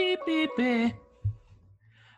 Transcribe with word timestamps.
beep, 0.00 0.18
beep, 0.24 0.50
beep. 0.56 0.94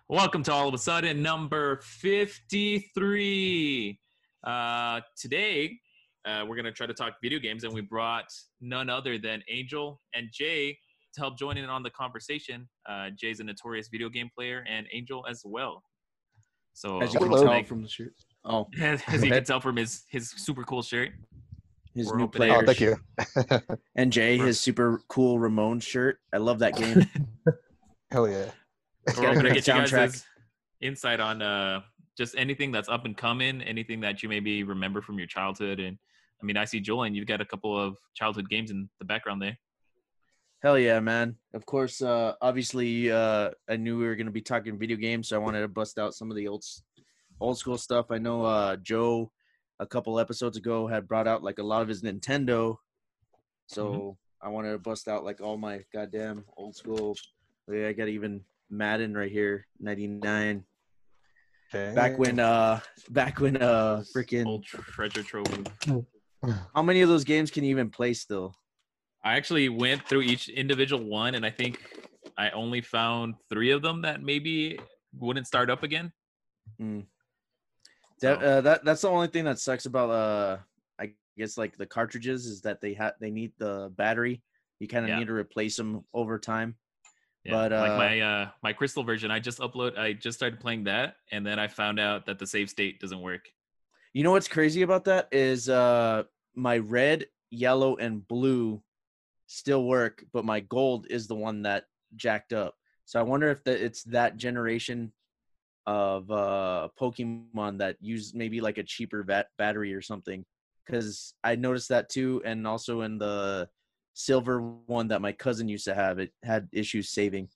Welcome 0.08 0.44
to 0.44 0.52
All 0.52 0.68
of 0.68 0.74
a 0.74 0.78
Sudden 0.78 1.20
number 1.20 1.80
53. 1.82 3.98
Uh, 4.44 5.00
today, 5.16 5.80
uh, 6.24 6.44
we're 6.46 6.54
going 6.54 6.64
to 6.64 6.70
try 6.70 6.86
to 6.86 6.94
talk 6.94 7.14
video 7.20 7.40
games, 7.40 7.64
and 7.64 7.74
we 7.74 7.80
brought 7.80 8.26
none 8.60 8.88
other 8.88 9.18
than 9.18 9.42
Angel 9.50 10.00
and 10.14 10.28
Jay 10.32 10.78
to 11.14 11.20
help 11.20 11.36
join 11.36 11.56
in 11.56 11.64
on 11.64 11.82
the 11.82 11.90
conversation. 11.90 12.68
Uh, 12.88 13.10
Jay's 13.18 13.40
a 13.40 13.44
notorious 13.44 13.88
video 13.88 14.08
game 14.08 14.30
player, 14.32 14.64
and 14.68 14.86
Angel 14.92 15.26
as 15.28 15.42
well. 15.44 15.82
So, 16.74 17.00
As 17.02 17.12
you 17.12 17.18
can 17.18 17.30
tell 17.32 17.44
make- 17.46 17.66
from 17.66 17.82
the 17.82 17.88
shirt. 17.88 18.12
Oh, 18.44 18.68
as 18.80 19.02
you 19.24 19.28
can 19.30 19.42
tell 19.44 19.60
from 19.60 19.74
his 19.76 20.04
his 20.08 20.30
super 20.30 20.62
cool 20.62 20.82
shirt. 20.82 21.10
his 21.96 22.06
We're 22.12 22.18
new 22.18 22.28
player. 22.28 22.60
Oh, 22.62 22.64
thank 22.64 22.78
you. 22.80 22.96
And 23.96 24.12
Jay, 24.12 24.38
his 24.38 24.60
super 24.60 25.02
cool 25.08 25.38
Rayman 25.40 25.82
shirt. 25.82 26.20
I 26.32 26.36
love 26.38 26.60
that 26.60 26.76
game. 26.82 27.06
Hell 28.12 28.28
yeah. 28.28 28.50
We're 29.06 29.14
got 29.14 29.24
a 29.24 29.28
hoping 29.28 29.44
to 29.44 29.54
get 29.54 29.66
you 29.66 29.72
guys 29.72 30.24
insight 30.82 31.18
on 31.18 31.40
uh, 31.40 31.80
just 32.16 32.34
anything 32.36 32.70
that's 32.70 32.90
up 32.90 33.06
and 33.06 33.16
coming, 33.16 33.62
anything 33.62 34.00
that 34.00 34.22
you 34.22 34.28
maybe 34.28 34.64
remember 34.64 35.00
from 35.00 35.16
your 35.16 35.26
childhood. 35.26 35.80
And 35.80 35.96
I 36.40 36.44
mean, 36.44 36.58
I 36.58 36.66
see 36.66 36.78
Julian, 36.78 37.14
you've 37.14 37.26
got 37.26 37.40
a 37.40 37.46
couple 37.46 37.76
of 37.78 37.96
childhood 38.14 38.50
games 38.50 38.70
in 38.70 38.90
the 38.98 39.06
background 39.06 39.40
there. 39.40 39.56
Hell 40.62 40.78
yeah, 40.78 41.00
man. 41.00 41.36
Of 41.54 41.64
course, 41.64 42.02
uh, 42.02 42.34
obviously, 42.42 43.10
uh, 43.10 43.50
I 43.66 43.76
knew 43.76 43.98
we 43.98 44.04
were 44.04 44.14
going 44.14 44.26
to 44.26 44.32
be 44.32 44.42
talking 44.42 44.78
video 44.78 44.98
games, 44.98 45.28
so 45.28 45.36
I 45.36 45.38
wanted 45.38 45.62
to 45.62 45.68
bust 45.68 45.98
out 45.98 46.14
some 46.14 46.30
of 46.30 46.36
the 46.36 46.48
old, 46.48 46.64
old 47.40 47.56
school 47.56 47.78
stuff. 47.78 48.10
I 48.10 48.18
know 48.18 48.44
uh, 48.44 48.76
Joe, 48.76 49.32
a 49.80 49.86
couple 49.86 50.20
episodes 50.20 50.58
ago, 50.58 50.86
had 50.86 51.08
brought 51.08 51.26
out 51.26 51.42
like 51.42 51.58
a 51.58 51.64
lot 51.64 51.80
of 51.80 51.88
his 51.88 52.02
Nintendo. 52.02 52.76
So 53.66 53.86
Mm-hmm. 53.86 54.46
I 54.46 54.50
wanted 54.50 54.72
to 54.72 54.78
bust 54.78 55.06
out 55.06 55.24
like 55.24 55.40
all 55.40 55.56
my 55.56 55.84
goddamn 55.94 56.44
old 56.56 56.74
school. 56.74 57.16
Yeah, 57.70 57.88
I 57.88 57.92
got 57.92 58.08
even 58.08 58.42
Madden 58.70 59.14
right 59.16 59.30
here, 59.30 59.66
99. 59.80 60.64
Back 61.72 62.18
when, 62.18 62.38
uh, 62.38 62.80
back 63.10 63.40
when, 63.40 63.56
uh, 63.56 64.02
freaking, 64.14 64.46
Old 64.46 64.64
treasure 64.64 65.22
trove. 65.22 65.46
how 66.74 66.82
many 66.82 67.00
of 67.00 67.08
those 67.08 67.24
games 67.24 67.50
can 67.50 67.64
you 67.64 67.70
even 67.70 67.88
play 67.90 68.12
still? 68.12 68.54
I 69.24 69.36
actually 69.36 69.68
went 69.68 70.06
through 70.08 70.22
each 70.22 70.48
individual 70.48 71.04
one, 71.04 71.34
and 71.34 71.46
I 71.46 71.50
think 71.50 71.80
I 72.36 72.50
only 72.50 72.80
found 72.80 73.34
three 73.48 73.70
of 73.70 73.80
them 73.80 74.02
that 74.02 74.22
maybe 74.22 74.78
wouldn't 75.14 75.46
start 75.46 75.70
up 75.70 75.82
again. 75.82 76.12
Mm. 76.80 77.06
So- 78.20 78.36
That, 78.36 78.42
uh, 78.42 78.60
that 78.62 78.84
that's 78.84 79.02
the 79.02 79.08
only 79.08 79.28
thing 79.28 79.44
that 79.44 79.58
sucks 79.58 79.86
about 79.86 80.10
uh 80.10 80.58
I 81.00 81.14
guess 81.36 81.56
like 81.58 81.76
the 81.76 81.86
cartridges 81.86 82.46
is 82.46 82.60
that 82.62 82.80
they 82.80 82.94
have 82.94 83.14
they 83.20 83.30
need 83.30 83.52
the 83.58 83.92
battery. 83.96 84.42
You 84.78 84.88
kind 84.88 85.04
of 85.04 85.08
Yeah. 85.10 85.18
need 85.20 85.26
to 85.28 85.32
replace 85.34 85.76
them 85.76 86.04
over 86.14 86.38
time. 86.38 86.76
Yeah, 87.44 87.52
But, 87.52 87.72
like 87.72 87.92
uh, 87.92 87.96
my 87.96 88.20
uh, 88.20 88.48
my 88.62 88.72
crystal 88.72 89.02
version, 89.02 89.30
I 89.30 89.40
just 89.40 89.58
upload. 89.58 89.98
I 89.98 90.12
just 90.12 90.38
started 90.38 90.60
playing 90.60 90.84
that, 90.84 91.16
and 91.32 91.44
then 91.44 91.58
I 91.58 91.66
found 91.66 91.98
out 91.98 92.26
that 92.26 92.38
the 92.38 92.46
save 92.46 92.70
state 92.70 93.00
doesn't 93.00 93.20
work. 93.20 93.48
You 94.12 94.22
know 94.22 94.30
what's 94.30 94.48
crazy 94.48 94.82
about 94.82 95.04
that 95.06 95.28
is 95.32 95.68
uh 95.68 96.24
my 96.54 96.78
red, 96.78 97.26
yellow, 97.50 97.96
and 97.96 98.26
blue 98.28 98.82
still 99.46 99.84
work, 99.84 100.24
but 100.32 100.44
my 100.44 100.60
gold 100.60 101.06
is 101.10 101.26
the 101.26 101.34
one 101.34 101.62
that 101.62 101.86
jacked 102.16 102.52
up. 102.52 102.76
So 103.06 103.18
I 103.18 103.22
wonder 103.22 103.50
if 103.50 103.64
that 103.64 103.84
it's 103.84 104.04
that 104.04 104.36
generation 104.36 105.12
of 105.86 106.30
uh 106.30 106.88
Pokemon 107.00 107.78
that 107.78 107.96
use 108.00 108.34
maybe 108.34 108.60
like 108.60 108.78
a 108.78 108.84
cheaper 108.84 109.24
bat- 109.24 109.48
battery 109.58 109.94
or 109.94 110.02
something. 110.02 110.44
Because 110.86 111.34
I 111.42 111.56
noticed 111.56 111.88
that 111.88 112.08
too, 112.08 112.40
and 112.44 112.66
also 112.66 113.00
in 113.00 113.18
the 113.18 113.68
silver 114.14 114.60
one 114.86 115.08
that 115.08 115.20
my 115.20 115.32
cousin 115.32 115.68
used 115.68 115.84
to 115.86 115.94
have, 115.94 116.18
it 116.18 116.32
had 116.42 116.68
issues 116.72 117.08
saving. 117.08 117.48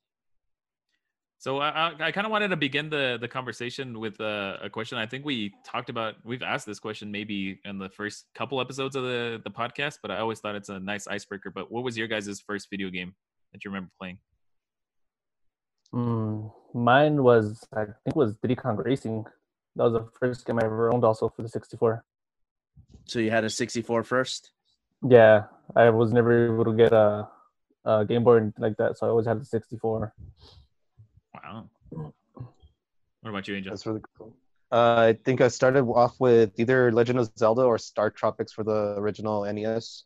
So 1.38 1.58
I, 1.58 1.68
I, 1.68 1.94
I 2.00 2.12
kind 2.12 2.26
of 2.26 2.30
wanted 2.30 2.48
to 2.48 2.56
begin 2.56 2.88
the 2.88 3.18
the 3.20 3.28
conversation 3.28 4.00
with 4.00 4.20
uh, 4.20 4.56
a 4.62 4.70
question. 4.70 4.96
I 4.96 5.06
think 5.06 5.24
we 5.24 5.52
talked 5.64 5.90
about. 5.90 6.14
We've 6.24 6.42
asked 6.42 6.66
this 6.66 6.78
question 6.78 7.10
maybe 7.12 7.60
in 7.64 7.78
the 7.78 7.90
first 7.90 8.24
couple 8.34 8.60
episodes 8.60 8.96
of 8.96 9.04
the 9.04 9.40
the 9.44 9.50
podcast, 9.50 9.98
but 10.00 10.10
I 10.10 10.18
always 10.18 10.40
thought 10.40 10.54
it's 10.54 10.70
a 10.70 10.80
nice 10.80 11.06
icebreaker. 11.06 11.50
But 11.50 11.70
what 11.70 11.84
was 11.84 11.96
your 11.96 12.08
guys' 12.08 12.40
first 12.40 12.68
video 12.70 12.88
game 12.88 13.14
that 13.52 13.64
you 13.64 13.70
remember 13.70 13.90
playing? 13.98 14.18
Mm, 15.94 16.52
mine 16.74 17.22
was, 17.22 17.64
I 17.74 17.84
think, 18.04 18.16
was 18.16 18.34
Diddy 18.36 18.56
Kong 18.56 18.76
Racing. 18.76 19.24
That 19.76 19.84
was 19.84 19.92
the 19.92 20.08
first 20.18 20.46
game 20.46 20.58
I 20.58 20.64
ever 20.64 20.92
owned, 20.92 21.04
also 21.04 21.28
for 21.28 21.42
the 21.42 21.48
64. 21.48 22.02
So 23.04 23.18
you 23.18 23.30
had 23.30 23.44
a 23.44 23.50
64 23.50 24.04
first. 24.04 24.50
Yeah, 25.06 25.44
I 25.74 25.90
was 25.90 26.12
never 26.12 26.54
able 26.54 26.64
to 26.64 26.74
get 26.74 26.92
a, 26.92 27.28
a 27.84 28.04
Game 28.04 28.24
Boy 28.24 28.52
like 28.58 28.76
that, 28.76 28.98
so 28.98 29.06
I 29.06 29.10
always 29.10 29.26
had 29.26 29.40
the 29.40 29.44
64. 29.44 30.14
Wow. 31.34 31.70
What 31.90 33.30
about 33.30 33.48
you, 33.48 33.56
Angel? 33.56 33.72
That's 33.72 33.86
really 33.86 34.02
cool. 34.16 34.36
Uh, 34.70 34.96
I 34.98 35.18
think 35.24 35.40
I 35.40 35.48
started 35.48 35.84
off 35.84 36.14
with 36.18 36.52
either 36.58 36.90
Legend 36.92 37.18
of 37.18 37.30
Zelda 37.38 37.62
or 37.62 37.78
Star 37.78 38.10
Tropics 38.10 38.52
for 38.52 38.64
the 38.64 38.94
original 38.98 39.44
NES, 39.44 40.04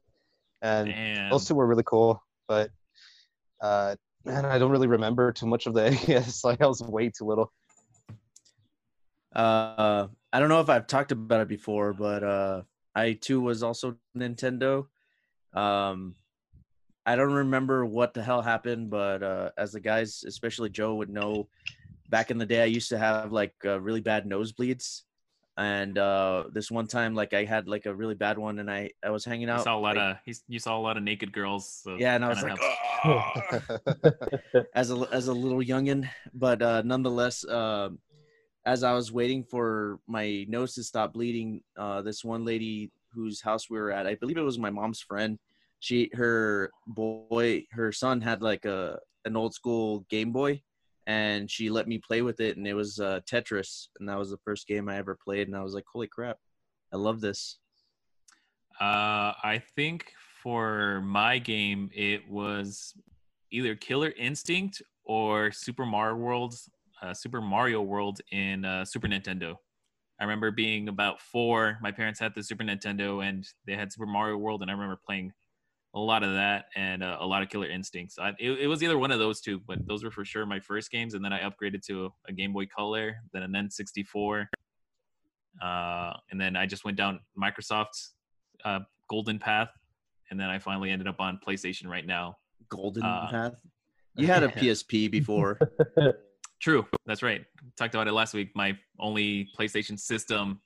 and 0.62 0.88
Damn. 0.88 1.30
those 1.30 1.46
two 1.46 1.54
were 1.54 1.66
really 1.66 1.82
cool. 1.84 2.22
But 2.46 2.70
uh, 3.60 3.96
man, 4.24 4.44
I 4.44 4.58
don't 4.58 4.70
really 4.70 4.86
remember 4.86 5.32
too 5.32 5.46
much 5.46 5.66
of 5.66 5.74
the 5.74 5.90
NES. 6.08 6.44
Like 6.44 6.60
I 6.60 6.66
was 6.66 6.82
way 6.82 7.10
too 7.10 7.24
little. 7.24 7.52
Uh, 9.34 10.08
I 10.32 10.40
don't 10.40 10.48
know 10.48 10.60
if 10.60 10.68
I've 10.68 10.86
talked 10.86 11.12
about 11.12 11.40
it 11.40 11.48
before, 11.48 11.92
but 11.92 12.22
uh, 12.22 12.62
I 12.94 13.14
too 13.14 13.40
was 13.40 13.62
also 13.62 13.96
Nintendo. 14.16 14.86
Um, 15.54 16.14
I 17.06 17.16
don't 17.16 17.32
remember 17.32 17.84
what 17.86 18.14
the 18.14 18.22
hell 18.22 18.42
happened, 18.42 18.90
but 18.90 19.22
uh, 19.22 19.50
as 19.56 19.72
the 19.72 19.80
guys, 19.80 20.22
especially 20.26 20.70
Joe, 20.70 20.94
would 20.96 21.08
know, 21.10 21.48
back 22.08 22.30
in 22.30 22.38
the 22.38 22.46
day, 22.46 22.62
I 22.62 22.66
used 22.66 22.88
to 22.90 22.98
have 22.98 23.32
like 23.32 23.54
uh, 23.64 23.80
really 23.80 24.00
bad 24.00 24.26
nosebleeds, 24.26 25.02
and 25.56 25.96
uh, 25.98 26.44
this 26.52 26.70
one 26.70 26.86
time, 26.86 27.14
like 27.14 27.32
I 27.34 27.44
had 27.44 27.66
like 27.68 27.86
a 27.86 27.94
really 27.94 28.14
bad 28.14 28.38
one, 28.38 28.58
and 28.58 28.70
I 28.70 28.90
I 29.02 29.10
was 29.10 29.24
hanging 29.24 29.48
You 29.48 29.54
out. 29.54 29.64
saw 29.64 29.76
a 29.76 29.80
lot 29.80 29.96
like- 29.96 30.16
of 30.16 30.16
he's, 30.24 30.44
you 30.46 30.58
saw 30.58 30.76
a 30.76 30.82
lot 30.82 30.96
of 30.96 31.02
naked 31.02 31.32
girls. 31.32 31.80
So 31.82 31.96
yeah, 31.98 32.14
and 32.14 32.24
I 32.24 32.28
was 32.28 32.42
like, 32.42 32.58
"Oh." 33.04 34.60
as 34.74 34.90
a 34.90 35.08
as 35.10 35.28
a 35.28 35.32
little 35.32 35.62
youngin, 35.62 36.08
but 36.34 36.60
uh, 36.62 36.82
nonetheless, 36.84 37.44
uh, 37.44 37.88
as 38.66 38.84
I 38.84 38.92
was 38.92 39.10
waiting 39.10 39.42
for 39.42 39.98
my 40.06 40.44
nose 40.48 40.74
to 40.74 40.84
stop 40.84 41.14
bleeding, 41.14 41.62
uh, 41.76 42.02
this 42.02 42.22
one 42.22 42.44
lady 42.44 42.92
whose 43.12 43.40
house 43.40 43.70
we 43.70 43.78
were 43.78 43.90
at, 43.90 44.06
I 44.06 44.14
believe 44.16 44.36
it 44.36 44.42
was 44.42 44.58
my 44.58 44.70
mom's 44.70 45.00
friend. 45.00 45.38
She 45.80 46.10
her 46.14 46.70
boy, 46.86 47.64
her 47.72 47.92
son 47.92 48.20
had 48.20 48.42
like 48.42 48.64
a 48.64 48.98
an 49.24 49.36
old 49.36 49.54
school 49.54 50.06
Game 50.10 50.32
Boy, 50.32 50.62
and 51.06 51.50
she 51.50 51.70
let 51.70 51.88
me 51.88 51.98
play 51.98 52.22
with 52.22 52.40
it, 52.40 52.56
and 52.56 52.66
it 52.66 52.74
was 52.74 53.00
uh, 53.00 53.20
Tetris, 53.30 53.88
and 53.98 54.08
that 54.08 54.18
was 54.18 54.30
the 54.30 54.38
first 54.44 54.66
game 54.66 54.88
I 54.88 54.96
ever 54.96 55.16
played, 55.22 55.48
and 55.48 55.56
I 55.56 55.62
was 55.62 55.74
like, 55.74 55.84
holy 55.92 56.06
crap, 56.06 56.38
I 56.92 56.96
love 56.96 57.20
this. 57.20 57.58
Uh, 58.80 59.32
I 59.42 59.62
think 59.76 60.12
for 60.42 61.00
my 61.02 61.38
game, 61.38 61.90
it 61.94 62.28
was 62.30 62.94
either 63.50 63.74
Killer 63.74 64.12
Instinct 64.16 64.80
or 65.04 65.50
Super 65.50 65.84
Mario 65.84 66.16
World, 66.16 66.54
uh, 67.02 67.12
Super 67.12 67.40
Mario 67.40 67.82
World 67.82 68.20
in 68.32 68.64
uh, 68.64 68.84
Super 68.84 69.08
Nintendo. 69.08 69.56
I 70.20 70.24
remember 70.24 70.50
being 70.50 70.88
about 70.88 71.20
four. 71.20 71.78
My 71.80 71.90
parents 71.90 72.20
had 72.20 72.34
the 72.34 72.42
Super 72.42 72.62
Nintendo 72.62 73.26
and 73.26 73.46
they 73.66 73.74
had 73.74 73.92
Super 73.92 74.06
Mario 74.06 74.36
World, 74.36 74.62
and 74.62 74.70
I 74.70 74.74
remember 74.74 75.00
playing 75.04 75.32
a 75.94 75.98
lot 75.98 76.22
of 76.22 76.34
that 76.34 76.66
and 76.76 77.02
uh, 77.02 77.16
a 77.20 77.26
lot 77.26 77.42
of 77.42 77.48
Killer 77.48 77.68
Instincts. 77.68 78.18
I, 78.18 78.30
it, 78.38 78.50
it 78.60 78.66
was 78.66 78.82
either 78.82 78.98
one 78.98 79.10
of 79.10 79.18
those 79.18 79.40
two, 79.40 79.60
but 79.66 79.86
those 79.88 80.04
were 80.04 80.10
for 80.10 80.24
sure 80.24 80.46
my 80.46 80.60
first 80.60 80.90
games. 80.90 81.14
And 81.14 81.24
then 81.24 81.32
I 81.32 81.40
upgraded 81.40 81.84
to 81.86 82.12
a, 82.28 82.32
Game 82.32 82.52
Boy 82.52 82.66
Color, 82.66 83.16
then 83.32 83.42
an 83.42 83.52
N64, 83.52 84.46
uh, 85.60 86.12
and 86.30 86.40
then 86.40 86.54
I 86.54 86.66
just 86.66 86.84
went 86.84 86.96
down 86.96 87.20
Microsoft's 87.40 88.12
uh, 88.64 88.80
golden 89.08 89.38
path 89.38 89.70
and 90.30 90.38
then 90.38 90.48
i 90.48 90.58
finally 90.58 90.90
ended 90.90 91.08
up 91.08 91.18
on 91.18 91.40
playstation 91.44 91.88
right 91.88 92.06
now 92.06 92.36
Golden 92.70 93.02
Uh, 93.02 93.28
Path. 93.30 93.54
You 94.14 94.26
had 94.26 94.42
a 94.42 94.48
PSP 94.60 95.10
before. 95.10 95.58
true 96.60 96.86
that's 97.06 97.22
right 97.22 97.44
talked 97.76 97.94
about 97.94 98.06
it 98.06 98.12
last 98.12 98.34
week 98.34 98.50
my 98.54 98.76
only 98.98 99.48
playstation 99.58 99.98
system 99.98 100.60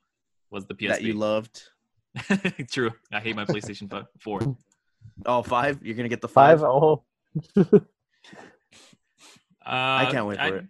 was 0.51 0.67
the 0.67 0.75
PS 0.75 0.89
that 0.89 1.03
you 1.03 1.15
loved. 1.15 1.63
true 2.71 2.91
i 3.13 3.21
hate 3.21 3.35
my 3.37 3.45
playstation 3.45 3.89
fi- 3.91 4.05
4 4.21 4.57
Oh, 5.27 5.43
five? 5.43 5.79
You're 5.83 5.95
gonna 5.97 6.09
get 6.09 6.21
the 6.21 6.29
Five? 6.29 6.61
five? 6.61 6.69
Oh, 6.69 7.05
uh, 7.57 7.77
I 9.65 10.09
can't 10.11 10.27
wait 10.27 10.37
for 10.39 10.43
I, 10.43 10.49
it. 10.49 10.65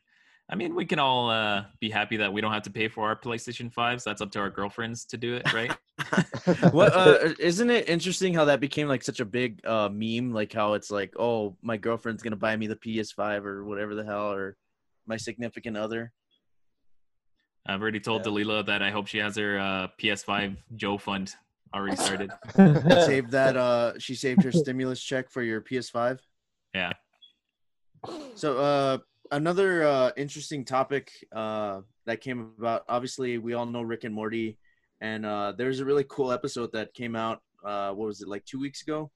I 0.51 0.55
mean 0.57 0.75
we 0.75 0.85
can 0.85 0.99
all 0.99 1.31
uh, 1.31 1.65
be 1.81 1.89
happy 1.91 2.19
that 2.19 2.33
we 2.33 2.41
don't 2.41 2.53
have 2.53 2.63
to 2.65 2.71
pay 2.71 2.89
for 2.89 3.07
our 3.09 3.17
playstation 3.17 3.73
5s 3.73 4.05
that's 4.05 4.21
up 4.21 4.31
to 4.33 4.39
our 4.41 4.51
girlfriends 4.51 5.07
to 5.07 5.17
do 5.17 5.35
it 5.35 5.51
right 5.55 5.75
what 6.73 6.93
uh, 6.95 7.33
isn't 7.39 7.71
it 7.71 7.89
interesting 7.89 8.35
how 8.35 8.45
that 8.45 8.61
became 8.61 8.87
like 8.89 9.03
such 9.03 9.21
a 9.21 9.25
big 9.25 9.65
uh 9.67 9.89
meme 9.91 10.33
like 10.33 10.53
how 10.53 10.75
it's 10.75 10.91
like 10.91 11.15
oh 11.19 11.57
my 11.63 11.77
girlfriend's 11.79 12.23
gonna 12.23 12.37
buy 12.37 12.55
me 12.57 12.67
the 12.67 12.77
ps5 12.77 13.45
or 13.45 13.65
whatever 13.65 13.95
the 13.95 14.05
hell 14.05 14.31
or 14.33 14.57
my 15.07 15.17
significant 15.17 15.77
other. 15.77 16.13
I've 17.67 17.81
already 17.81 18.01
told 18.01 18.25
Yeah. 18.27 18.33
delila 18.33 18.67
that 18.67 18.83
i 18.83 18.91
hope 18.91 19.07
she 19.07 19.19
has 19.19 19.37
her 19.37 19.59
uh, 19.59 19.89
ps5 20.01 20.57
joe 20.77 20.99
fund 20.99 21.35
already 21.75 21.97
started. 22.07 22.31
Saved 23.07 23.31
that 23.33 23.57
uh 23.57 23.99
she 23.99 24.15
saved 24.15 24.43
her 24.45 24.53
stimulus 24.53 25.01
check 25.03 25.31
for 25.31 25.43
your 25.43 25.61
ps5 25.63 26.19
yeah. 26.75 26.93
So 28.35 28.59
uh 28.59 28.99
another 29.31 29.85
uh 29.85 30.11
interesting 30.17 30.65
topic 30.65 31.11
uh 31.35 31.81
that 32.07 32.21
came 32.21 32.53
about 32.59 32.85
obviously 32.89 33.39
we 33.39 33.55
all 33.55 33.65
know 33.67 33.81
Rick 33.83 34.05
and 34.05 34.15
Morty 34.15 34.59
and 35.01 35.25
uh 35.25 35.53
there's 35.57 35.81
a 35.81 35.85
really 35.85 36.05
cool 36.09 36.33
episode 36.33 36.71
that 36.73 36.93
came 36.95 37.17
out 37.17 37.41
uh 37.65 37.93
what 37.93 38.07
was 38.07 38.21
it 38.21 38.29
like 38.29 38.45
2 38.45 38.61
weeks 38.61 38.83
ago? 38.83 39.11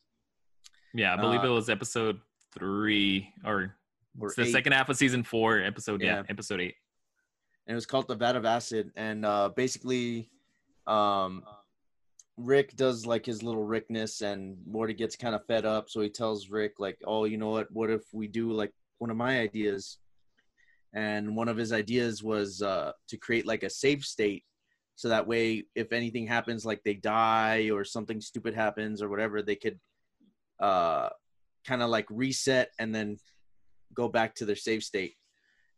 Yeah, 0.94 1.12
I 1.12 1.16
believe 1.16 1.42
Uh, 1.44 1.48
it 1.48 1.50
was 1.50 1.68
episode 1.68 2.18
three 2.54 3.28
or 3.44 3.54
or 3.54 3.76
it's 4.26 4.36
the 4.36 4.46
second 4.50 4.72
half 4.72 4.88
of 4.88 4.96
season 4.96 5.22
four, 5.22 5.60
episode 5.62 6.00
yeah, 6.02 6.16
Yeah. 6.18 6.22
episode 6.28 6.60
eight. 6.60 6.74
and 7.66 7.72
it 7.72 7.74
was 7.74 7.86
called 7.86 8.08
The 8.08 8.14
Vat 8.16 8.36
of 8.36 8.44
Acid. 8.44 8.90
And 8.96 9.24
uh 9.24 9.50
basically 9.54 10.30
um 10.86 11.44
Rick 12.36 12.76
does 12.76 13.04
like 13.04 13.26
his 13.26 13.42
little 13.42 13.64
Rickness 13.66 14.22
and 14.22 14.56
Morty 14.64 14.94
gets 14.94 15.16
kind 15.16 15.34
of 15.34 15.44
fed 15.46 15.64
up. 15.66 15.90
So 15.90 16.00
he 16.00 16.08
tells 16.08 16.50
Rick 16.50 16.74
like 16.78 16.98
oh 17.04 17.24
you 17.24 17.36
know 17.38 17.50
what? 17.50 17.70
What 17.72 17.90
if 17.90 18.02
we 18.12 18.26
do 18.28 18.52
like 18.52 18.72
one 18.98 19.10
of 19.10 19.16
my 19.16 19.40
ideas? 19.40 19.98
And 20.94 21.36
one 21.36 21.48
of 21.48 21.56
his 21.56 21.72
ideas 21.72 22.22
was 22.22 22.62
uh 22.62 22.92
to 23.08 23.16
create 23.16 23.46
like 23.46 23.62
a 23.64 23.70
safe 23.70 24.04
state. 24.04 24.44
So 24.96 25.08
that 25.10 25.26
way 25.26 25.64
if 25.74 25.92
anything 25.92 26.26
happens 26.26 26.64
like 26.64 26.82
they 26.84 26.94
die 26.94 27.70
or 27.72 27.84
something 27.84 28.20
stupid 28.20 28.54
happens 28.54 29.02
or 29.02 29.08
whatever 29.08 29.42
they 29.42 29.54
could 29.56 29.78
uh 30.60 31.08
kind 31.66 31.82
of 31.82 31.90
like 31.90 32.06
reset 32.10 32.70
and 32.78 32.94
then 32.94 33.16
go 33.98 34.08
back 34.08 34.34
to 34.34 34.44
their 34.44 34.56
safe 34.56 34.84
state 34.84 35.14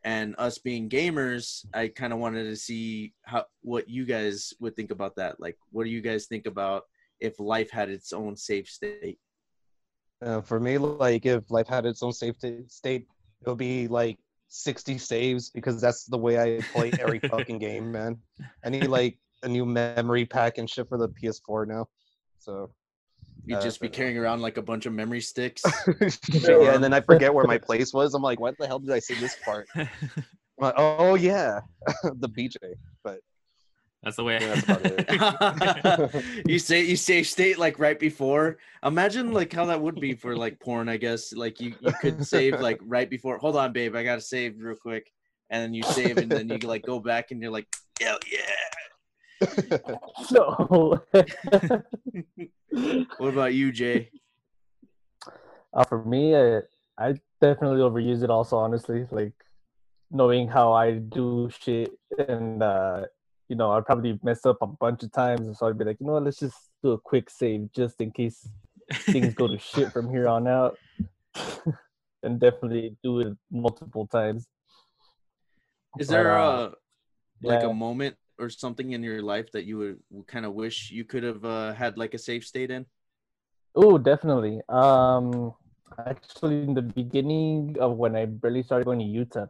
and 0.05 0.35
us 0.39 0.59
being 0.59 0.89
gamers 0.89 1.65
i 1.75 1.89
kind 1.89 2.13
of 2.13 2.19
wanted 2.19 2.45
to 2.45 2.57
see 2.57 3.13
how 3.23 3.45
what 3.63 3.89
you 3.89 4.05
guys 4.05 4.53
would 4.61 4.77
think 4.77 4.91
about 4.91 5.17
that 5.17 5.41
like 5.41 5.57
what 5.73 5.85
do 5.85 5.91
you 5.91 6.03
guys 6.03 6.27
think 6.27 6.47
about 6.47 6.83
if 7.21 7.39
life 7.39 7.71
had 7.71 7.89
its 7.89 8.13
own 8.13 8.37
safe 8.37 8.69
state 8.69 9.19
Uh, 10.23 10.43
for 10.43 10.61
me, 10.61 10.77
like 10.77 11.25
if 11.25 11.51
life 11.51 11.69
had 11.77 11.87
its 11.87 12.03
own 12.03 12.13
safety 12.13 12.65
state, 12.69 13.07
it 13.41 13.49
would 13.49 13.57
be 13.57 13.89
like 13.89 14.19
60 14.49 14.99
saves 14.99 15.49
because 15.49 15.81
that's 15.81 16.05
the 16.05 16.19
way 16.19 16.35
I 16.39 16.61
play 16.75 16.93
every 17.01 17.21
fucking 17.33 17.59
game, 17.59 17.91
man. 17.91 18.19
I 18.65 18.69
need 18.69 18.89
like 18.89 19.17
a 19.43 19.49
new 19.49 19.65
memory 19.65 20.27
pack 20.27 20.59
and 20.59 20.69
shit 20.69 20.89
for 20.89 20.99
the 20.99 21.09
PS4 21.09 21.67
now. 21.67 21.89
So 22.39 22.71
you'd 23.47 23.59
Uh, 23.59 23.63
just 23.63 23.81
be 23.81 23.89
carrying 23.89 24.19
around 24.19 24.41
like 24.41 24.57
a 24.57 24.63
bunch 24.63 24.87
of 24.87 24.93
memory 24.93 25.21
sticks 25.21 25.63
yeah, 26.31 26.75
and 26.75 26.83
then 26.83 26.93
I 26.93 27.01
forget 27.01 27.33
where 27.33 27.47
my 27.47 27.59
place 27.69 27.93
was. 27.93 28.15
I'm 28.15 28.23
like, 28.23 28.41
what 28.41 28.57
the 28.59 28.67
hell 28.67 28.79
did 28.79 28.91
I 28.91 28.99
say 28.99 29.15
this 29.15 29.37
part? 29.45 29.69
Like, 30.59 30.75
oh 30.77 31.15
yeah, 31.15 31.61
the 32.05 32.29
BJ. 32.29 32.57
But 33.03 33.21
That's 34.03 34.17
the 34.17 34.25
way. 34.25 34.39
Yeah, 34.41 34.61
that's 34.61 35.85
about 35.85 36.25
you 36.47 36.59
say 36.59 36.83
you 36.83 36.97
say 36.97 37.23
state 37.23 37.59
like 37.59 37.79
right 37.79 37.99
before 37.99 38.59
imagine 38.85 39.33
like 39.33 39.53
how 39.53 39.67
that 39.67 39.81
would 39.81 40.01
be 40.01 40.15
for 40.15 40.37
like 40.37 40.59
porn 40.61 40.89
i 40.89 40.97
guess 40.97 41.33
like 41.35 41.61
you, 41.61 41.75
you 41.81 41.93
could 42.01 42.27
save 42.27 42.61
like 42.61 42.81
right 42.83 43.11
before 43.11 43.37
hold 43.39 43.57
on 43.57 43.73
babe 43.73 43.95
i 43.95 44.03
gotta 44.03 44.21
save 44.21 44.57
real 44.59 44.75
quick 44.75 45.11
and 45.51 45.63
then 45.63 45.75
you 45.75 45.83
save 45.83 46.17
and 46.17 46.31
then 46.31 46.49
you 46.49 46.57
like 46.59 46.83
go 46.83 46.99
back 46.99 47.31
and 47.31 47.43
you're 47.43 47.51
like 47.51 47.67
hell 48.01 48.19
yeah 48.31 48.41
No. 50.31 51.01
what 53.19 53.29
about 53.33 53.55
you 53.55 53.73
jay 53.73 54.11
Uh, 55.73 55.85
for 55.85 56.05
me, 56.05 56.35
I, 56.37 56.61
I 56.99 57.15
definitely 57.41 57.81
overuse 57.81 58.23
it. 58.23 58.31
Also, 58.31 58.57
honestly, 58.57 59.07
like 59.11 59.33
knowing 60.11 60.49
how 60.49 60.73
I 60.73 60.99
do 60.99 61.49
shit, 61.61 61.91
and 62.19 62.63
uh, 62.63 63.07
you 63.49 63.57
know, 63.57 63.71
I'd 63.73 63.87
probably 63.87 64.19
mess 64.23 64.45
up 64.45 64.59
a 64.63 64.67
bunch 64.67 65.03
of 65.03 65.13
times, 65.13 65.59
so 65.59 65.69
I'd 65.69 65.79
be 65.79 65.85
like, 65.85 65.99
you 66.01 66.07
know 66.07 66.15
what, 66.15 66.25
let's 66.25 66.39
just 66.39 66.57
do 66.83 66.93
a 66.93 66.99
quick 66.99 67.31
save 67.31 67.73
just 67.73 68.01
in 68.01 68.11
case 68.11 68.49
things 69.11 69.35
go 69.35 69.49
to 69.49 69.59
shit 69.71 69.93
from 69.93 70.11
here 70.11 70.29
on 70.29 70.47
out, 70.49 70.79
and 72.23 72.41
definitely 72.41 72.97
do 73.03 73.21
it 73.21 73.37
multiple 73.51 74.07
times. 74.07 74.47
is 75.99 76.09
But, 76.09 76.13
there 76.13 76.39
uh, 76.39 76.47
a 76.47 76.73
like 77.43 77.63
yeah. 77.63 77.71
a 77.71 77.75
moment 77.75 78.17
or 78.41 78.49
something 78.49 78.93
in 78.93 79.03
your 79.03 79.23
life 79.23 79.53
that 79.53 79.65
you 79.65 79.79
would, 79.79 79.99
would 80.11 80.27
kind 80.27 80.47
of 80.47 80.55
wish 80.55 80.91
you 80.91 81.05
could 81.05 81.23
have 81.23 81.45
uh, 81.45 81.73
had 81.75 81.99
like 81.99 82.15
a 82.15 82.19
safe 82.19 82.47
state 82.47 82.71
in 82.71 82.87
Oh, 83.75 83.99
definitely. 83.99 84.61
Um, 84.69 85.55
actually, 86.07 86.63
in 86.63 86.75
the 86.75 86.83
beginning 86.83 87.77
of 87.79 87.97
when 87.97 88.17
I 88.17 88.27
barely 88.27 88.63
started 88.63 88.85
going 88.85 88.99
to 88.99 89.05
UTEP, 89.05 89.49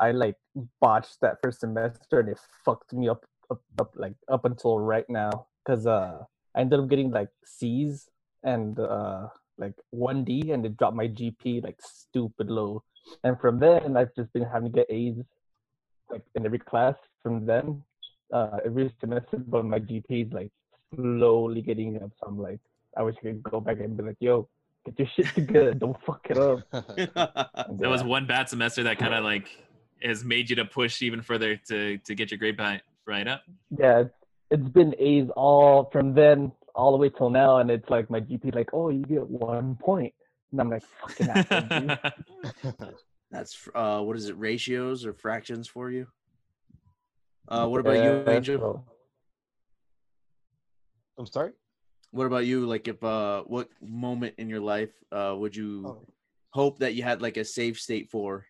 I 0.00 0.12
like 0.12 0.36
botched 0.80 1.20
that 1.20 1.38
first 1.42 1.60
semester, 1.60 2.20
and 2.20 2.30
it 2.30 2.38
fucked 2.64 2.92
me 2.92 3.08
up, 3.08 3.24
up, 3.50 3.60
up 3.78 3.92
like 3.94 4.14
up 4.28 4.44
until 4.44 4.78
right 4.78 5.08
now. 5.08 5.46
Cause 5.66 5.86
uh, 5.86 6.22
I 6.54 6.60
ended 6.60 6.80
up 6.80 6.88
getting 6.88 7.10
like 7.10 7.28
C's 7.44 8.08
and 8.42 8.78
uh, 8.78 9.28
like 9.58 9.74
one 9.90 10.24
D, 10.24 10.52
and 10.52 10.64
it 10.64 10.76
dropped 10.76 10.96
my 10.96 11.08
GP 11.08 11.62
like 11.62 11.78
stupid 11.82 12.50
low. 12.50 12.84
And 13.22 13.38
from 13.38 13.58
then, 13.58 13.96
I've 13.96 14.14
just 14.14 14.32
been 14.32 14.44
having 14.44 14.72
to 14.72 14.76
get 14.76 14.86
A's 14.88 15.16
like 16.10 16.24
in 16.34 16.46
every 16.46 16.58
class. 16.58 16.94
From 17.22 17.44
then, 17.44 17.82
uh, 18.32 18.58
every 18.64 18.92
semester, 19.00 19.38
but 19.38 19.64
my 19.64 19.78
GP 19.78 20.26
is 20.26 20.32
like 20.32 20.50
slowly 20.94 21.62
getting 21.62 21.96
up. 22.02 22.10
So 22.20 22.26
I'm 22.28 22.38
like. 22.38 22.60
I 22.96 23.02
wish 23.02 23.16
I 23.18 23.26
could 23.26 23.42
go 23.42 23.60
back 23.60 23.78
and 23.80 23.96
be 23.96 24.02
like, 24.02 24.16
yo, 24.20 24.48
get 24.84 24.98
your 24.98 25.08
shit 25.14 25.34
together. 25.34 25.74
Don't 25.74 25.96
fuck 26.06 26.26
it 26.30 26.38
up. 26.38 26.60
And, 26.72 27.10
That 27.78 27.88
was 27.90 28.02
one 28.02 28.26
bad 28.26 28.48
semester 28.48 28.82
that 28.84 28.98
kind 28.98 29.14
of 29.14 29.22
like 29.22 29.48
has 30.02 30.24
made 30.24 30.50
you 30.50 30.56
to 30.56 30.64
push 30.64 31.02
even 31.02 31.22
further 31.22 31.56
to 31.68 31.98
to 31.98 32.14
get 32.14 32.30
your 32.30 32.38
grade 32.38 32.56
back 32.56 32.82
right 33.06 33.28
up. 33.28 33.42
Yeah, 33.78 34.00
it's, 34.00 34.14
it's 34.50 34.68
been 34.68 34.94
A's 34.98 35.28
all 35.36 35.90
from 35.92 36.14
then 36.14 36.52
all 36.74 36.92
the 36.92 36.98
way 36.98 37.10
till 37.10 37.30
now. 37.30 37.58
And 37.58 37.70
it's 37.70 37.88
like 37.90 38.10
my 38.10 38.20
GP, 38.20 38.54
like, 38.54 38.70
oh, 38.72 38.88
you 38.88 39.02
get 39.04 39.28
one 39.28 39.76
point. 39.76 40.14
And 40.52 40.60
I'm 40.60 40.70
like, 40.70 40.84
fucking 41.00 41.28
asshole. 41.28 41.96
That's 43.30 43.68
uh, 43.74 44.00
what 44.00 44.16
is 44.16 44.28
it? 44.28 44.38
Ratios 44.38 45.04
or 45.04 45.12
fractions 45.12 45.66
for 45.68 45.90
you? 45.90 46.06
Uh, 47.48 47.66
what 47.68 47.80
about 47.80 48.02
you, 48.02 48.24
Yeah, 48.26 48.30
Angel? 48.32 48.84
I'm 51.18 51.26
sorry. 51.26 51.52
What 52.10 52.26
about 52.26 52.46
you? 52.46 52.66
Like, 52.66 52.88
if 52.88 53.02
uh, 53.02 53.42
what 53.46 53.68
moment 53.80 54.34
in 54.38 54.48
your 54.48 54.60
life 54.60 54.92
uh 55.12 55.34
would 55.38 55.54
you 55.56 55.84
Oh. 55.86 55.98
hope 56.50 56.78
that 56.78 56.94
you 56.94 57.02
had 57.02 57.20
like 57.22 57.36
a 57.36 57.44
safe 57.44 57.78
state 57.80 58.10
for, 58.10 58.46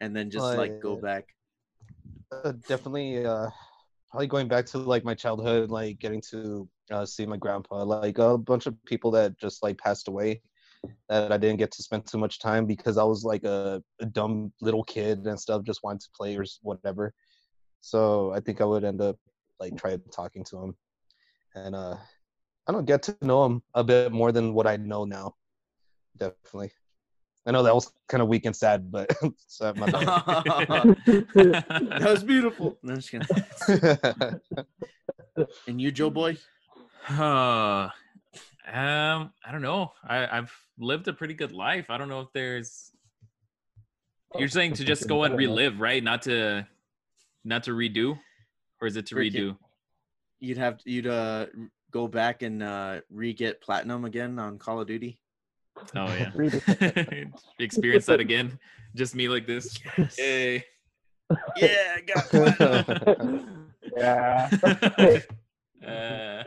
and 0.00 0.14
then 0.14 0.30
just 0.30 0.54
like 0.56 0.80
go 0.80 0.92
Uh, 0.94 1.00
back? 1.00 1.24
uh, 2.32 2.52
definitely 2.68 3.24
uh 3.24 3.48
probably 4.10 4.26
going 4.26 4.48
back 4.48 4.66
to 4.66 4.78
like 4.78 5.04
my 5.04 5.14
childhood 5.14 5.70
like 5.70 5.98
getting 5.98 6.20
to 6.30 6.68
uh, 6.90 7.04
see 7.06 7.24
my 7.26 7.36
grandpa 7.36 7.82
like 7.84 8.18
a 8.18 8.36
bunch 8.38 8.66
of 8.66 8.74
people 8.84 9.10
that 9.10 9.38
just 9.38 9.62
like 9.62 9.78
passed 9.78 10.08
away 10.08 10.40
that 11.08 11.30
i 11.32 11.36
didn't 11.36 11.58
get 11.58 11.70
to 11.70 11.82
spend 11.82 12.04
too 12.06 12.18
much 12.18 12.38
time 12.40 12.66
because 12.66 12.98
i 12.98 13.02
was 13.04 13.24
like 13.24 13.44
a, 13.44 13.82
a 14.00 14.06
dumb 14.06 14.52
little 14.60 14.82
kid 14.84 15.26
and 15.26 15.38
stuff 15.38 15.62
just 15.64 15.80
wanted 15.84 16.00
to 16.00 16.08
play 16.16 16.36
or 16.36 16.44
whatever 16.62 17.12
so 17.86 18.32
i 18.32 18.40
think 18.40 18.60
i 18.60 18.64
would 18.64 18.84
end 18.84 19.00
up 19.00 19.16
like 19.60 19.76
try 19.76 19.96
talking 20.10 20.42
to 20.42 20.56
him 20.58 20.76
and 21.54 21.74
uh 21.74 21.96
i 22.66 22.72
don't 22.72 22.84
get 22.84 23.02
to 23.02 23.16
know 23.22 23.44
him 23.44 23.62
a 23.74 23.84
bit 23.84 24.10
more 24.10 24.32
than 24.32 24.52
what 24.54 24.66
i 24.66 24.76
know 24.76 25.04
now 25.04 25.34
definitely 26.16 26.72
i 27.46 27.52
know 27.52 27.62
that 27.62 27.74
was 27.74 27.92
kind 28.08 28.22
of 28.22 28.28
weak 28.28 28.44
and 28.44 28.56
sad 28.56 28.90
but 28.90 29.14
so 29.46 29.72
my 29.76 29.86
bad. 29.86 30.96
That 31.34 32.10
was 32.10 32.24
beautiful. 32.24 32.76
No, 32.82 32.96
just 32.96 33.10
kidding. 33.10 33.28
And 35.66 35.80
you, 35.80 35.90
Joe 35.90 36.08
boy? 36.08 36.38
Uh, 37.08 37.90
um, 38.72 39.32
I 39.44 39.52
don't 39.52 39.60
know. 39.62 39.92
I, 40.02 40.26
I've 40.38 40.52
lived 40.78 41.08
a 41.08 41.12
pretty 41.12 41.34
good 41.34 41.52
life. 41.52 41.90
I 41.90 41.98
don't 41.98 42.08
know 42.08 42.20
if 42.20 42.28
there's. 42.32 42.90
You're 44.38 44.48
saying 44.48 44.74
to 44.74 44.84
just 44.84 45.06
go 45.08 45.24
and 45.24 45.36
relive, 45.36 45.78
right? 45.80 46.02
Not 46.02 46.22
to, 46.22 46.66
not 47.46 47.62
to 47.62 47.70
redo, 47.70 48.18
or 48.80 48.88
is 48.88 48.96
it 48.96 49.06
to 49.06 49.14
Rick, 49.14 49.32
redo? 49.32 49.56
You'd 50.40 50.58
have 50.58 50.80
you'd 50.84 51.06
uh 51.06 51.46
go 51.92 52.08
back 52.08 52.42
and 52.42 52.62
uh 52.62 53.00
re-get 53.08 53.62
platinum 53.62 54.04
again 54.04 54.38
on 54.38 54.58
Call 54.58 54.80
of 54.80 54.88
Duty. 54.88 55.18
Oh 55.94 56.06
yeah. 56.06 56.32
Experience 57.58 58.06
that 58.06 58.20
again. 58.20 58.58
Just 58.94 59.14
me 59.14 59.28
like 59.28 59.46
this. 59.46 59.78
Hey. 60.16 60.64
Yeah, 61.56 61.96
I 61.96 62.00
got 62.02 62.24
platinum. 62.26 63.72
yeah. 63.96 64.48
Uh, 65.84 66.44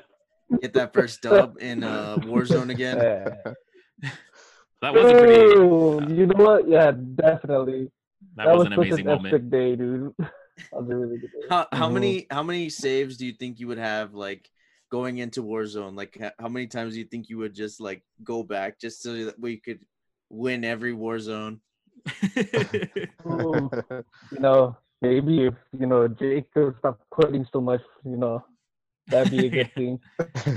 Get 0.61 0.73
that 0.73 0.93
first 0.93 1.21
dub 1.21 1.57
in 1.59 1.83
uh 1.83 2.15
Warzone 2.19 2.71
again. 2.71 2.97
Yeah. 2.97 4.09
that 4.81 4.93
was 4.93 5.11
a 5.11 5.17
pretty. 5.17 5.41
Ooh, 5.57 5.99
you 6.07 6.27
know 6.27 6.43
what? 6.45 6.67
Yeah, 6.69 6.91
definitely. 6.91 7.91
That 8.37 8.47
was 8.55 8.67
an 8.67 8.71
such 8.71 8.77
amazing 8.77 8.99
an 9.01 9.15
moment. 9.15 9.33
epic 9.33 9.49
day, 9.49 9.75
dude. 9.75 10.13
That 10.71 10.81
was 10.81 10.89
a 10.89 10.95
really 10.95 11.17
good 11.17 11.31
day. 11.31 11.47
How 11.49 11.67
how 11.71 11.89
Mhm. 11.89 11.93
many 11.93 12.27
how 12.29 12.43
many 12.43 12.69
saves 12.69 13.17
do 13.17 13.25
you 13.25 13.33
think 13.33 13.59
you 13.59 13.67
would 13.67 13.77
have 13.77 14.13
like 14.13 14.49
going 14.91 15.17
into 15.19 15.43
Warzone? 15.43 15.95
Like 15.95 16.19
how 16.39 16.47
many 16.47 16.67
times 16.67 16.93
do 16.93 16.99
you 16.99 17.05
think 17.05 17.29
you 17.29 17.37
would 17.37 17.53
just 17.53 17.79
like 17.79 18.03
go 18.23 18.43
back 18.43 18.79
just 18.79 19.01
so 19.01 19.25
that 19.25 19.39
we 19.39 19.57
could 19.57 19.79
win 20.29 20.63
every 20.63 20.93
Warzone? 20.93 21.59
Ooh, 23.25 23.69
you 24.31 24.39
know, 24.39 24.77
maybe 25.01 25.45
if 25.45 25.53
you 25.77 25.85
know 25.85 26.07
Jake 26.07 26.51
could 26.53 26.75
stop 26.79 26.99
quitting 27.09 27.45
so 27.51 27.61
much, 27.61 27.81
you 28.03 28.17
know, 28.17 28.43
that'd 29.07 29.31
be 29.31 29.45
a 29.47 29.49
good 29.49 29.73
thing. 29.75 29.99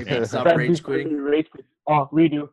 Yeah, 0.07 0.25
stop 0.25 0.45
That'd 0.45 0.59
rage 0.59 0.83
quitting. 0.83 1.17
Rage 1.17 1.49
quit. 1.51 1.65
Oh, 1.87 2.09
redo. 2.13 2.49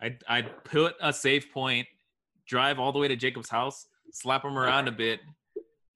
I'd, 0.00 0.22
I'd 0.28 0.64
put 0.64 0.94
a 1.00 1.12
save 1.12 1.52
point 1.52 1.86
drive 2.46 2.78
all 2.80 2.92
the 2.92 2.98
way 2.98 3.08
to 3.08 3.16
Jacob's 3.16 3.48
house, 3.48 3.86
slap 4.12 4.42
them 4.42 4.56
around 4.56 4.88
a 4.88 4.92
bit, 4.92 5.20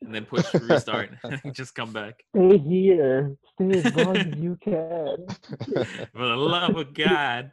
and 0.03 0.15
then 0.15 0.25
push 0.25 0.53
restart. 0.55 1.11
just 1.53 1.75
come 1.75 1.93
back. 1.93 2.25
Stay 2.35 2.59
here. 2.59 3.37
Stay 3.55 3.79
as 3.79 3.95
long 3.97 4.17
as 4.17 4.39
you 4.39 4.59
can. 4.63 5.27
For 6.13 6.27
the 6.27 6.37
love 6.37 6.77
of 6.77 6.95
God. 6.95 7.53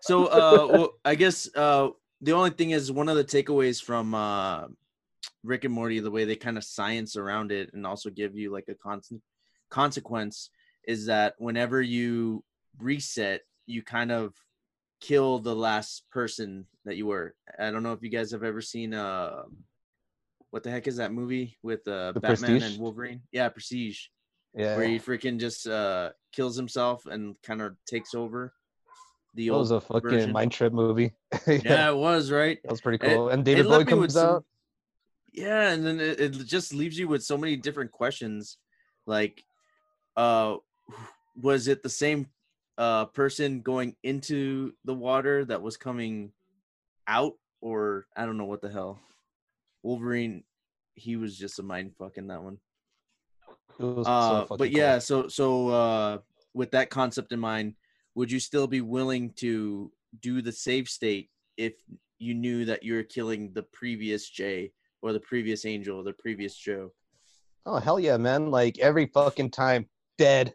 so 0.00 0.26
uh 0.26 0.68
well, 0.70 0.92
i 1.04 1.16
guess 1.16 1.48
uh 1.56 1.88
the 2.20 2.30
only 2.30 2.50
thing 2.50 2.70
is 2.70 2.92
one 2.92 3.08
of 3.08 3.16
the 3.16 3.24
takeaways 3.24 3.82
from 3.82 4.14
uh 4.14 4.66
rick 5.42 5.64
and 5.64 5.74
morty 5.74 5.98
the 5.98 6.10
way 6.10 6.24
they 6.24 6.36
kind 6.36 6.56
of 6.56 6.62
science 6.62 7.16
around 7.16 7.50
it 7.50 7.70
and 7.74 7.84
also 7.84 8.08
give 8.08 8.36
you 8.36 8.52
like 8.52 8.66
a 8.68 8.74
constant 8.74 9.20
consequence 9.68 10.50
is 10.86 11.06
that 11.06 11.34
whenever 11.38 11.82
you 11.82 12.44
reset 12.78 13.40
you 13.66 13.82
kind 13.82 14.12
of 14.12 14.32
kill 15.00 15.38
the 15.38 15.54
last 15.54 16.04
person 16.10 16.66
that 16.84 16.96
you 16.96 17.06
were 17.06 17.34
i 17.58 17.70
don't 17.70 17.82
know 17.82 17.92
if 17.92 18.02
you 18.02 18.08
guys 18.10 18.30
have 18.32 18.44
ever 18.44 18.60
seen 18.60 18.92
uh 18.94 19.42
what 20.50 20.62
the 20.62 20.70
heck 20.70 20.86
is 20.86 20.96
that 20.96 21.12
movie 21.12 21.56
with 21.62 21.86
uh 21.88 22.12
The 22.12 22.20
batman 22.20 22.50
Prestige? 22.50 22.72
and 22.72 22.80
wolverine 22.80 23.22
yeah 23.32 23.48
prestige 23.48 23.98
yeah. 24.54 24.76
where 24.76 24.86
he 24.86 24.98
freaking 24.98 25.38
just 25.38 25.66
uh 25.66 26.10
kills 26.32 26.56
himself 26.56 27.06
and 27.06 27.34
kind 27.42 27.62
of 27.62 27.76
takes 27.86 28.14
over 28.14 28.52
the 29.34 29.48
That 29.48 29.54
was 29.58 29.70
a 29.70 29.80
fucking 29.80 30.10
version. 30.10 30.32
mind 30.32 30.50
trip 30.50 30.72
movie. 30.72 31.12
yeah. 31.46 31.90
it 31.90 31.96
was 31.96 32.32
right 32.32 32.58
That 32.64 32.72
was 32.72 32.80
pretty 32.80 33.04
It- 33.06 33.14
cool. 33.14 33.28
and 33.28 33.44
David 33.44 33.66
Bowie 33.68 33.84
comes 33.84 34.14
some- 34.14 34.28
out. 34.28 34.44
yeah 35.32 35.70
and 35.70 35.86
then 35.86 36.00
it, 36.00 36.18
it 36.20 36.30
just 36.46 36.74
leaves 36.74 36.98
you 36.98 37.06
with 37.08 37.22
so 37.22 37.38
many 37.38 37.56
different 37.56 37.92
questions 37.92 38.58
like 39.06 39.42
uh 40.16 40.56
was 41.40 41.68
it 41.68 41.82
the 41.84 41.88
same 41.88 42.26
uh 42.80 43.04
person 43.04 43.60
going 43.60 43.94
into 44.02 44.72
the 44.84 44.94
water 44.94 45.44
that 45.44 45.60
was 45.60 45.76
coming 45.76 46.32
out 47.06 47.34
or 47.60 48.06
i 48.16 48.24
don't 48.24 48.38
know 48.38 48.46
what 48.46 48.62
the 48.62 48.70
hell 48.70 48.98
wolverine 49.82 50.42
he 50.94 51.16
was 51.16 51.36
just 51.36 51.58
a 51.58 51.62
mind 51.62 51.92
fuck 51.98 52.16
in 52.16 52.26
that 52.26 52.42
one 52.42 52.58
so 53.78 54.00
uh 54.00 54.40
fucking 54.40 54.56
but 54.56 54.68
cool. 54.70 54.78
yeah 54.78 54.98
so 54.98 55.28
so 55.28 55.68
uh 55.68 56.18
with 56.54 56.70
that 56.70 56.90
concept 56.90 57.32
in 57.32 57.38
mind 57.38 57.74
would 58.14 58.32
you 58.32 58.40
still 58.40 58.66
be 58.66 58.80
willing 58.80 59.30
to 59.34 59.92
do 60.20 60.42
the 60.42 60.50
save 60.50 60.88
state 60.88 61.30
if 61.56 61.74
you 62.18 62.34
knew 62.34 62.64
that 62.64 62.82
you 62.82 62.94
were 62.94 63.02
killing 63.02 63.52
the 63.52 63.62
previous 63.62 64.28
jay 64.28 64.72
or 65.02 65.12
the 65.12 65.20
previous 65.20 65.66
angel 65.66 65.98
or 65.98 66.02
the 66.02 66.12
previous 66.14 66.56
joe 66.56 66.90
Oh 67.66 67.78
hell 67.78 68.00
yeah, 68.00 68.16
man! 68.16 68.50
Like 68.50 68.78
every 68.78 69.06
fucking 69.06 69.50
time, 69.50 69.86
dead. 70.16 70.54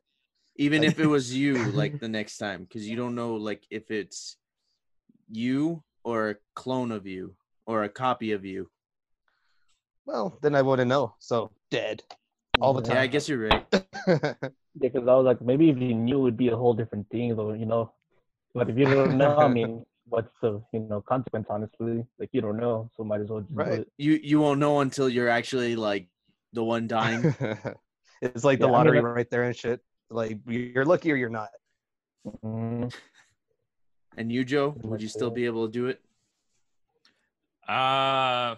Even 0.58 0.84
if 0.84 1.00
it 1.00 1.06
was 1.08 1.36
you 1.36 1.56
like 1.72 2.00
the 2.00 2.08
next 2.08 2.38
time 2.38 2.64
because 2.64 2.88
you 2.88 2.96
don't 2.96 3.16
know 3.16 3.36
like 3.36 3.66
if 3.70 3.92
it's 3.92 4.38
you 5.30 5.84
or 6.04 6.30
a 6.30 6.36
clone 6.56 6.92
of 6.92 7.06
you 7.08 7.36
or 7.66 7.84
a 7.84 7.90
copy 7.90 8.32
of 8.32 8.46
you 8.46 8.70
Well, 10.06 10.38
then 10.42 10.54
I 10.56 10.62
wouldn't 10.62 10.90
know. 10.90 11.16
So 11.20 11.52
dead 11.72 12.04
all 12.62 12.74
the 12.74 12.82
time 12.82 12.96
yeah 12.96 13.02
i 13.02 13.08
guess 13.08 13.28
you're 13.28 13.50
right 13.50 13.66
Because 14.78 15.08
I 15.08 15.14
was 15.16 15.24
like, 15.26 15.42
maybe 15.42 15.70
if 15.70 15.78
you 15.78 15.94
knew, 15.96 16.28
it'd 16.28 16.36
be 16.36 16.50
a 16.50 16.56
whole 16.58 16.74
different 16.74 17.10
thing, 17.10 17.34
though. 17.36 17.54
You 17.54 17.66
know, 17.66 17.94
but 18.54 18.70
if 18.70 18.78
you 18.78 18.86
don't 18.86 19.18
know, 19.18 19.38
I 19.38 19.48
mean, 19.48 19.86
what's 20.10 20.28
the 20.42 20.62
you 20.74 20.82
know 20.82 21.00
consequence? 21.02 21.48
Honestly, 21.50 22.06
like 22.20 22.30
you 22.34 22.42
don't 22.42 22.58
know, 22.58 22.90
so 22.98 23.06
might 23.06 23.22
as 23.22 23.30
well 23.30 23.40
just 23.40 23.54
Right. 23.56 23.80
it. 23.80 23.88
you 23.98 24.20
you 24.22 24.40
won't 24.42 24.60
know 24.60 24.82
until 24.82 25.08
you're 25.08 25.30
actually 25.30 25.78
like 25.78 26.10
the 26.52 26.64
one 26.64 26.88
dying 26.88 27.24
it's 28.22 28.44
like 28.44 28.60
the 28.60 28.68
Yeah, 28.68 28.68
I 28.68 28.70
mean, 28.72 28.74
lottery 28.74 29.00
right 29.02 29.30
there 29.30 29.44
and 29.44 29.56
shit. 29.56 29.80
Like 30.16 30.40
you're 30.48 30.86
lucky 30.86 31.12
or 31.12 31.16
you're 31.16 31.30
not. 31.30 31.50
Mm, 32.44 32.92
and 34.18 34.32
you 34.32 34.44
joe 34.44 34.76
would 34.82 35.02
you 35.02 35.08
still 35.08 35.30
be 35.30 35.46
able 35.46 35.68
to 35.68 35.72
do 35.72 35.88
it 35.88 36.02
Uh, 37.68 38.54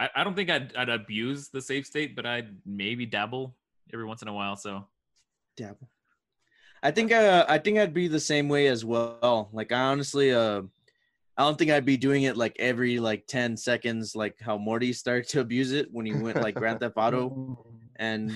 I, 0.00 0.08
I 0.16 0.24
don't 0.24 0.34
think 0.34 0.48
I'd, 0.48 0.74
I'd 0.76 0.88
abuse 0.88 1.48
the 1.48 1.60
safe 1.60 1.84
state, 1.86 2.16
but 2.16 2.24
I'd 2.24 2.56
maybe 2.64 3.04
dabble 3.04 3.54
every 3.92 4.06
once 4.06 4.22
in 4.22 4.28
a 4.28 4.32
while. 4.32 4.56
So 4.56 4.86
dabble. 5.56 5.90
I 6.82 6.90
think 6.90 7.12
uh, 7.12 7.44
I 7.48 7.58
think 7.58 7.78
I'd 7.78 7.92
be 7.92 8.08
the 8.08 8.20
same 8.20 8.48
way 8.48 8.68
as 8.68 8.82
well. 8.82 9.50
Like 9.52 9.72
I 9.72 9.80
honestly 9.80 10.32
uh 10.32 10.62
I 11.36 11.42
don't 11.42 11.58
think 11.58 11.70
I'd 11.70 11.84
be 11.84 11.96
doing 11.96 12.22
it 12.22 12.36
like 12.36 12.56
every 12.58 12.98
like 12.98 13.26
10 13.26 13.56
seconds 13.56 14.14
like 14.16 14.36
how 14.40 14.56
Morty 14.56 14.92
started 14.92 15.28
to 15.30 15.40
abuse 15.40 15.72
it 15.72 15.88
when 15.92 16.06
he 16.06 16.14
went 16.14 16.40
like 16.40 16.54
Grand 16.54 16.80
Theft 16.80 16.94
Auto 16.96 17.58
and 17.96 18.32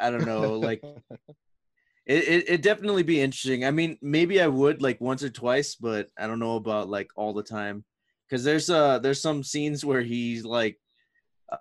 I 0.00 0.10
don't 0.10 0.26
know 0.26 0.58
like 0.58 0.82
it, 2.06 2.28
it 2.28 2.44
it 2.48 2.62
definitely 2.62 3.02
be 3.02 3.20
interesting. 3.20 3.64
I 3.64 3.70
mean 3.70 3.98
maybe 4.02 4.40
I 4.40 4.46
would 4.46 4.82
like 4.82 5.00
once 5.00 5.22
or 5.22 5.30
twice 5.30 5.74
but 5.74 6.08
I 6.18 6.26
don't 6.26 6.38
know 6.38 6.56
about 6.56 6.88
like 6.88 7.08
all 7.16 7.32
the 7.32 7.42
time 7.42 7.84
cuz 8.30 8.44
there's 8.44 8.70
uh 8.70 8.98
there's 8.98 9.20
some 9.20 9.42
scenes 9.42 9.84
where 9.84 10.02
he's 10.02 10.44
like 10.44 10.78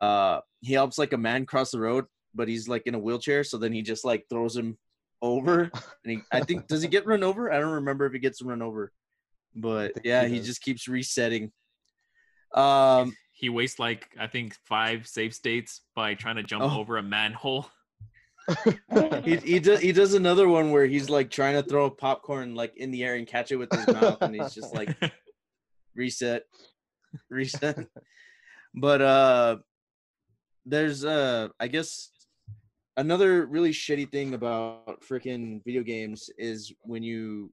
uh 0.02 0.42
he 0.62 0.74
helps 0.74 0.98
like 0.98 1.14
a 1.14 1.18
man 1.18 1.46
cross 1.46 1.72
the 1.72 1.80
road 1.80 2.06
but 2.34 2.48
he's 2.48 2.68
like 2.68 2.84
in 2.88 2.96
a 2.96 3.00
wheelchair 3.00 3.44
so 3.44 3.58
then 3.58 3.72
he 3.72 3.82
just 3.82 4.04
like 4.04 4.26
throws 4.30 4.56
him 4.58 4.78
over 5.22 5.72
and 6.04 6.12
he 6.12 6.20
I 6.32 6.42
think 6.42 6.68
does 6.68 6.82
he 6.82 6.88
get 6.88 7.06
run 7.06 7.24
over? 7.24 7.52
I 7.52 7.60
don't 7.60 7.72
remember 7.82 8.06
if 8.06 8.14
he 8.14 8.20
gets 8.20 8.42
run 8.42 8.62
over. 8.62 8.92
But 9.56 9.94
yeah, 10.04 10.26
he 10.26 10.36
he 10.36 10.42
just 10.42 10.62
keeps 10.62 10.88
resetting. 10.88 11.52
Um 12.54 13.16
he 13.32 13.50
wastes 13.50 13.80
like 13.80 14.10
I 14.20 14.28
think 14.28 14.56
five 14.66 15.08
safe 15.08 15.34
states 15.34 15.82
by 15.96 16.14
trying 16.14 16.36
to 16.36 16.44
jump 16.44 16.64
Oh. 16.64 16.80
over 16.80 16.98
a 16.98 17.04
manhole. 17.04 17.70
He 19.24 19.36
he 19.44 19.60
does 19.60 19.80
he 19.80 19.92
does 19.92 20.14
another 20.14 20.48
one 20.48 20.72
where 20.72 20.86
he's 20.86 21.10
like 21.10 21.30
trying 21.30 21.56
to 21.56 21.68
throw 21.68 21.86
a 21.86 21.92
popcorn 21.92 22.56
like 22.56 22.76
in 22.78 22.92
the 22.92 23.04
air 23.04 23.16
and 23.16 23.28
catch 23.28 23.52
it 23.52 23.56
with 23.56 23.72
his 23.72 23.88
mouth 23.88 24.18
and 24.22 24.36
he's 24.36 24.54
just 24.54 24.74
like 24.74 24.96
reset 25.96 26.44
reset. 27.30 27.88
But 28.74 29.02
uh 29.02 29.58
there's 30.66 31.06
uh 31.06 31.50
I 31.60 31.68
guess 31.68 32.12
another 32.98 33.46
really 33.46 33.72
shitty 33.72 34.12
thing 34.12 34.34
about 34.34 35.02
freaking 35.02 35.64
video 35.64 35.84
games 35.84 36.30
is 36.38 36.74
when 36.82 37.04
you 37.04 37.52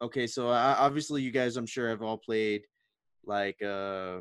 okay 0.00 0.26
so 0.26 0.48
I, 0.48 0.74
obviously 0.78 1.22
you 1.22 1.30
guys 1.30 1.56
i'm 1.56 1.66
sure 1.66 1.88
have 1.88 2.02
all 2.02 2.16
played 2.16 2.62
like 3.24 3.60
uh 3.62 4.20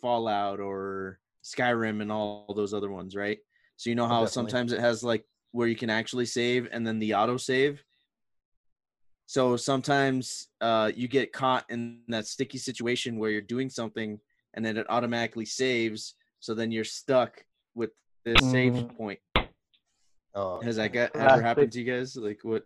fallout 0.00 0.58
or 0.58 1.20
skyrim 1.44 2.02
and 2.02 2.10
all 2.10 2.52
those 2.56 2.74
other 2.74 2.90
ones 2.90 3.14
right 3.14 3.38
so 3.76 3.90
you 3.90 3.96
know 3.96 4.06
how 4.06 4.24
Definitely. 4.24 4.32
sometimes 4.32 4.72
it 4.72 4.80
has 4.80 5.04
like 5.04 5.24
where 5.52 5.68
you 5.68 5.76
can 5.76 5.90
actually 5.90 6.26
save 6.26 6.68
and 6.72 6.86
then 6.86 6.98
the 6.98 7.14
auto 7.14 7.36
save 7.36 7.82
so 9.26 9.56
sometimes 9.56 10.48
uh 10.60 10.90
you 10.94 11.08
get 11.08 11.32
caught 11.32 11.64
in 11.70 12.00
that 12.08 12.26
sticky 12.26 12.58
situation 12.58 13.18
where 13.18 13.30
you're 13.30 13.40
doing 13.40 13.70
something 13.70 14.18
and 14.54 14.64
then 14.64 14.76
it 14.76 14.86
automatically 14.90 15.44
saves 15.46 16.14
so 16.40 16.54
then 16.54 16.70
you're 16.72 16.84
stuck 16.84 17.44
with 17.74 17.90
the 18.24 18.36
save 18.38 18.72
Mhm. 18.74 18.96
point 18.96 19.20
oh, 20.34 20.60
has 20.62 20.76
that 20.76 20.92
got, 20.92 21.14
ever 21.14 21.42
happened 21.42 21.72
to 21.72 21.80
you 21.80 21.84
guys 21.84 22.16
like 22.16 22.40
what 22.42 22.64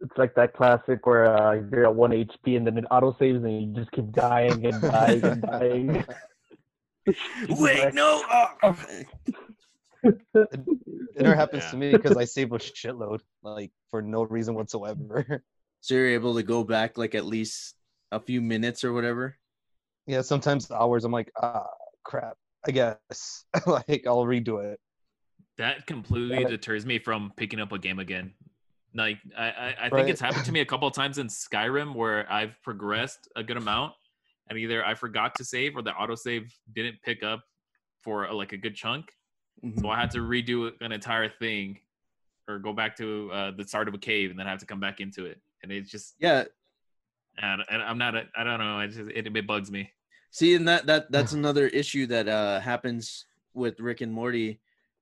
It's 0.00 0.18
like 0.18 0.34
that 0.34 0.52
classic 0.54 1.06
where 1.06 1.26
uh, 1.34 1.54
you're 1.70 1.86
at 1.86 1.94
one 1.94 2.10
HP 2.10 2.56
and 2.56 2.66
then 2.66 2.76
it 2.76 2.84
auto 2.90 3.16
saves 3.18 3.42
and 3.42 3.62
you 3.62 3.74
just 3.80 3.90
keep 3.92 4.10
dying 4.12 4.66
and 4.66 4.82
dying 4.82 5.22
and 5.24 5.42
dying. 5.54 6.04
wait 7.50 7.92
no 7.94 8.22
oh. 8.62 8.76
It 10.04 10.60
never 11.16 11.34
happens 11.36 11.64
Yeah. 11.64 11.70
to 11.70 11.76
me 11.76 11.92
because 11.92 12.16
I 12.16 12.24
save 12.24 12.52
a 12.52 12.58
shitload, 12.58 13.20
like 13.42 13.72
for 13.90 14.02
no 14.02 14.22
reason 14.24 14.54
whatsoever. 14.54 15.42
so 15.80 15.94
you're 15.94 16.08
able 16.08 16.34
to 16.34 16.42
go 16.42 16.64
back 16.64 16.98
like 16.98 17.14
at 17.14 17.24
least 17.24 17.74
a 18.12 18.20
few 18.20 18.40
minutes 18.40 18.84
or 18.84 18.92
whatever 18.92 19.36
yeah, 20.06 20.20
sometimes 20.20 20.70
hours 20.70 21.04
I'm 21.04 21.12
like, 21.12 21.30
ah, 21.40 21.66
crap. 22.04 22.36
I 22.66 22.70
guess 22.70 23.44
like 23.66 24.04
I'll 24.06 24.24
redo 24.24 24.64
it. 24.64 24.80
That 25.58 25.86
completely 25.86 26.40
Yeah. 26.40 26.48
deters 26.48 26.84
me 26.86 26.98
from 26.98 27.32
picking 27.36 27.60
up 27.60 27.72
a 27.72 27.78
game 27.78 27.98
again. 27.98 28.32
Like 28.94 29.18
I, 29.36 29.44
I, 29.44 29.68
I 29.68 29.90
think 29.90 29.92
Right. 29.92 30.08
it's 30.08 30.20
happened 30.20 30.44
to 30.46 30.52
me 30.52 30.60
a 30.60 30.64
couple 30.66 30.88
of 30.88 30.94
times 30.94 31.18
in 31.18 31.28
Skyrim 31.28 31.94
where 31.94 32.30
I've 32.30 32.54
progressed 32.62 33.28
a 33.36 33.42
good 33.42 33.56
amount, 33.56 33.92
and 34.48 34.58
either 34.58 34.84
I 34.84 34.94
forgot 34.94 35.34
to 35.36 35.44
save 35.44 35.76
or 35.76 35.82
the 35.82 35.92
autosave 35.92 36.50
didn't 36.74 36.96
pick 37.02 37.22
up 37.22 37.40
for 38.02 38.28
uh, 38.28 38.34
like 38.34 38.52
a 38.52 38.56
good 38.56 38.74
chunk, 38.74 39.06
Mhm. 39.62 39.80
so 39.80 39.88
I 39.88 40.00
had 40.00 40.10
to 40.12 40.18
redo 40.18 40.72
an 40.80 40.92
entire 40.92 41.28
thing, 41.28 41.80
or 42.48 42.58
go 42.58 42.72
back 42.72 42.96
to 42.96 43.30
uh, 43.32 43.50
the 43.52 43.64
start 43.64 43.88
of 43.88 43.94
a 43.94 43.98
cave 43.98 44.30
and 44.30 44.38
then 44.38 44.46
have 44.46 44.60
to 44.60 44.66
come 44.66 44.80
back 44.80 45.00
into 45.00 45.26
it, 45.26 45.40
and 45.62 45.70
it's 45.72 45.90
just 45.90 46.14
yeah 46.18 46.44
and, 47.38 47.62
and 47.68 47.82
I'm 47.82 47.98
not 47.98 48.14
a, 48.14 48.24
I 48.36 48.44
don't 48.44 48.58
know 48.58 48.80
it 48.80 48.88
just 48.88 49.10
it, 49.10 49.26
it 49.36 49.46
bugs 49.46 49.70
me. 49.70 49.90
See, 50.30 50.54
and 50.54 50.66
that 50.68 50.86
that 50.86 51.10
that's 51.10 51.32
another 51.32 51.68
issue 51.68 52.06
that 52.06 52.28
uh 52.28 52.60
happens 52.60 53.26
with 53.54 53.80
Rick 53.80 54.00
and 54.00 54.12
Morty. 54.12 54.60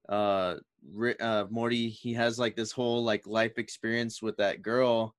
Uh, 0.08 0.56
Rick, 0.92 1.22
uh, 1.22 1.46
Morty, 1.48 1.88
he 1.88 2.12
has 2.14 2.38
like 2.38 2.56
this 2.56 2.72
whole 2.72 3.02
like 3.04 3.26
life 3.26 3.56
experience 3.58 4.20
with 4.20 4.36
that 4.38 4.62
girl, 4.62 5.14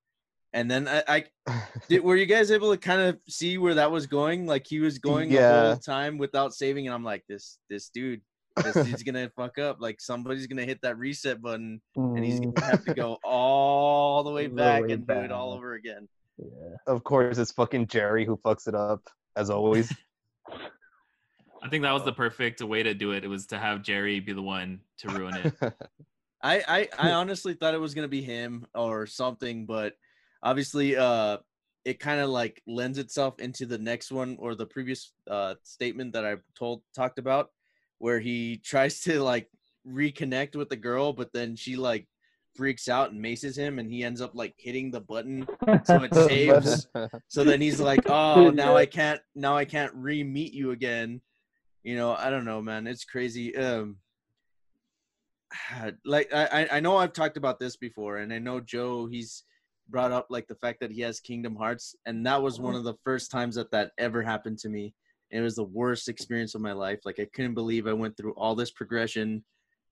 and 0.51 0.69
then 0.69 0.87
I, 0.87 1.03
I 1.07 1.25
did. 1.89 2.03
Were 2.03 2.15
you 2.15 2.25
guys 2.25 2.51
able 2.51 2.71
to 2.71 2.77
kind 2.77 3.01
of 3.01 3.19
see 3.27 3.57
where 3.57 3.73
that 3.75 3.91
was 3.91 4.05
going? 4.05 4.45
Like 4.45 4.67
he 4.67 4.79
was 4.79 4.99
going 4.99 5.29
the 5.29 5.35
Yeah. 5.35 5.65
whole 5.71 5.77
time 5.77 6.17
without 6.17 6.53
saving, 6.53 6.85
and 6.87 6.93
I'm 6.93 7.03
like, 7.03 7.23
this 7.27 7.57
this 7.69 7.89
dude, 7.89 8.21
this 8.61 8.75
dude's 8.85 9.03
gonna 9.03 9.29
fuck 9.35 9.57
up. 9.57 9.77
Like 9.79 9.99
somebody's 10.01 10.47
gonna 10.47 10.65
hit 10.65 10.81
that 10.81 10.97
reset 10.97 11.41
button, 11.41 11.81
and 11.95 12.23
he's 12.23 12.39
Mm. 12.39 12.53
gonna 12.53 12.67
have 12.71 12.85
to 12.85 12.93
go 12.93 13.17
all 13.23 14.23
the 14.23 14.31
way 14.31 14.47
back 14.47 14.83
way 14.83 14.91
and 14.93 15.07
do 15.07 15.13
it 15.13 15.31
all 15.31 15.53
over 15.53 15.73
again. 15.73 16.07
Yeah. 16.37 16.75
Of 16.87 17.03
course, 17.03 17.37
it's 17.37 17.51
fucking 17.51 17.87
Jerry 17.87 18.25
who 18.25 18.37
fucks 18.37 18.67
it 18.67 18.75
up 18.75 19.01
as 19.35 19.49
always. 19.49 19.91
I 21.63 21.69
think 21.69 21.83
that 21.83 21.91
was 21.93 22.03
the 22.03 22.11
perfect 22.13 22.61
way 22.61 22.83
to 22.83 22.93
do 22.93 23.11
it. 23.11 23.23
It 23.23 23.27
was 23.29 23.47
to 23.47 23.57
have 23.57 23.83
Jerry 23.83 24.19
be 24.19 24.33
the 24.33 24.41
one 24.41 24.81
to 24.99 25.07
ruin 25.09 25.35
it. 25.37 25.53
I, 26.43 26.61
I 26.67 26.89
I 26.99 27.11
honestly 27.11 27.53
thought 27.53 27.73
it 27.73 27.79
was 27.79 27.93
gonna 27.93 28.09
be 28.09 28.21
him 28.21 28.65
or 28.75 29.05
something, 29.07 29.65
but 29.65 29.93
obviously, 30.41 30.97
uh, 30.97 31.37
it 31.85 31.99
kind 32.01 32.19
of 32.19 32.29
like 32.29 32.61
lends 32.67 32.97
itself 32.97 33.39
into 33.39 33.65
the 33.65 33.77
next 33.77 34.11
one 34.11 34.35
or 34.39 34.55
the 34.55 34.65
previous 34.65 35.13
uh 35.29 35.55
statement 35.63 36.13
that 36.13 36.25
I 36.25 36.35
told 36.57 36.81
talked 36.93 37.17
about, 37.17 37.49
where 38.03 38.19
he 38.19 38.57
tries 38.57 38.99
to 38.99 39.23
like 39.23 39.47
reconnect 39.87 40.57
with 40.57 40.67
the 40.67 40.75
girl, 40.75 41.13
but 41.13 41.31
then 41.31 41.55
she 41.55 41.77
like 41.77 42.05
freaks 42.53 42.89
out 42.89 43.11
and 43.11 43.21
maces 43.21 43.57
him, 43.57 43.79
and 43.79 43.89
he 43.89 44.03
ends 44.03 44.19
up 44.19 44.31
like 44.35 44.53
hitting 44.57 44.91
the 44.91 44.99
button 44.99 45.47
so 45.85 46.03
it 46.03 46.13
saves. 46.27 46.85
So 47.29 47.45
then 47.45 47.61
he's 47.61 47.79
like, 47.79 48.01
"Oh, 48.09 48.49
now 48.49 48.75
I 48.75 48.85
can't. 48.87 49.21
Now 49.35 49.55
I 49.55 49.63
can't 49.63 49.93
re-meet 49.95 50.51
you 50.53 50.71
again." 50.71 51.21
You 51.83 51.95
know, 51.95 52.13
I 52.13 52.29
don't 52.29 52.43
know, 52.43 52.61
man. 52.61 52.87
It's 52.87 53.05
crazy. 53.05 53.55
Um, 53.55 53.95
like 56.05 56.27
I 56.33 56.45
I- 56.63 56.77
I 56.77 56.79
know 56.81 56.97
I've 56.97 57.13
talked 57.13 57.37
about 57.37 57.57
this 57.57 57.77
before, 57.77 58.17
and 58.17 58.33
I 58.33 58.39
know 58.39 58.59
Joe 58.59 59.07
he's 59.07 59.43
brought 59.87 60.11
up 60.11 60.27
like 60.29 60.47
the 60.49 60.55
fact 60.55 60.81
that 60.81 60.91
he 60.91 60.99
has 61.03 61.21
Kingdom 61.21 61.55
Hearts, 61.55 61.95
and 62.05 62.25
that 62.25 62.43
was 62.43 62.59
one 62.59 62.75
of 62.75 62.83
the 62.83 62.95
first 63.05 63.31
times 63.31 63.55
that 63.55 63.71
that 63.71 63.91
ever 63.97 64.21
happened 64.21 64.57
to 64.59 64.67
me. 64.67 64.93
And 65.33 65.41
it 65.41 65.43
was 65.43 65.55
the 65.55 65.63
worst 65.65 66.07
experience 66.09 66.53
of 66.55 66.61
my 66.61 66.71
life. 66.73 66.99
Like 67.05 67.19
I 67.19 67.25
couldn't 67.25 67.55
believe 67.55 67.87
I 67.87 67.93
went 67.93 68.15
through 68.15 68.33
all 68.33 68.53
this 68.55 68.69
progression 68.71 69.43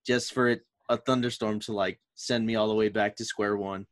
just 0.06 0.34
for 0.34 0.48
it 0.50 0.62
a 0.88 0.98
thunderstorm 0.98 1.60
to 1.62 1.74
like 1.74 2.00
send 2.16 2.46
me 2.46 2.56
all 2.56 2.68
the 2.68 2.76
way 2.76 2.90
back 2.90 3.16
to 3.18 3.26
square 3.26 3.58
one. 3.58 3.88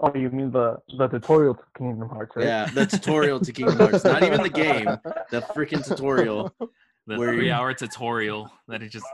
Oh, 0.00 0.12
you 0.14 0.28
mean 0.30 0.50
the 0.50 0.78
the 0.98 1.06
tutorial 1.06 1.54
to 1.54 1.62
Kingdom 1.78 2.08
Hearts, 2.08 2.34
right? 2.34 2.44
Yeah, 2.44 2.66
the 2.66 2.86
tutorial 2.86 3.38
to 3.38 3.52
Kingdom 3.52 3.78
Hearts, 3.78 4.02
not 4.04 4.24
even 4.24 4.42
the 4.42 4.48
game, 4.50 4.86
the 5.30 5.40
freaking 5.54 5.86
tutorial. 5.86 6.52
The 7.06 7.16
Where 7.18 7.32
you- 7.32 7.40
three 7.40 7.50
hour 7.50 7.72
tutorial 7.74 8.52
that 8.68 8.82
it 8.82 8.90
just 8.90 9.06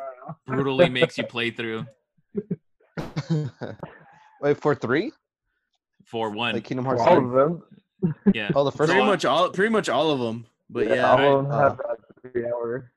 brutally 0.46 0.88
makes 0.90 1.16
you 1.16 1.24
play 1.24 1.50
through 1.52 1.86
Wait 4.42 4.60
for 4.60 4.74
three? 4.74 5.12
for 6.04 6.30
one. 6.30 6.54
Like 6.54 6.64
Kingdom 6.64 6.84
For 6.84 6.96
Hearts 6.96 7.02
all 7.10 7.18
of 7.18 7.30
them. 7.32 8.14
yeah. 8.34 8.50
Oh, 8.54 8.64
the 8.64 8.72
first 8.72 8.88
Pretty 8.88 9.00
one. 9.00 9.08
much 9.08 9.24
all, 9.24 9.50
pretty 9.50 9.70
much 9.72 9.88
all 9.88 10.10
of 10.10 10.18
them. 10.20 10.46
But 10.68 10.88
yeah, 10.88 11.10
all 11.10 11.16
right. 11.18 11.26
of 11.28 11.44
them 11.48 11.52
have 11.52 11.76
that 11.78 11.98
three 12.32 12.46
hour. 12.46 12.90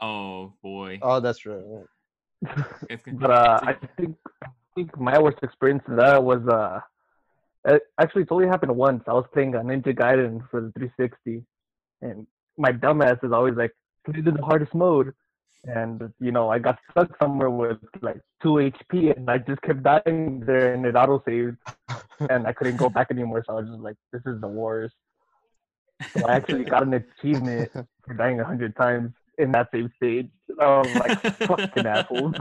Oh 0.00 0.52
boy. 0.62 0.98
Oh, 1.02 1.20
that's 1.20 1.44
right. 1.46 1.58
It's- 2.88 3.00
But 3.12 3.30
uh, 3.30 3.60
I 3.62 3.74
think 3.96 4.16
I 4.44 4.48
think 4.74 4.96
my 4.98 5.18
worst 5.18 5.38
experience 5.42 5.82
in 5.88 5.96
that 5.96 6.22
was 6.22 6.46
uh, 6.46 6.80
it 7.64 7.82
actually 8.00 8.22
it's 8.22 8.30
only 8.32 8.46
happened 8.46 8.74
once. 8.76 9.02
I 9.08 9.12
was 9.12 9.26
playing 9.32 9.54
a 9.56 9.58
Ninja 9.58 9.92
Gaiden 9.92 10.48
for 10.48 10.60
the 10.60 10.70
360, 10.72 11.42
and 12.02 12.26
my 12.56 12.70
dumbass 12.70 13.22
is 13.24 13.32
always 13.32 13.56
like, 13.56 13.74
"Play 14.04 14.22
to 14.22 14.30
the 14.30 14.42
hardest 14.44 14.72
mode," 14.72 15.12
and 15.64 16.12
you 16.20 16.30
know 16.30 16.48
I 16.48 16.60
got 16.60 16.78
stuck 16.92 17.10
somewhere 17.20 17.50
with 17.50 17.78
like 18.00 18.20
two 18.40 18.54
HP, 18.70 19.16
and 19.16 19.28
I 19.28 19.38
just 19.38 19.60
kept 19.62 19.82
dying 19.82 20.40
there, 20.46 20.74
and 20.74 20.86
it 20.86 20.94
auto 20.94 21.20
saved, 21.26 21.56
and 22.30 22.46
I 22.46 22.52
couldn't 22.52 22.76
go 22.76 22.88
back 22.88 23.08
anymore. 23.10 23.42
So 23.44 23.54
I 23.54 23.60
was 23.62 23.68
just 23.68 23.80
like, 23.80 23.96
"This 24.12 24.22
is 24.26 24.40
the 24.40 24.46
worst." 24.48 24.94
So 26.16 26.26
I 26.26 26.36
actually 26.36 26.64
got 26.64 26.82
an 26.84 26.94
achievement 26.94 27.70
for 28.06 28.14
dying 28.14 28.40
a 28.40 28.44
hundred 28.44 28.76
times 28.76 29.12
in 29.38 29.52
that 29.52 29.68
same 29.72 29.90
stage. 29.96 30.28
I 30.60 30.78
was 30.78 30.94
like, 30.94 31.20
"Fucking 31.38 31.86
assholes." 31.94 32.34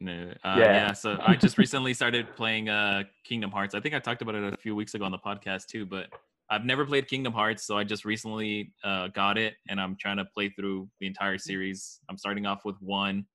No, 0.00 0.12
uh, 0.44 0.54
Yeah. 0.58 0.64
yeah. 0.72 0.92
So 0.92 1.18
I 1.20 1.34
just 1.36 1.58
recently 1.58 1.92
started 1.92 2.34
playing 2.36 2.68
uh, 2.68 3.04
Kingdom 3.24 3.50
Hearts. 3.50 3.74
I 3.74 3.80
think 3.80 3.94
I 3.94 3.98
talked 3.98 4.22
about 4.22 4.36
it 4.36 4.54
a 4.54 4.56
few 4.56 4.76
weeks 4.76 4.94
ago 4.94 5.04
on 5.04 5.10
the 5.12 5.18
podcast 5.18 5.66
too, 5.66 5.84
but 5.86 6.06
I've 6.50 6.64
never 6.64 6.86
played 6.86 7.08
Kingdom 7.08 7.32
Hearts, 7.32 7.64
so 7.64 7.76
I 7.76 7.84
just 7.84 8.04
recently 8.04 8.72
uh, 8.82 9.08
got 9.08 9.36
it, 9.36 9.54
and 9.68 9.80
I'm 9.80 9.96
trying 10.00 10.16
to 10.16 10.24
play 10.24 10.48
through 10.48 10.88
the 10.98 11.06
entire 11.06 11.36
series. 11.36 12.00
I'm 12.08 12.16
starting 12.16 12.46
off 12.46 12.64
with 12.64 12.76
one, 12.80 13.26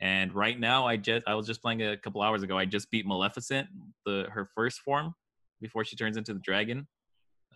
and 0.00 0.32
right 0.32 0.58
now 0.58 0.86
I 0.86 0.96
just 0.96 1.26
I 1.26 1.34
was 1.34 1.46
just 1.46 1.60
playing 1.60 1.82
a 1.82 1.96
couple 1.96 2.22
hours 2.22 2.42
ago. 2.42 2.56
I 2.56 2.64
just 2.64 2.90
beat 2.90 3.04
Maleficent, 3.06 3.68
the 4.06 4.28
her 4.30 4.48
first 4.54 4.80
form, 4.80 5.14
before 5.60 5.84
she 5.84 5.96
turns 5.96 6.16
into 6.16 6.34
the 6.34 6.40
dragon. 6.40 6.86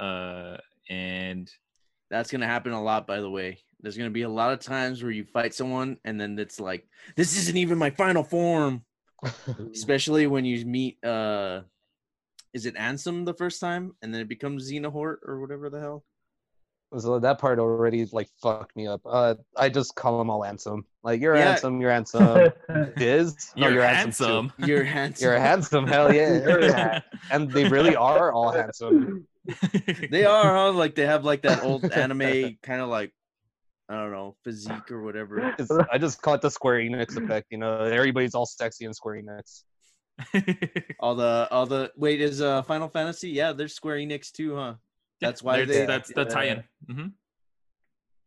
Uh, 0.00 0.56
and 0.90 1.50
that's 2.10 2.30
gonna 2.30 2.46
happen 2.46 2.72
a 2.72 2.82
lot. 2.82 3.06
By 3.06 3.20
the 3.20 3.30
way, 3.30 3.58
there's 3.80 3.96
gonna 3.96 4.10
be 4.10 4.22
a 4.22 4.28
lot 4.28 4.52
of 4.52 4.58
times 4.58 5.04
where 5.04 5.12
you 5.12 5.24
fight 5.24 5.54
someone, 5.54 5.98
and 6.04 6.20
then 6.20 6.36
it's 6.38 6.58
like, 6.58 6.88
this 7.16 7.36
isn't 7.36 7.56
even 7.56 7.78
my 7.78 7.90
final 7.90 8.24
form. 8.24 8.84
Especially 9.72 10.26
when 10.26 10.44
you 10.44 10.64
meet, 10.66 11.02
uh, 11.04 11.62
is 12.56 12.64
it 12.64 12.74
Ansem 12.76 13.26
the 13.26 13.34
first 13.34 13.60
time, 13.60 13.92
and 14.00 14.12
then 14.12 14.22
it 14.22 14.28
becomes 14.28 14.70
Xehanort 14.70 15.16
or 15.26 15.40
whatever 15.42 15.68
the 15.68 15.78
hell. 15.78 16.04
So 16.96 17.18
that 17.18 17.38
part 17.38 17.58
already 17.58 18.06
like 18.12 18.28
fucked 18.40 18.74
me 18.76 18.86
up. 18.86 19.02
Uh, 19.04 19.34
I 19.56 19.68
just 19.68 19.94
call 19.96 20.18
them 20.18 20.30
all 20.30 20.42
handsome. 20.42 20.86
Like 21.02 21.20
you're 21.20 21.36
Yeah. 21.36 21.48
handsome, 21.48 21.80
you're 21.80 21.90
handsome. 21.90 22.52
Diz, 22.96 23.34
No, 23.56 23.68
you're, 23.68 23.82
handsome. 23.82 24.50
handsome. 24.50 24.66
You're 24.68 24.84
handsome. 24.84 25.24
You're 25.24 25.38
handsome, 25.38 25.86
hell 25.86 26.14
yeah. 26.14 27.00
and 27.30 27.50
they 27.50 27.68
really 27.68 27.94
are 27.96 28.32
all 28.32 28.50
handsome. 28.52 29.26
they 30.10 30.24
are, 30.24 30.54
huh? 30.54 30.72
Like 30.72 30.94
they 30.94 31.04
have 31.06 31.24
like 31.24 31.42
that 31.42 31.62
old 31.62 31.84
anime 31.92 32.56
kind 32.62 32.80
of 32.80 32.88
like, 32.88 33.12
I 33.90 33.94
don't 33.96 34.12
know, 34.12 34.36
physique 34.44 34.90
or 34.90 35.02
whatever. 35.02 35.54
It's, 35.58 35.70
I 35.92 35.98
just 35.98 36.22
call 36.22 36.34
it 36.34 36.40
the 36.40 36.50
Square 36.50 36.78
Enix 36.80 37.16
effect. 37.22 37.48
You 37.50 37.58
know, 37.58 37.80
everybody's 37.82 38.34
all 38.34 38.46
sexy 38.46 38.84
in 38.86 38.94
Square 38.94 39.22
Enix. 39.22 39.64
All 41.00 41.14
the, 41.14 41.46
all 41.50 41.66
the. 41.66 41.92
Wait, 41.96 42.20
is 42.22 42.40
uh 42.40 42.62
Final 42.62 42.88
Fantasy? 42.88 43.28
Yeah, 43.30 43.52
there's 43.52 43.74
Square 43.74 43.98
Enix 43.98 44.32
too, 44.32 44.56
huh? 44.56 44.74
That's 45.20 45.42
why 45.42 45.56
There's- 45.64 45.70
they- 45.80 45.86
that's 45.86 46.12
the 46.12 46.22
yeah. 46.22 46.28
tie-in. 46.28 46.64
hmm 46.88 47.06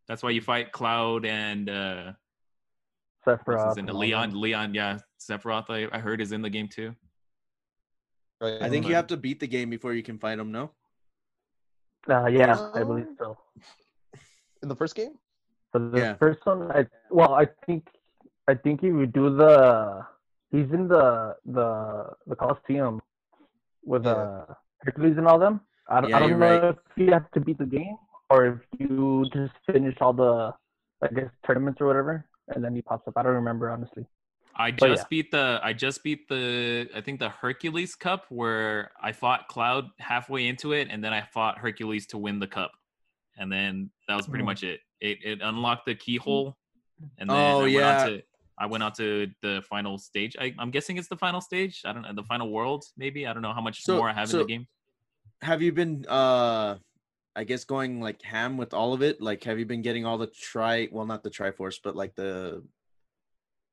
That's 0.08 0.22
why 0.24 0.30
you 0.32 0.42
fight 0.42 0.72
Cloud 0.72 1.26
and 1.26 1.70
uh, 1.70 2.14
Sephiroth. 3.26 3.78
and 3.78 3.90
Leon. 3.94 4.40
Leon, 4.40 4.74
yeah, 4.74 5.00
Sephiroth. 5.20 5.66
I, 5.70 5.88
I 5.96 6.00
heard 6.00 6.22
is 6.22 6.32
in 6.32 6.42
the 6.42 6.50
game 6.50 6.68
too. 6.68 6.96
Right? 8.42 8.62
I 8.62 8.70
think 8.70 8.88
you 8.88 8.96
have 8.96 9.08
to 9.08 9.18
beat 9.18 9.40
the 9.40 9.48
game 9.48 9.70
before 9.70 9.94
you 9.94 10.04
can 10.04 10.18
fight 10.18 10.38
them. 10.38 10.52
No. 10.52 10.72
them. 12.08 12.24
Uh, 12.26 12.28
yeah, 12.28 12.70
I 12.74 12.84
believe 12.84 13.08
so. 13.18 13.38
in 14.64 14.70
the 14.70 14.76
first 14.76 14.96
game. 14.96 15.14
So 15.74 15.90
the 15.90 15.98
Yeah. 16.00 16.14
first 16.16 16.46
one, 16.46 16.72
I 16.72 16.86
well, 17.12 17.34
I 17.34 17.48
think 17.66 17.90
I 18.48 18.54
think 18.56 18.80
if 18.84 18.94
you 18.94 19.06
do 19.06 19.36
the, 19.36 20.06
he's 20.52 20.70
in 20.72 20.88
the 20.88 21.36
the 21.46 21.68
the 22.28 22.36
Coliseum 22.36 23.02
with 23.84 24.06
Yeah. 24.06 24.12
uh 24.12 24.54
Hercules 24.82 25.18
and 25.18 25.28
all 25.28 25.40
them. 25.40 25.62
I, 25.90 26.02
don't 26.02 26.10
Yeah, 26.10 26.18
I 26.18 26.20
don't 26.20 26.40
know 26.40 26.60
right. 26.62 26.64
if 26.64 26.78
you 26.96 27.12
have 27.12 27.30
to 27.32 27.40
beat 27.42 27.58
the 27.58 27.66
game 27.66 27.98
or 28.30 28.46
if 28.46 28.60
you 28.80 29.26
just 29.34 29.54
finish 29.72 29.96
all 30.02 30.14
the 30.14 30.54
I 31.02 31.08
guess 31.14 31.30
tournaments 31.46 31.80
or 31.82 31.88
whatever, 31.88 32.26
and 32.50 32.64
then 32.64 32.76
he 32.76 32.82
pops 32.82 33.08
up. 33.08 33.14
I 33.18 33.24
don't 33.24 33.34
remember 33.36 33.70
honestly. 33.70 34.06
I 34.56 34.72
just 34.72 35.04
yeah. 35.04 35.06
beat 35.10 35.32
the 35.32 35.60
I 35.64 35.72
just 35.74 36.04
beat 36.04 36.28
the 36.28 36.90
I 36.96 37.02
think 37.02 37.20
the 37.20 37.30
Hercules 37.30 37.96
Cup 37.96 38.26
where 38.30 38.92
I 39.02 39.12
fought 39.14 39.48
Cloud 39.48 39.86
halfway 40.00 40.48
into 40.48 40.74
it 40.74 40.88
and 40.92 41.04
then 41.04 41.14
I 41.14 41.22
fought 41.22 41.58
Hercules 41.58 42.08
to 42.08 42.18
win 42.18 42.40
the 42.40 42.48
cup. 42.48 42.72
And 43.38 43.50
then 43.50 43.90
that 44.10 44.16
was 44.18 44.28
pretty 44.28 44.44
Mhm. 44.44 44.48
much 44.48 44.64
it. 44.64 44.82
It 45.00 45.20
it 45.24 45.40
unlocked 45.42 45.86
the 45.86 45.96
keyhole 45.96 46.58
and 47.18 47.30
then 47.30 47.38
Oh, 47.38 47.60
I 47.60 47.64
went 47.64 47.72
yeah. 47.74 48.18
I 48.60 48.66
went 48.66 48.84
out 48.84 48.96
to 48.96 49.28
the 49.42 49.64
final 49.70 49.98
stage. 49.98 50.36
I, 50.40 50.54
I'm 50.60 50.70
guessing 50.70 50.98
it's 50.98 51.08
the 51.08 51.16
final 51.18 51.40
stage. 51.42 51.82
I 51.86 51.94
don't 51.94 52.02
know 52.04 52.14
the 52.14 52.24
final 52.24 52.52
world, 52.52 52.84
maybe. 52.98 53.26
I 53.26 53.34
don't 53.34 53.42
know 53.42 53.54
how 53.54 53.62
much 53.62 53.84
So- 53.84 53.98
more 53.98 54.10
I 54.10 54.14
have 54.14 54.30
in 54.32 54.40
the 54.40 54.46
game. 54.46 54.68
Have 55.42 55.62
you 55.62 55.72
been 55.72 56.06
uh 56.10 56.76
I 57.36 57.44
guess 57.46 57.64
going 57.64 58.02
like 58.02 58.22
ham 58.22 58.58
with 58.58 58.74
all 58.74 58.92
of 58.94 59.02
it? 59.02 59.22
Like 59.22 59.44
have 59.46 59.58
you 59.60 59.66
been 59.66 59.82
getting 59.82 60.06
all 60.06 60.18
the 60.18 60.28
tri 60.28 60.90
well 60.92 61.06
not 61.06 61.24
the 61.24 61.30
Triforce, 61.30 61.78
but 61.82 61.96
like 61.96 62.14
the 62.16 62.62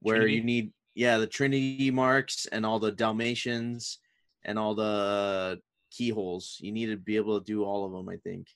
where 0.01 0.18
Trinity? 0.18 0.35
you 0.37 0.44
need 0.44 0.72
yeah, 0.94 1.18
the 1.18 1.27
Trinity 1.27 1.90
marks 1.90 2.46
and 2.46 2.64
all 2.64 2.79
the 2.79 2.92
Dalmatians 2.92 3.99
and 4.44 4.59
all 4.59 4.75
the 4.77 5.61
keyholes. 5.90 6.57
You 6.61 6.70
need 6.72 6.87
to 6.87 6.96
be 6.96 7.16
able 7.16 7.38
to 7.40 7.44
do 7.44 7.64
all 7.64 7.85
of 7.85 7.92
them, 7.92 8.09
I 8.09 8.16
think. 8.18 8.46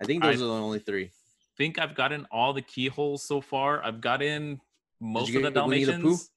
I 0.00 0.04
think 0.04 0.22
those 0.22 0.40
I- 0.40 0.44
are 0.44 0.48
the 0.48 0.52
only 0.54 0.78
three. 0.78 1.10
think 1.58 1.78
I've 1.80 1.94
gotten 1.96 2.26
all 2.30 2.52
the 2.52 2.62
keyholes 2.62 3.24
so 3.26 3.40
far. 3.40 3.82
I've 3.84 4.00
gotten 4.00 4.60
most 5.00 5.34
of 5.34 5.42
the 5.42 5.50
Dalmatians. 5.50 6.30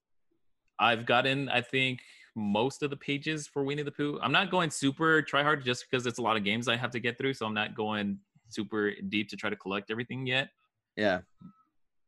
I've 0.80 1.06
gotten, 1.06 1.50
I 1.50 1.62
think, 1.62 2.00
most 2.36 2.84
of 2.84 2.90
the 2.90 2.98
pages 2.98 3.48
for 3.48 3.64
Winnie 3.64 3.84
the 3.84 3.92
Pooh. 3.92 4.20
I'm 4.22 4.32
not 4.32 4.50
going 4.50 4.70
super 4.70 5.22
try 5.22 5.44
hard 5.44 5.64
just 5.66 5.86
because 5.90 6.06
it's 6.06 6.20
a 6.20 6.22
lot 6.22 6.38
of 6.38 6.44
games 6.44 6.68
I 6.68 6.78
have 6.78 6.92
to 6.92 7.00
get 7.00 7.18
through, 7.18 7.34
so 7.34 7.46
I'm 7.46 7.54
not 7.54 7.76
going 7.76 8.20
super 8.50 8.94
deep 9.10 9.30
to 9.30 9.36
try 9.36 9.50
to 9.50 9.56
collect 9.56 9.92
everything 9.92 10.26
yet. 10.26 10.50
Yeah. 10.96 11.20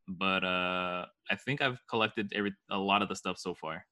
But 0.08 0.44
uh 0.44 1.06
I 1.30 1.36
think 1.44 1.62
I've 1.62 1.78
collected 1.88 2.32
every 2.34 2.54
a 2.70 2.78
lot 2.78 3.02
of 3.02 3.08
the 3.08 3.16
stuff 3.16 3.38
so 3.38 3.54
far. 3.54 3.84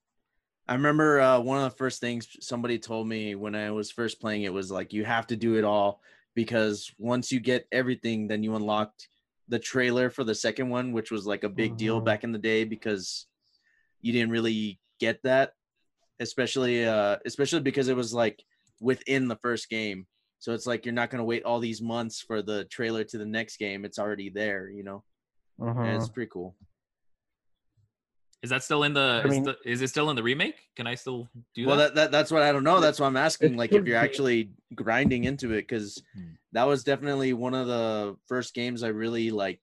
I 0.68 0.74
remember 0.74 1.20
uh, 1.20 1.40
one 1.40 1.58
of 1.58 1.64
the 1.64 1.76
first 1.76 2.00
things 2.00 2.28
somebody 2.40 2.78
told 2.78 3.08
me 3.08 3.34
when 3.34 3.54
I 3.54 3.70
was 3.72 3.90
first 3.90 4.20
playing 4.20 4.42
it 4.42 4.52
was 4.52 4.70
like 4.70 4.92
you 4.92 5.04
have 5.04 5.26
to 5.28 5.36
do 5.36 5.56
it 5.56 5.64
all 5.64 6.00
because 6.34 6.92
once 6.96 7.32
you 7.32 7.40
get 7.40 7.66
everything, 7.72 8.28
then 8.28 8.44
you 8.44 8.54
unlocked 8.54 9.08
the 9.50 9.58
trailer 9.58 10.08
for 10.10 10.24
the 10.24 10.34
second 10.34 10.70
one, 10.70 10.92
which 10.92 11.10
was 11.10 11.26
like 11.26 11.44
a 11.44 11.48
big 11.48 11.76
deal 11.76 12.00
Mhm. 12.00 12.04
back 12.04 12.24
in 12.24 12.32
the 12.32 12.38
day 12.38 12.64
because 12.64 13.26
you 14.00 14.12
didn't 14.12 14.30
really 14.30 14.80
get 14.98 15.20
that, 15.24 15.52
especially 16.20 16.86
uh 16.86 17.16
especially 17.26 17.60
because 17.60 17.88
it 17.88 17.96
was 17.96 18.14
like 18.14 18.42
within 18.80 19.28
the 19.28 19.36
first 19.36 19.68
game. 19.68 20.06
So 20.38 20.54
it's 20.54 20.66
like 20.66 20.86
you're 20.86 20.94
not 20.94 21.10
gonna 21.10 21.24
wait 21.24 21.42
all 21.44 21.60
these 21.60 21.82
months 21.82 22.22
for 22.22 22.40
the 22.42 22.64
trailer 22.66 23.04
to 23.04 23.18
the 23.18 23.26
next 23.26 23.58
game. 23.58 23.84
It's 23.84 23.98
already 23.98 24.30
there, 24.30 24.70
you 24.70 24.84
know. 24.84 25.04
And 25.84 25.96
it's 25.96 26.08
pretty 26.08 26.30
cool. 26.32 26.56
Is 28.42 28.50
that 28.50 28.62
still 28.62 28.84
in 28.84 28.94
the? 28.94 29.22
I 29.24 29.28
is, 29.28 29.42
the 29.42 29.56
is 29.64 29.82
it 29.82 29.88
still 29.88 30.08
in 30.10 30.16
the 30.16 30.22
remake? 30.22 30.56
Can 30.74 30.86
I 30.86 30.94
still 30.94 31.28
do 31.54 31.66
well, 31.66 31.76
that? 31.76 31.94
that, 31.94 31.94
that 31.94 32.10
that's 32.10 32.30
what 32.30 32.42
I 32.42 32.52
don't 32.52 32.64
know. 32.64 32.80
That's 32.80 32.98
why 32.98 33.06
I'm 33.06 33.16
asking, 33.16 33.56
like, 33.56 33.72
if 33.72 33.86
you're 33.86 33.98
actually 33.98 34.50
grinding 34.74 35.24
into 35.24 35.52
it, 35.52 35.62
because 35.62 36.02
Hmm. 36.14 36.32
that 36.52 36.64
was 36.64 36.82
definitely 36.82 37.32
one 37.32 37.54
of 37.54 37.66
the 37.66 38.16
first 38.26 38.54
games 38.54 38.82
I 38.82 38.88
really 38.88 39.30
like 39.30 39.60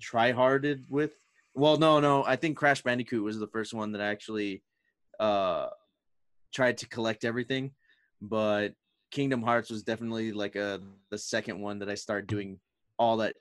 try 0.00 0.30
harded 0.32 0.84
with. 0.88 1.12
Well, 1.54 1.76
no, 1.76 1.98
no, 1.98 2.24
I 2.24 2.36
think 2.36 2.56
Crash 2.56 2.82
Bandicoot 2.82 3.22
was 3.22 3.38
the 3.38 3.48
first 3.48 3.74
one 3.74 3.92
that 3.92 4.00
I 4.00 4.06
actually 4.06 4.62
uh 5.18 5.68
tried 6.52 6.78
to 6.78 6.88
collect 6.88 7.24
everything, 7.24 7.72
but 8.20 8.74
Kingdom 9.10 9.42
Hearts 9.42 9.70
was 9.70 9.82
definitely 9.82 10.32
like 10.32 10.54
a 10.54 10.80
the 11.10 11.18
second 11.18 11.60
one 11.60 11.80
that 11.80 11.88
I 11.88 11.96
started 11.96 12.28
doing 12.28 12.60
all 12.98 13.16
that 13.16 13.34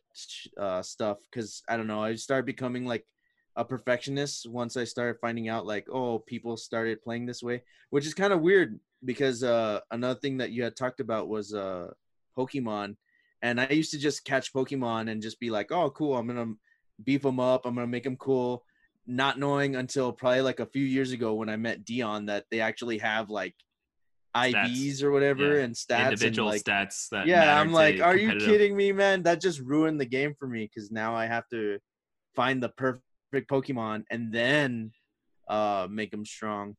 uh, 0.57 0.81
stuff 0.81 1.19
because 1.29 1.61
I 1.69 1.77
don't 1.77 1.87
know, 1.87 2.01
I 2.01 2.15
started 2.15 2.45
becoming 2.45 2.85
like 2.85 3.05
a 3.55 3.65
perfectionist 3.65 4.47
once 4.49 4.77
I 4.77 4.83
started 4.83 5.19
finding 5.19 5.49
out 5.49 5.65
like 5.65 5.87
oh 5.91 6.19
people 6.19 6.55
started 6.57 7.01
playing 7.01 7.25
this 7.25 7.43
way, 7.43 7.61
which 7.89 8.05
is 8.05 8.13
kind 8.13 8.33
of 8.33 8.41
weird 8.41 8.79
because 9.05 9.43
uh 9.43 9.79
another 9.91 10.19
thing 10.19 10.37
that 10.37 10.51
you 10.51 10.63
had 10.63 10.75
talked 10.75 10.99
about 10.99 11.27
was 11.27 11.53
uh 11.53 11.87
Pokemon, 12.37 12.95
and 13.41 13.59
I 13.59 13.69
used 13.69 13.91
to 13.91 13.97
just 13.99 14.23
catch 14.23 14.53
Pokemon 14.53 15.09
and 15.11 15.21
just 15.21 15.39
be 15.39 15.49
like 15.49 15.71
oh 15.71 15.89
cool 15.89 16.15
I'm 16.17 16.27
gonna 16.27 16.53
beef 17.03 17.21
them 17.23 17.39
up 17.39 17.65
I'm 17.65 17.75
gonna 17.75 17.87
make 17.87 18.03
them 18.03 18.17
cool, 18.17 18.63
not 19.07 19.39
knowing 19.39 19.75
until 19.75 20.11
probably 20.13 20.41
like 20.41 20.59
a 20.59 20.65
few 20.65 20.85
years 20.85 21.11
ago 21.11 21.33
when 21.33 21.49
I 21.49 21.55
met 21.57 21.83
Dion 21.85 22.27
that 22.27 22.45
they 22.51 22.61
actually 22.61 22.99
have 22.99 23.29
like 23.29 23.55
IVs 24.35 25.01
or 25.01 25.11
whatever 25.11 25.57
Yeah. 25.57 25.63
and 25.63 25.73
stats 25.75 25.89
and 25.97 26.13
Individual 26.13 26.49
like 26.49 26.63
stats 26.63 27.09
that. 27.09 27.25
yeah 27.25 27.59
i'm 27.59 27.73
like 27.73 27.99
are 27.99 28.15
you 28.15 28.35
kidding 28.37 28.77
me 28.77 28.91
man 28.91 29.23
that 29.23 29.41
just 29.41 29.59
ruined 29.59 29.99
the 29.99 30.05
game 30.05 30.35
for 30.37 30.47
me 30.47 30.69
because 30.69 30.91
now 30.91 31.15
i 31.15 31.25
have 31.25 31.47
to 31.49 31.79
find 32.35 32.61
the 32.61 32.69
perfect 32.69 33.03
pokemon 33.33 34.03
and 34.09 34.33
then 34.33 34.91
uh 35.47 35.87
make 35.89 36.11
them 36.11 36.25
strong 36.25 36.75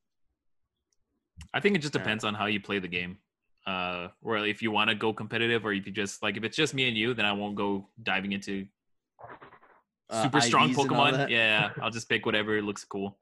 I 1.54 1.60
think 1.60 1.76
it 1.76 1.78
just 1.80 1.94
Yeah. 1.94 2.00
depends 2.02 2.24
on 2.24 2.34
how 2.34 2.46
you 2.46 2.60
play 2.60 2.78
the 2.78 2.88
game. 2.88 3.18
Uh, 3.66 4.08
or 4.22 4.38
if 4.38 4.62
you 4.62 4.70
want 4.70 4.90
to 4.90 4.94
go 4.94 5.12
competitive, 5.12 5.64
or 5.64 5.72
if 5.72 5.86
you 5.86 5.92
just 5.92 6.22
like 6.22 6.36
if 6.36 6.44
it's 6.44 6.56
just 6.56 6.74
me 6.74 6.88
and 6.88 6.96
you, 6.96 7.14
then 7.14 7.24
I 7.26 7.32
won't 7.32 7.56
go 7.56 7.88
diving 8.02 8.32
into 8.32 8.66
uh, 10.08 10.22
super 10.22 10.40
strong 10.40 10.70
IVs 10.70 10.76
Pokemon. 10.76 11.30
Yeah, 11.30 11.70
I'll 11.82 11.90
just 11.90 12.08
pick 12.08 12.26
whatever 12.26 12.60
looks 12.62 12.84
cool. 12.84 13.18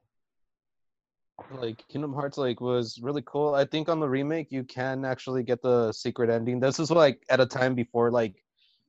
like 1.51 1.85
Kingdom 1.87 2.13
Hearts 2.13 2.37
like 2.37 2.61
was 2.61 2.99
really 3.01 3.23
cool. 3.25 3.55
I 3.55 3.65
think 3.65 3.89
on 3.89 3.99
the 3.99 4.07
remake 4.07 4.51
you 4.51 4.63
can 4.63 5.03
actually 5.05 5.43
get 5.43 5.61
the 5.61 5.91
secret 5.91 6.29
ending. 6.29 6.59
This 6.59 6.79
is 6.79 6.91
like 6.91 7.23
at 7.29 7.39
a 7.39 7.45
time 7.45 7.75
before 7.75 8.11
like 8.11 8.43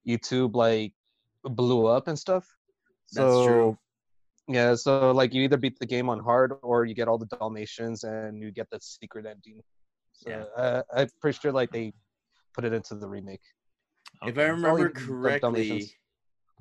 YouTube 0.06 0.54
like 0.54 0.92
blew 1.44 1.86
up 1.86 2.08
and 2.08 2.18
stuff. 2.18 2.46
So 3.06 3.24
That's 3.24 3.44
true. 3.46 3.78
Yeah, 4.48 4.74
so 4.74 5.10
like 5.12 5.32
you 5.34 5.42
either 5.42 5.56
beat 5.56 5.78
the 5.78 5.86
game 5.86 6.08
on 6.08 6.18
hard 6.20 6.52
or 6.62 6.84
you 6.84 6.94
get 6.94 7.08
all 7.08 7.18
the 7.18 7.26
Dalmatians 7.26 8.04
and 8.04 8.42
you 8.42 8.50
get 8.50 8.68
the 8.70 8.78
secret 8.80 9.26
ending. 9.26 9.60
So 10.12 10.30
Yeah. 10.30 10.44
uh, 10.56 10.82
I'm 10.94 11.08
pretty 11.20 11.38
sure 11.40 11.52
like 11.52 11.70
they 11.70 11.92
put 12.54 12.64
it 12.64 12.72
into 12.72 12.94
the 12.94 13.06
remake. 13.08 13.40
if 14.26 14.36
i 14.38 14.44
remember 14.44 14.88
the 14.92 14.94
correctly 14.94 15.90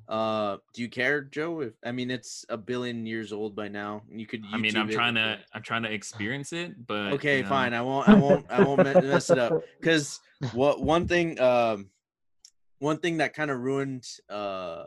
uh 0.08 0.56
do 0.72 0.82
you 0.82 0.88
care 0.88 1.20
joe 1.22 1.60
if 1.60 1.72
i 1.84 1.92
mean 1.92 2.10
it's 2.10 2.44
a 2.48 2.56
billion 2.56 3.06
years 3.06 3.32
old 3.32 3.54
by 3.54 3.68
now 3.68 4.02
you 4.08 4.26
could 4.26 4.44
I 4.52 4.56
mean, 4.58 4.76
I'm 4.76 4.88
it. 4.88 4.92
trying 4.94 5.14
to 5.16 5.38
I'm 5.52 5.62
trying 5.62 5.82
to 5.82 5.92
experience 5.92 6.52
it, 6.52 6.86
but 6.86 7.14
okay 7.14 7.38
you 7.38 7.42
know, 7.42 7.48
fine 7.48 7.74
i 7.74 7.82
won't 7.82 8.08
i 8.08 8.14
won't 8.14 8.46
i 8.50 8.60
won't 8.60 8.82
mess 8.82 9.30
it 9.30 9.38
up 9.38 9.62
because 9.80 10.20
what 10.52 10.80
one 10.80 11.06
thing 11.06 11.38
um 11.40 11.90
one 12.78 12.98
thing 12.98 13.18
that 13.18 13.34
kind 13.34 13.50
of 13.50 13.60
ruined 13.60 14.06
uh 14.30 14.84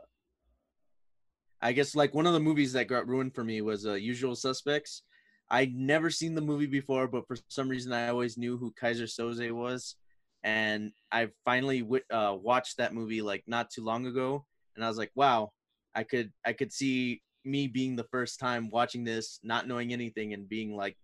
i 1.63 1.71
guess 1.71 1.95
like 1.95 2.13
one 2.13 2.27
of 2.27 2.33
the 2.33 2.39
movies 2.49 2.73
that 2.73 2.87
got 2.87 3.07
ruined 3.07 3.33
for 3.33 3.43
me 3.43 3.61
was 3.61 3.85
uh 3.87 3.93
usual 3.93 4.35
suspects 4.35 5.03
i'd 5.49 5.73
never 5.75 6.09
seen 6.09 6.35
the 6.35 6.41
movie 6.51 6.67
before 6.79 7.07
but 7.07 7.25
for 7.27 7.35
some 7.49 7.67
reason 7.69 7.91
i 7.93 8.07
always 8.09 8.37
knew 8.37 8.57
who 8.57 8.71
keyser 8.79 9.07
soze 9.17 9.51
was 9.51 9.95
and 10.43 10.91
i 11.11 11.21
finally 11.45 11.79
w- 11.81 12.09
uh 12.11 12.35
watched 12.49 12.77
that 12.77 12.93
movie 12.93 13.21
like 13.21 13.43
not 13.47 13.69
too 13.69 13.83
long 13.83 14.05
ago 14.05 14.45
and 14.75 14.83
i 14.83 14.87
was 14.87 14.97
like 14.97 15.11
wow 15.15 15.51
i 15.95 16.03
could 16.03 16.31
i 16.45 16.51
could 16.53 16.71
see 16.71 17.21
me 17.45 17.67
being 17.67 17.95
the 17.95 18.09
first 18.15 18.39
time 18.39 18.69
watching 18.69 19.03
this 19.03 19.39
not 19.43 19.67
knowing 19.67 19.91
anything 19.93 20.33
and 20.33 20.47
being 20.49 20.75
like 20.75 20.97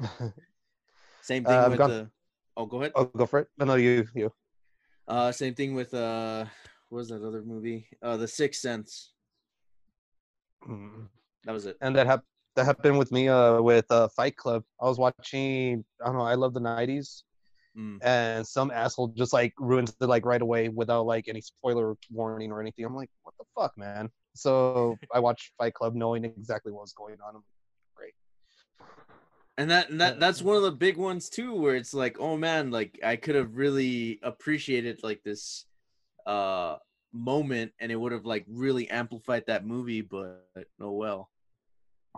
same 1.22 1.44
thing 1.44 1.58
Uh, 1.60 1.68
with 1.70 1.78
gone- 1.78 1.90
the. 1.90 2.10
Oh, 2.56 2.66
go 2.66 2.78
ahead. 2.80 2.92
oh, 2.94 3.04
go 3.04 3.26
for 3.26 3.40
it. 3.40 3.48
No, 3.58 3.64
no, 3.64 3.74
you, 3.76 4.06
you. 4.14 4.30
Uh, 5.08 5.32
same 5.32 5.54
thing 5.54 5.74
with 5.74 5.92
uh, 5.94 6.44
what 6.88 6.98
was 6.98 7.08
that 7.08 7.22
other 7.26 7.42
movie? 7.42 7.86
Uh, 8.02 8.16
The 8.16 8.28
Sixth 8.28 8.60
Sense. 8.60 9.13
Mm. 10.68 11.08
That 11.44 11.52
was 11.52 11.66
it. 11.66 11.76
and 11.80 11.94
that 11.96 12.06
hap- 12.06 12.24
that 12.56 12.64
happened 12.64 12.98
with 12.98 13.10
me 13.12 13.28
uh 13.28 13.60
with 13.60 13.84
uh 13.90 14.08
Fight 14.08 14.36
Club. 14.36 14.62
I 14.80 14.86
was 14.86 14.98
watching 14.98 15.84
I 16.02 16.06
don't 16.06 16.16
know, 16.16 16.22
I 16.22 16.34
love 16.34 16.54
the 16.54 16.60
nineties 16.60 17.24
Mm. 17.76 17.98
and 18.02 18.46
some 18.46 18.70
asshole 18.70 19.08
just 19.08 19.32
like 19.32 19.52
ruins 19.58 19.96
it 20.00 20.06
like 20.06 20.24
right 20.24 20.40
away 20.40 20.68
without 20.68 21.06
like 21.06 21.26
any 21.26 21.40
spoiler 21.40 21.96
warning 22.08 22.52
or 22.52 22.60
anything. 22.60 22.84
I'm 22.84 22.94
like, 22.94 23.10
what 23.24 23.34
the 23.36 23.44
fuck, 23.56 23.76
man? 23.76 24.10
So 24.36 24.96
I 25.12 25.18
watched 25.18 25.50
Fight 25.58 25.74
Club 25.74 25.96
knowing 25.96 26.24
exactly 26.24 26.70
what 26.70 26.82
was 26.82 26.92
going 26.92 27.16
on. 27.20 27.30
I'm 27.30 27.34
like, 27.34 27.42
Great. 27.96 28.14
And 29.58 29.70
that 29.72 29.90
and 29.90 30.00
that 30.00 30.20
that's 30.20 30.40
one 30.40 30.54
of 30.56 30.62
the 30.62 30.70
big 30.70 30.96
ones 30.96 31.28
too, 31.28 31.52
where 31.52 31.74
it's 31.74 31.92
like, 31.92 32.16
oh 32.20 32.36
man, 32.36 32.70
like 32.70 33.00
I 33.04 33.16
could 33.16 33.34
have 33.34 33.56
really 33.56 34.20
appreciated 34.22 35.00
like 35.02 35.24
this 35.24 35.64
uh 36.26 36.76
moment, 37.14 37.72
and 37.80 37.90
it 37.90 37.96
would 37.96 38.12
have 38.12 38.26
like 38.26 38.44
really 38.48 38.88
amplified 38.90 39.44
that 39.46 39.64
movie. 39.64 40.02
But 40.02 40.44
oh 40.80 40.92
well. 40.92 41.30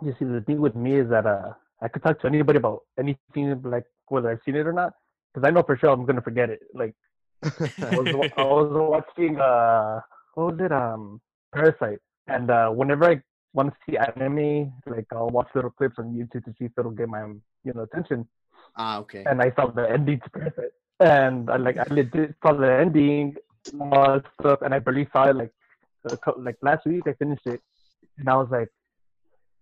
You 0.03 0.15
see, 0.19 0.25
the 0.25 0.41
thing 0.41 0.59
with 0.59 0.75
me 0.75 0.95
is 0.95 1.09
that 1.09 1.25
uh, 1.25 1.53
I 1.81 1.87
could 1.87 2.03
talk 2.03 2.19
to 2.21 2.27
anybody 2.27 2.57
about 2.57 2.81
anything, 2.99 3.61
like 3.63 3.85
whether 4.09 4.29
I've 4.29 4.39
seen 4.45 4.55
it 4.55 4.67
or 4.67 4.73
not, 4.73 4.93
because 5.33 5.47
I 5.47 5.51
know 5.51 5.63
for 5.63 5.77
sure 5.77 5.89
I'm 5.89 6.05
gonna 6.05 6.21
forget 6.21 6.49
it. 6.49 6.61
Like 6.73 6.95
I 7.43 7.97
was, 7.97 8.29
I 8.37 8.43
was 8.43 8.71
watching 9.17 9.39
uh, 9.39 10.01
what 10.33 10.53
was 10.53 10.59
it? 10.65 10.71
Um, 10.71 11.21
Parasite, 11.53 11.99
and 12.27 12.51
uh, 12.51 12.69
whenever 12.69 13.05
I 13.05 13.21
want 13.53 13.73
to 13.73 13.77
see 13.85 13.97
anime, 13.97 14.73
like 14.85 15.05
I'll 15.11 15.29
watch 15.29 15.47
little 15.55 15.71
clips 15.71 15.95
on 15.97 16.13
YouTube 16.13 16.45
to 16.45 16.53
see 16.59 16.65
if 16.65 16.71
it'll 16.77 16.91
get 16.91 17.09
my 17.09 17.23
you 17.63 17.73
know 17.73 17.81
attention. 17.81 18.27
Ah, 18.75 18.99
okay. 18.99 19.23
And 19.25 19.41
I 19.41 19.51
saw 19.55 19.67
the 19.67 19.89
ending 19.89 20.19
to 20.19 20.29
Parasite, 20.29 20.71
and 20.99 21.49
I 21.49 21.57
like 21.57 21.77
I 21.77 21.85
legit 21.89 22.35
saw 22.43 22.53
the 22.53 22.71
ending, 22.71 23.35
uh, 23.79 24.19
stuff, 24.39 24.61
and 24.61 24.73
I 24.73 24.79
barely 24.79 25.07
saw 25.11 25.29
it 25.29 25.35
like 25.35 25.51
a 26.05 26.17
like 26.37 26.57
last 26.61 26.85
week. 26.85 27.03
I 27.07 27.13
finished 27.13 27.45
it, 27.45 27.61
and 28.17 28.29
I 28.29 28.35
was 28.35 28.49
like, 28.51 28.69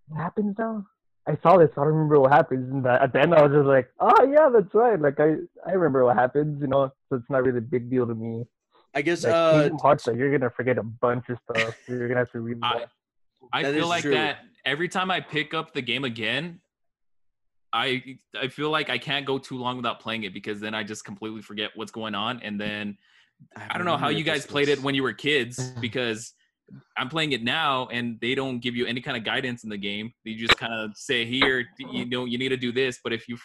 "What 0.07 0.21
happens 0.21 0.55
now?" 0.57 0.85
I 1.27 1.37
saw 1.41 1.57
this. 1.57 1.69
I 1.73 1.81
don't 1.81 1.87
remember 1.87 2.19
what 2.19 2.31
happens, 2.31 2.71
and 2.71 2.85
at 2.85 3.11
the 3.13 3.21
end, 3.21 3.33
I 3.33 3.41
was 3.41 3.51
just 3.51 3.65
like, 3.65 3.89
"Oh 3.99 4.23
yeah, 4.25 4.49
that's 4.53 4.73
right." 4.73 4.99
Like 4.99 5.19
I 5.19 5.35
I 5.65 5.71
remember 5.71 6.05
what 6.05 6.17
happens, 6.17 6.61
you 6.61 6.67
know. 6.67 6.91
So 7.09 7.17
it's 7.17 7.29
not 7.29 7.43
really 7.43 7.57
a 7.57 7.61
big 7.61 7.89
deal 7.89 8.05
to 8.05 8.15
me. 8.15 8.45
I 8.93 9.01
guess 9.01 9.23
Like 9.23 9.33
uh, 9.33 9.51
Kingdom 9.61 9.79
Hearts, 9.79 10.07
like, 10.07 10.17
you're 10.17 10.31
gonna 10.31 10.49
forget 10.49 10.77
a 10.77 10.83
bunch 10.83 11.25
of 11.29 11.37
stuff. 11.49 11.75
You're 11.87 12.07
gonna 12.07 12.21
have 12.21 12.31
to 12.31 12.39
read. 12.39 12.59
I- 12.61 12.85
I 13.53 13.63
feel 13.63 13.87
like 13.87 14.01
true. 14.01 14.11
that 14.11 14.39
every 14.65 14.89
time 14.89 15.11
I 15.11 15.19
pick 15.19 15.53
up 15.53 15.73
the 15.73 15.81
game 15.81 16.03
again, 16.03 16.61
I 17.71 18.17
I 18.39 18.47
feel 18.47 18.69
like 18.69 18.89
I 18.89 18.97
can't 18.97 19.25
go 19.25 19.37
too 19.37 19.57
long 19.57 19.77
without 19.77 19.99
playing 19.99 20.23
it 20.23 20.33
because 20.33 20.59
then 20.59 20.73
I 20.73 20.83
just 20.83 21.05
completely 21.05 21.41
forget 21.41 21.71
what's 21.75 21.91
going 21.91 22.15
on 22.15 22.41
and 22.41 22.59
then 22.59 22.97
I 23.55 23.77
don't 23.77 23.85
know 23.85 23.97
how 23.97 24.09
you 24.09 24.23
guys 24.23 24.45
played 24.45 24.69
it 24.69 24.81
when 24.81 24.95
you 24.95 25.03
were 25.03 25.13
kids 25.13 25.69
because 25.81 26.33
I'm 26.97 27.09
playing 27.09 27.31
it 27.31 27.43
now 27.43 27.87
and 27.87 28.19
they 28.21 28.35
don't 28.35 28.59
give 28.59 28.75
you 28.75 28.85
any 28.85 29.01
kind 29.01 29.15
of 29.15 29.23
guidance 29.23 29.63
in 29.63 29.69
the 29.69 29.77
game. 29.77 30.13
They 30.23 30.33
just 30.33 30.57
kind 30.57 30.73
of 30.73 30.91
say 30.95 31.25
here, 31.25 31.65
you 31.77 32.05
know, 32.05 32.25
you 32.25 32.37
need 32.37 32.49
to 32.49 32.57
do 32.57 32.71
this. 32.71 32.99
But 33.03 33.13
if 33.13 33.27
you, 33.27 33.37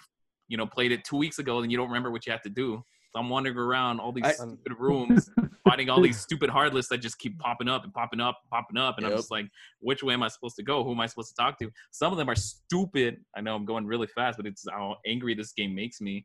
you 0.49 0.57
know, 0.57 0.67
played 0.67 0.93
it 0.93 1.05
two 1.05 1.17
weeks 1.17 1.39
ago, 1.39 1.61
then 1.61 1.71
you 1.71 1.77
don't 1.77 1.89
remember 1.89 2.11
what 2.11 2.27
you 2.27 2.33
have 2.33 2.43
to 2.43 2.51
do. 2.51 2.83
So 3.13 3.19
I'm 3.19 3.29
wandering 3.29 3.57
around 3.57 3.99
all 4.01 4.13
these 4.13 4.25
I- 4.25 4.33
stupid 4.33 4.73
rooms, 4.79 5.31
finding 5.69 5.91
all 5.91 6.01
these 6.01 6.21
stupid 6.21 6.49
hard 6.49 6.73
lists 6.75 6.91
that 6.91 6.99
just 6.99 7.19
keep 7.19 7.39
popping 7.39 7.69
up 7.69 7.83
and 7.83 7.93
popping 7.93 8.21
up, 8.21 8.39
and 8.43 8.51
popping 8.51 8.77
up, 8.77 8.99
and 8.99 9.07
I'm 9.07 9.13
just 9.17 9.33
like, 9.33 9.47
which 9.81 10.03
way 10.05 10.15
am 10.15 10.23
I 10.23 10.29
supposed 10.29 10.55
to 10.57 10.63
go? 10.63 10.85
Who 10.85 10.93
am 10.93 11.01
I 11.01 11.07
supposed 11.07 11.31
to 11.31 11.35
talk 11.35 11.59
to? 11.59 11.71
Some 11.91 12.13
of 12.13 12.19
them 12.19 12.31
are 12.31 12.37
stupid. 12.37 13.17
I 13.37 13.41
know 13.41 13.57
I'm 13.57 13.65
going 13.65 13.85
really 13.85 14.07
fast, 14.07 14.37
but 14.37 14.47
it's 14.47 14.65
how 14.71 14.97
angry 15.07 15.35
this 15.35 15.53
game 15.53 15.75
makes 15.75 16.01
me. 16.01 16.25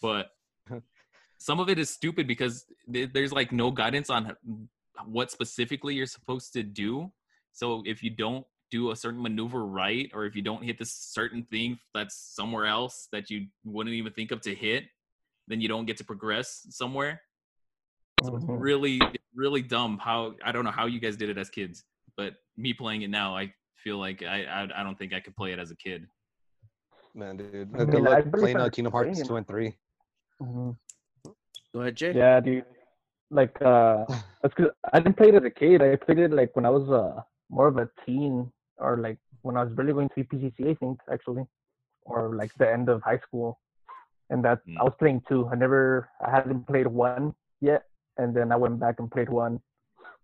But 0.00 0.28
some 1.42 1.58
of 1.58 1.68
it 1.68 1.76
is 1.78 1.90
stupid 1.90 2.28
because 2.28 2.64
th- 2.92 3.10
there's 3.12 3.32
like 3.32 3.50
no 3.50 3.70
guidance 3.72 4.10
on 4.10 4.36
what 5.06 5.30
specifically 5.30 5.94
you're 5.94 6.06
supposed 6.06 6.52
to 6.52 6.62
do. 6.62 7.10
So 7.52 7.82
if 7.84 8.02
you 8.02 8.10
don't 8.10 8.46
do 8.70 8.92
a 8.92 8.96
certain 8.96 9.20
maneuver 9.20 9.66
right, 9.66 10.08
or 10.14 10.24
if 10.24 10.36
you 10.36 10.42
don't 10.42 10.62
hit 10.62 10.78
this 10.78 10.92
certain 10.92 11.42
thing 11.50 11.78
that's 11.94 12.14
somewhere 12.16 12.66
else 12.66 13.08
that 13.12 13.28
you 13.28 13.48
wouldn't 13.64 13.94
even 13.94 14.12
think 14.12 14.30
of 14.30 14.40
to 14.42 14.54
hit, 14.54 14.84
then 15.48 15.60
you 15.60 15.66
don't 15.68 15.84
get 15.84 15.96
to 15.96 16.04
progress 16.04 16.64
somewhere. 16.70 17.20
it's 18.20 18.28
Mhm. 18.30 18.60
really 18.60 19.00
really 19.34 19.62
dumb 19.62 19.98
how 19.98 20.34
I 20.44 20.52
don't 20.52 20.64
know 20.64 20.70
how 20.70 20.86
you 20.86 21.00
guys 21.00 21.16
did 21.16 21.28
it 21.28 21.38
as 21.38 21.50
kids, 21.50 21.82
but 22.16 22.34
me 22.56 22.72
playing 22.72 23.02
it 23.02 23.10
now, 23.10 23.36
I 23.36 23.52
feel 23.82 23.98
like 23.98 24.22
I 24.22 24.44
I, 24.44 24.60
I 24.80 24.82
don't 24.84 24.96
think 24.96 25.12
I 25.12 25.18
could 25.18 25.34
play 25.34 25.52
it 25.52 25.58
as 25.58 25.72
a 25.72 25.76
kid. 25.76 26.06
Man, 27.14 27.36
dude. 27.36 27.74
I 27.74 27.78
Good 27.84 27.94
mean, 27.94 28.06
I 28.06 28.20
luck 28.20 28.32
playing 28.32 28.56
uh, 28.58 28.68
Kingdom 28.68 28.92
Hearts 28.92 29.26
2 29.26 29.36
and 29.36 29.46
3. 29.46 29.76
Mhm. 30.40 30.76
Go 31.74 31.80
ahead, 31.80 31.96
Jay. 31.96 32.12
Yeah, 32.14 32.40
dude. 32.40 32.64
Like, 33.30 33.56
uh, 33.62 34.04
that's 34.42 34.54
cause 34.54 34.68
I 34.92 35.00
didn't 35.00 35.16
play 35.16 35.28
it 35.28 35.34
as 35.34 35.44
a 35.44 35.50
kid. 35.50 35.82
I 35.82 35.96
played 35.96 36.18
it 36.18 36.32
like 36.32 36.54
when 36.54 36.66
I 36.66 36.70
was 36.70 36.88
uh 36.90 37.22
more 37.50 37.68
of 37.68 37.76
a 37.78 37.88
teen, 38.06 38.50
or 38.78 38.98
like 38.98 39.18
when 39.42 39.56
I 39.56 39.64
was 39.64 39.72
really 39.76 39.92
going 39.92 40.08
to 40.14 40.24
PCC, 40.24 40.70
I 40.70 40.74
think 40.74 41.00
actually, 41.10 41.44
or 42.04 42.34
like 42.34 42.52
the 42.58 42.70
end 42.70 42.88
of 42.88 43.02
high 43.02 43.18
school. 43.18 43.58
And 44.30 44.44
that 44.44 44.60
Mm. 44.66 44.78
I 44.80 44.84
was 44.84 44.94
playing 44.98 45.22
two. 45.28 45.46
I 45.52 45.56
never, 45.56 46.08
I 46.24 46.30
hadn't 46.30 46.66
played 46.66 46.86
one 46.86 47.34
yet, 47.60 47.82
and 48.16 48.34
then 48.34 48.50
I 48.52 48.56
went 48.56 48.80
back 48.80 48.96
and 48.98 49.10
played 49.10 49.28
one. 49.28 49.60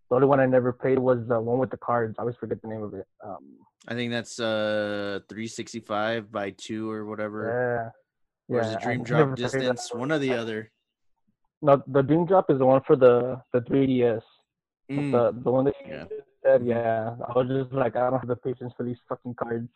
The 0.09 0.15
only 0.17 0.27
one 0.27 0.41
I 0.41 0.47
never 0.47 0.73
played 0.73 0.99
was 0.99 1.27
the 1.29 1.39
one 1.39 1.59
with 1.59 1.71
the 1.71 1.77
cards. 1.77 2.15
I 2.19 2.23
always 2.23 2.37
forget 2.37 2.63
the 2.63 2.69
name 2.69 2.83
of 2.83 2.95
it. 2.95 3.07
Um, 3.23 3.59
I 3.87 3.93
think 3.95 4.11
that's 4.11 4.41
uh 4.41 5.21
365 5.29 6.33
by 6.33 6.51
two 6.57 6.91
or 6.91 7.05
whatever. 7.05 7.93
yeah, 8.49 8.57
Or 8.57 8.61
is 8.63 8.73
it 8.73 8.81
Dream 8.81 8.99
never 9.03 9.05
Drop 9.05 9.37
Distance? 9.37 9.91
one. 9.93 10.01
One 10.01 10.13
or 10.13 10.19
the 10.19 10.35
other. 10.35 10.71
No, 11.61 11.83
the 11.87 12.03
Doom 12.03 12.27
Drop 12.27 12.51
is 12.51 12.59
the 12.59 12.67
one 12.67 12.83
for 12.87 12.97
the 12.97 13.41
the 13.53 13.61
3DS. 13.63 14.23
Mm. 14.91 15.13
The 15.13 15.41
the 15.43 15.51
one 15.51 15.65
that 15.67 15.75
you 15.85 15.93
Yeah. 15.93 16.05
said, 16.43 16.65
yeah. 16.65 17.17
I 17.29 17.33
was 17.39 17.49
just 17.49 17.73
like, 17.73 17.97
I 17.97 18.11
don't 18.11 18.19
have 18.21 18.29
the 18.29 18.37
patience 18.37 18.73
for 18.77 18.85
these 18.85 18.97
fucking 19.09 19.35
cards. 19.35 19.69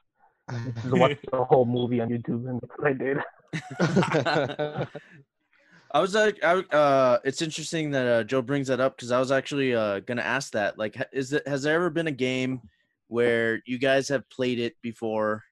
Just 0.50 0.86
watch 0.96 1.18
the 1.30 1.44
whole 1.44 1.64
movie 1.64 2.00
on 2.00 2.08
YouTube, 2.08 2.48
and 2.48 2.60
that's 2.60 2.72
what 2.76 2.88
I 2.88 2.92
did. 2.94 3.18
I 5.94 6.00
was 6.00 6.14
like, 6.14 6.42
I, 6.42 6.54
uh, 6.74 7.18
it's 7.24 7.42
interesting 7.42 7.90
that 7.90 8.06
uh, 8.06 8.24
Joe 8.24 8.40
brings 8.40 8.68
that 8.68 8.80
up 8.80 8.96
because 8.96 9.10
I 9.10 9.18
was 9.18 9.30
actually 9.30 9.74
uh, 9.74 10.00
gonna 10.00 10.22
ask 10.22 10.52
that. 10.52 10.78
Like, 10.78 10.96
is 11.12 11.32
it 11.34 11.46
has 11.46 11.62
there 11.64 11.74
ever 11.74 11.90
been 11.90 12.06
a 12.06 12.12
game 12.12 12.62
where 13.08 13.60
you 13.66 13.78
guys 13.78 14.08
have 14.08 14.28
played 14.30 14.58
it 14.58 14.74
before 14.80 15.42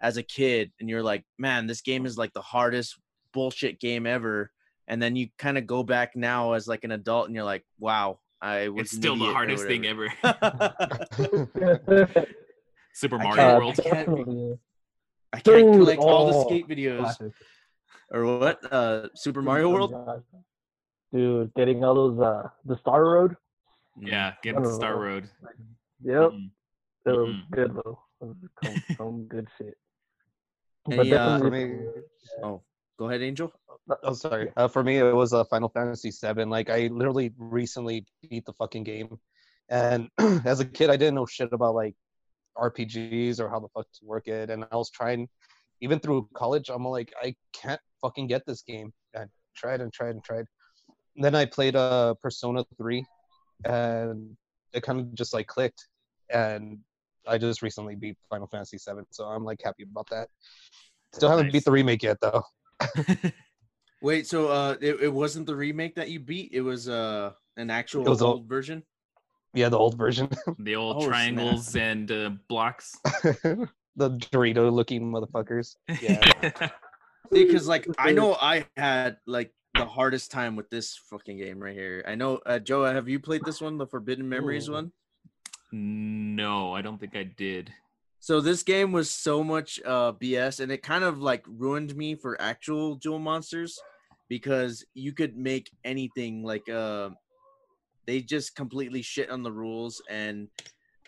as 0.00 0.16
a 0.16 0.22
kid, 0.22 0.70
and 0.78 0.88
you're 0.88 1.02
like, 1.02 1.24
man, 1.38 1.66
this 1.66 1.80
game 1.80 2.06
is 2.06 2.16
like 2.16 2.32
the 2.32 2.40
hardest 2.40 2.98
bullshit 3.32 3.80
game 3.80 4.06
ever, 4.06 4.52
and 4.88 5.02
then 5.02 5.16
you 5.16 5.28
kind 5.38 5.58
of 5.58 5.66
go 5.66 5.82
back 5.82 6.16
now 6.16 6.52
as 6.52 6.66
like 6.68 6.84
an 6.84 6.92
adult, 6.92 7.26
and 7.26 7.34
you're 7.34 7.44
like, 7.44 7.64
wow, 7.78 8.18
I 8.40 8.68
was 8.68 8.82
It's 8.86 8.96
still 8.96 9.16
the 9.16 9.26
hardest 9.32 9.66
thing 9.66 9.86
ever. 9.86 10.08
Super 12.92 13.16
I 13.20 13.22
Mario 13.22 13.36
can't- 13.36 13.58
World. 13.58 13.80
I 13.80 13.82
can't. 13.82 14.08
I 15.32 15.38
can't 15.38 15.44
Dude, 15.44 15.74
collect 15.74 16.00
all 16.00 16.26
the 16.26 16.34
oh, 16.34 16.44
skate 16.48 16.66
videos 16.68 16.98
classic. 17.02 17.32
or 18.10 18.24
what? 18.38 18.58
Uh, 18.72 19.06
Super 19.14 19.42
Mario 19.42 19.68
Oh, 19.68 19.72
World. 19.72 20.24
Dude, 21.12 21.54
getting 21.54 21.84
all 21.84 21.94
those 21.94 22.18
uh 22.20 22.48
the 22.64 22.76
Star 22.78 23.04
Road. 23.04 23.36
Yeah, 24.00 24.32
get 24.42 24.56
into 24.56 24.72
Star 24.72 24.94
Oh. 24.96 25.00
Road. 25.00 25.28
Yep, 26.02 26.30
Mm. 26.32 26.50
that 27.04 27.14
was 27.16 27.28
Mm-mm. 27.28 27.50
good 27.52 27.74
though. 27.76 27.98
Some, 28.20 28.50
some 28.96 29.24
good 29.28 29.46
shit. 29.56 29.76
Any, 30.90 31.12
uh, 31.14 31.38
For 31.38 31.50
definitely- 31.50 31.64
me, 31.76 31.86
Oh, 32.42 32.62
go 33.00 33.08
ahead, 33.08 33.22
Angel. 33.22 33.50
oh 34.02 34.12
sorry. 34.12 34.52
Uh, 34.58 34.68
for 34.68 34.84
me, 34.84 34.98
it 34.98 35.14
was 35.14 35.32
uh, 35.32 35.42
Final 35.44 35.70
Fantasy 35.70 36.10
VII. 36.10 36.44
Like 36.44 36.68
I 36.68 36.88
literally 36.88 37.32
recently 37.38 38.04
beat 38.28 38.44
the 38.44 38.52
fucking 38.52 38.84
game, 38.84 39.18
and 39.70 40.08
as 40.44 40.60
a 40.60 40.66
kid, 40.66 40.90
I 40.90 40.96
didn't 40.98 41.14
know 41.14 41.24
shit 41.24 41.48
about 41.52 41.74
like 41.74 41.94
RPGs 42.58 43.40
or 43.40 43.48
how 43.48 43.58
the 43.58 43.68
fuck 43.68 43.86
to 43.90 44.04
work 44.04 44.28
it. 44.28 44.50
And 44.50 44.66
I 44.70 44.76
was 44.76 44.90
trying, 44.90 45.28
even 45.80 45.98
through 45.98 46.28
college, 46.34 46.68
I'm 46.68 46.84
like, 46.84 47.10
I 47.22 47.34
can't 47.54 47.80
fucking 48.02 48.26
get 48.26 48.42
this 48.46 48.60
game. 48.62 48.92
I 49.16 49.24
tried 49.56 49.80
and 49.80 49.90
tried 49.92 50.10
and 50.10 50.22
tried. 50.22 50.44
And 51.16 51.24
then 51.24 51.34
I 51.34 51.46
played 51.46 51.74
uh 51.74 52.14
Persona 52.22 52.64
3, 52.76 53.02
and 53.64 54.36
it 54.74 54.82
kind 54.82 55.00
of 55.00 55.14
just 55.14 55.32
like 55.32 55.46
clicked, 55.46 55.88
and 56.28 56.78
I 57.26 57.38
just 57.38 57.62
recently 57.62 57.94
beat 57.96 58.18
Final 58.28 58.46
Fantasy 58.46 58.76
VII, 58.76 59.04
so 59.10 59.24
I'm 59.24 59.42
like 59.44 59.60
happy 59.64 59.84
about 59.90 60.08
that. 60.10 60.28
Still 61.14 61.30
haven't 61.30 61.46
Nice. 61.46 61.52
beat 61.54 61.64
the 61.64 61.72
remake 61.72 62.02
yet 62.02 62.18
though. 62.20 62.42
Wait, 64.02 64.26
so 64.26 64.48
uh, 64.48 64.76
it, 64.80 65.00
it 65.02 65.12
wasn't 65.12 65.46
the 65.46 65.54
remake 65.54 65.94
that 65.96 66.08
you 66.08 66.20
beat. 66.20 66.50
It 66.52 66.62
was 66.62 66.88
uh 66.88 67.32
an 67.56 67.70
actual 67.70 68.04
was 68.04 68.22
a- 68.22 68.26
old 68.26 68.48
version. 68.48 68.82
Yeah, 69.52 69.68
the 69.68 69.78
old 69.78 69.98
version. 69.98 70.28
the 70.60 70.76
old 70.76 70.96
Oh, 70.96 71.00
snap. 71.00 71.10
triangles 71.10 71.74
and 71.76 72.10
uh, 72.10 72.30
blocks. 72.48 72.96
the 73.04 73.68
Dorito 73.96 74.70
looking 74.72 75.10
motherfuckers. 75.10 75.74
Yeah. 76.00 76.70
Because 77.32 77.66
like 77.66 77.86
I 77.98 78.12
know 78.12 78.36
I 78.40 78.64
had 78.76 79.18
like 79.26 79.52
the 79.74 79.84
hardest 79.84 80.30
time 80.30 80.54
with 80.56 80.70
this 80.70 80.96
fucking 80.96 81.36
game 81.38 81.58
right 81.58 81.74
here. 81.74 82.04
I 82.06 82.14
know, 82.14 82.40
uh, 82.46 82.58
Joe. 82.60 82.84
Have 82.84 83.08
you 83.08 83.18
played 83.20 83.44
this 83.44 83.60
one, 83.60 83.76
the 83.76 83.86
Forbidden 83.86 84.28
Memories 84.28 84.68
Ooh. 84.68 84.74
one? 84.74 84.92
no, 85.72 86.74
I 86.74 86.82
don't 86.82 86.98
think 86.98 87.14
I 87.16 87.22
did. 87.24 87.72
So 88.22 88.42
this 88.42 88.62
game 88.62 88.92
was 88.92 89.10
so 89.10 89.42
much 89.42 89.80
uh 89.84 90.12
BS 90.12 90.60
and 90.60 90.70
it 90.70 90.82
kind 90.82 91.04
of 91.04 91.20
like 91.22 91.42
ruined 91.48 91.96
me 91.96 92.14
for 92.14 92.40
actual 92.40 92.96
duel 92.96 93.18
monsters 93.18 93.80
because 94.28 94.84
you 94.92 95.12
could 95.12 95.38
make 95.38 95.70
anything 95.84 96.44
like 96.44 96.68
uh 96.68 97.08
they 98.06 98.20
just 98.20 98.54
completely 98.54 99.00
shit 99.00 99.30
on 99.30 99.42
the 99.42 99.50
rules 99.50 100.02
and 100.10 100.48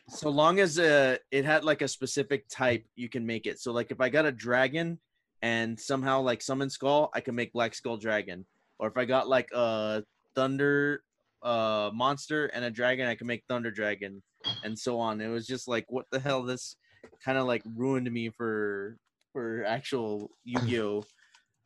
so 0.09 0.31
long 0.31 0.59
as 0.59 0.79
uh 0.79 1.17
it 1.31 1.45
had 1.45 1.65
like 1.65 1.83
a 1.83 1.89
specific 1.89 2.49
type 2.49 2.85
you 2.97 3.11
can 3.11 3.27
make 3.27 3.47
it. 3.47 3.61
So 3.61 3.73
like 3.73 3.91
if 3.91 4.01
I 4.01 4.09
got 4.09 4.25
a 4.25 4.33
dragon 4.33 4.99
and 5.43 5.79
somehow 5.79 6.23
like 6.23 6.41
summon 6.41 6.71
skull, 6.71 7.11
I 7.15 7.21
can 7.21 7.35
make 7.35 7.53
black 7.53 7.75
skull 7.75 7.99
dragon. 7.99 8.47
Or 8.79 8.89
if 8.89 8.97
I 8.97 9.05
got 9.05 9.29
like 9.29 9.51
a 9.53 10.03
thunder 10.35 11.03
uh 11.43 11.91
monster 11.93 12.47
and 12.47 12.65
a 12.65 12.71
dragon, 12.71 13.07
I 13.07 13.17
can 13.17 13.27
make 13.27 13.45
thunder 13.49 13.71
dragon 13.71 14.23
and 14.65 14.79
so 14.79 14.99
on. 14.99 15.21
It 15.21 15.29
was 15.29 15.47
just 15.47 15.69
like 15.69 15.85
what 15.89 16.07
the 16.11 16.19
hell 16.19 16.43
this 16.43 16.77
kind 17.25 17.39
of 17.39 17.47
like 17.47 17.63
ruined 17.77 18.11
me 18.11 18.31
for 18.31 18.97
for 19.33 19.65
actual 19.65 20.31
Yu-Gi-Oh. 20.45 21.05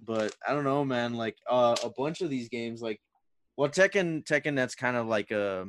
but 0.04 0.34
I 0.46 0.52
don't 0.52 0.64
know, 0.64 0.84
man. 0.84 1.14
Like 1.14 1.36
uh, 1.50 1.74
a 1.82 1.90
bunch 1.90 2.20
of 2.20 2.30
these 2.30 2.48
games, 2.48 2.80
like 2.82 3.00
well, 3.56 3.70
Tekken, 3.70 4.24
Tekken, 4.24 4.54
that's 4.54 4.74
kind 4.74 4.96
of 4.96 5.06
like 5.06 5.30
a. 5.30 5.66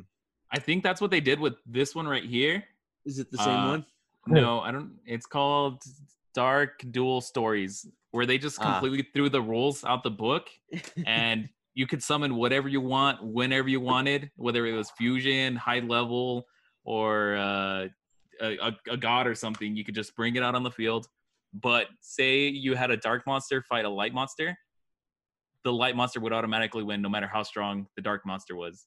I 0.51 0.59
think 0.59 0.83
that's 0.83 1.01
what 1.01 1.09
they 1.11 1.21
did 1.21 1.39
with 1.39 1.55
this 1.65 1.95
one 1.95 2.07
right 2.07 2.23
here. 2.23 2.63
Is 3.05 3.19
it 3.19 3.31
the 3.31 3.37
same 3.37 3.59
Uh, 3.59 3.67
one? 3.69 3.85
No, 4.27 4.59
I 4.59 4.71
don't. 4.71 4.91
It's 5.05 5.25
called 5.25 5.81
Dark 6.33 6.83
Duel 6.91 7.21
Stories, 7.21 7.87
where 8.11 8.25
they 8.25 8.37
just 8.37 8.59
Ah. 8.61 8.73
completely 8.79 9.07
threw 9.13 9.29
the 9.29 9.41
rules 9.41 9.83
out 9.85 10.03
the 10.03 10.11
book, 10.11 10.49
and 11.05 11.47
you 11.73 11.87
could 11.87 12.03
summon 12.03 12.35
whatever 12.35 12.67
you 12.67 12.81
want, 12.81 13.23
whenever 13.23 13.69
you 13.69 13.79
wanted, 13.79 14.31
whether 14.35 14.65
it 14.65 14.73
was 14.73 14.91
fusion, 14.91 15.55
high 15.55 15.79
level, 15.79 16.45
or 16.83 17.35
uh, 17.37 17.87
a, 18.41 18.75
a, 18.91 18.97
god 18.97 19.27
or 19.27 19.35
something. 19.35 19.75
You 19.75 19.83
could 19.83 19.95
just 19.95 20.15
bring 20.15 20.35
it 20.35 20.43
out 20.43 20.55
on 20.55 20.63
the 20.63 20.71
field. 20.71 21.07
But 21.53 21.87
say 22.01 22.47
you 22.47 22.75
had 22.75 22.91
a 22.91 22.97
dark 22.97 23.25
monster 23.25 23.63
fight 23.63 23.85
a 23.85 23.89
light 23.89 24.13
monster, 24.13 24.57
the 25.63 25.73
light 25.73 25.95
monster 25.95 26.19
would 26.19 26.33
automatically 26.33 26.83
win, 26.83 27.01
no 27.01 27.09
matter 27.09 27.27
how 27.27 27.43
strong 27.43 27.87
the 27.95 28.01
dark 28.01 28.25
monster 28.25 28.55
was. 28.55 28.85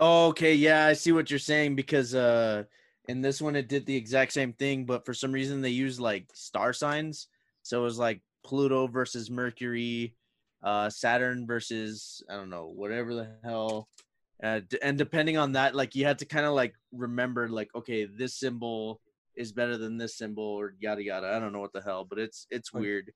Okay, 0.00 0.54
yeah, 0.54 0.86
I 0.86 0.92
see 0.92 1.12
what 1.12 1.30
you're 1.30 1.38
saying 1.38 1.74
because 1.74 2.14
uh 2.14 2.64
in 3.08 3.20
this 3.20 3.40
one 3.40 3.56
it 3.56 3.68
did 3.68 3.86
the 3.86 3.96
exact 3.96 4.32
same 4.32 4.52
thing, 4.52 4.84
but 4.84 5.04
for 5.04 5.14
some 5.14 5.32
reason 5.32 5.60
they 5.60 5.70
used 5.70 6.00
like 6.00 6.28
star 6.34 6.72
signs. 6.72 7.28
So 7.62 7.80
it 7.80 7.84
was 7.84 7.98
like 7.98 8.20
Pluto 8.44 8.86
versus 8.86 9.30
Mercury, 9.30 10.14
uh 10.62 10.90
Saturn 10.90 11.46
versus 11.46 12.22
I 12.30 12.34
don't 12.34 12.50
know, 12.50 12.72
whatever 12.74 13.14
the 13.14 13.28
hell. 13.44 13.88
Uh, 14.42 14.60
and 14.82 14.98
depending 14.98 15.38
on 15.38 15.52
that, 15.52 15.74
like 15.74 15.94
you 15.94 16.04
had 16.04 16.18
to 16.18 16.26
kind 16.26 16.44
of 16.46 16.52
like 16.54 16.74
remember, 16.92 17.48
like, 17.48 17.68
okay, 17.74 18.04
this 18.04 18.38
symbol 18.38 19.00
is 19.36 19.52
better 19.52 19.76
than 19.78 19.96
this 19.96 20.16
symbol, 20.18 20.44
or 20.44 20.74
yada 20.78 21.02
yada. 21.02 21.28
I 21.34 21.38
don't 21.38 21.52
know 21.52 21.60
what 21.60 21.72
the 21.72 21.80
hell, 21.82 22.04
but 22.08 22.18
it's 22.18 22.46
it's 22.50 22.72
weird. 22.72 23.12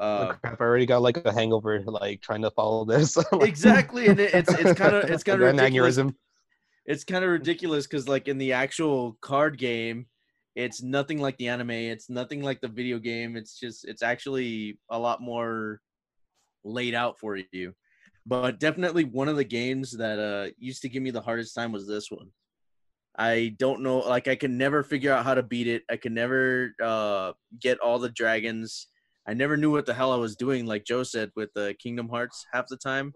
Oh, 0.00 0.04
Uh, 0.06 0.32
crap, 0.34 0.60
I 0.60 0.64
already 0.64 0.86
got 0.86 1.02
like 1.02 1.18
a 1.24 1.32
hangover, 1.32 1.80
like 1.82 2.20
trying 2.20 2.42
to 2.42 2.50
follow 2.52 2.84
this. 2.84 3.16
Exactly, 3.40 4.06
and 4.06 4.18
it, 4.18 4.34
it's 4.34 4.52
it's 4.54 4.72
kind 4.78 4.94
of 4.94 5.10
it's 5.10 5.22
kind 5.24 5.42
of 5.42 5.48
an 5.48 5.58
aneurysm. 5.58 6.14
it's 6.86 7.04
kind 7.04 7.24
of 7.24 7.30
ridiculous 7.30 7.86
because 7.86 8.08
like 8.08 8.26
in 8.28 8.38
the 8.38 8.52
actual 8.52 9.16
card 9.20 9.58
game 9.58 10.06
it's 10.54 10.82
nothing 10.82 11.18
like 11.18 11.36
the 11.38 11.48
anime 11.48 11.70
it's 11.70 12.10
nothing 12.10 12.42
like 12.42 12.60
the 12.60 12.68
video 12.68 12.98
game 12.98 13.36
it's 13.36 13.58
just 13.58 13.84
it's 13.86 14.02
actually 14.02 14.78
a 14.90 14.98
lot 14.98 15.20
more 15.22 15.80
laid 16.64 16.94
out 16.94 17.18
for 17.18 17.38
you 17.52 17.72
but 18.26 18.60
definitely 18.60 19.04
one 19.04 19.28
of 19.28 19.36
the 19.36 19.44
games 19.44 19.92
that 19.92 20.18
uh 20.18 20.50
used 20.58 20.82
to 20.82 20.88
give 20.88 21.02
me 21.02 21.10
the 21.10 21.20
hardest 21.20 21.54
time 21.54 21.72
was 21.72 21.86
this 21.86 22.10
one 22.10 22.28
i 23.18 23.54
don't 23.58 23.82
know 23.82 23.98
like 23.98 24.28
i 24.28 24.34
can 24.34 24.56
never 24.56 24.82
figure 24.82 25.12
out 25.12 25.24
how 25.24 25.34
to 25.34 25.42
beat 25.42 25.66
it 25.66 25.82
i 25.90 25.96
can 25.96 26.14
never 26.14 26.72
uh 26.82 27.32
get 27.60 27.78
all 27.80 27.98
the 27.98 28.08
dragons 28.10 28.86
i 29.26 29.34
never 29.34 29.56
knew 29.56 29.70
what 29.70 29.86
the 29.86 29.94
hell 29.94 30.12
i 30.12 30.16
was 30.16 30.36
doing 30.36 30.66
like 30.66 30.84
joe 30.84 31.02
said 31.02 31.30
with 31.36 31.50
the 31.54 31.74
kingdom 31.78 32.08
hearts 32.08 32.46
half 32.52 32.66
the 32.68 32.76
time 32.76 33.12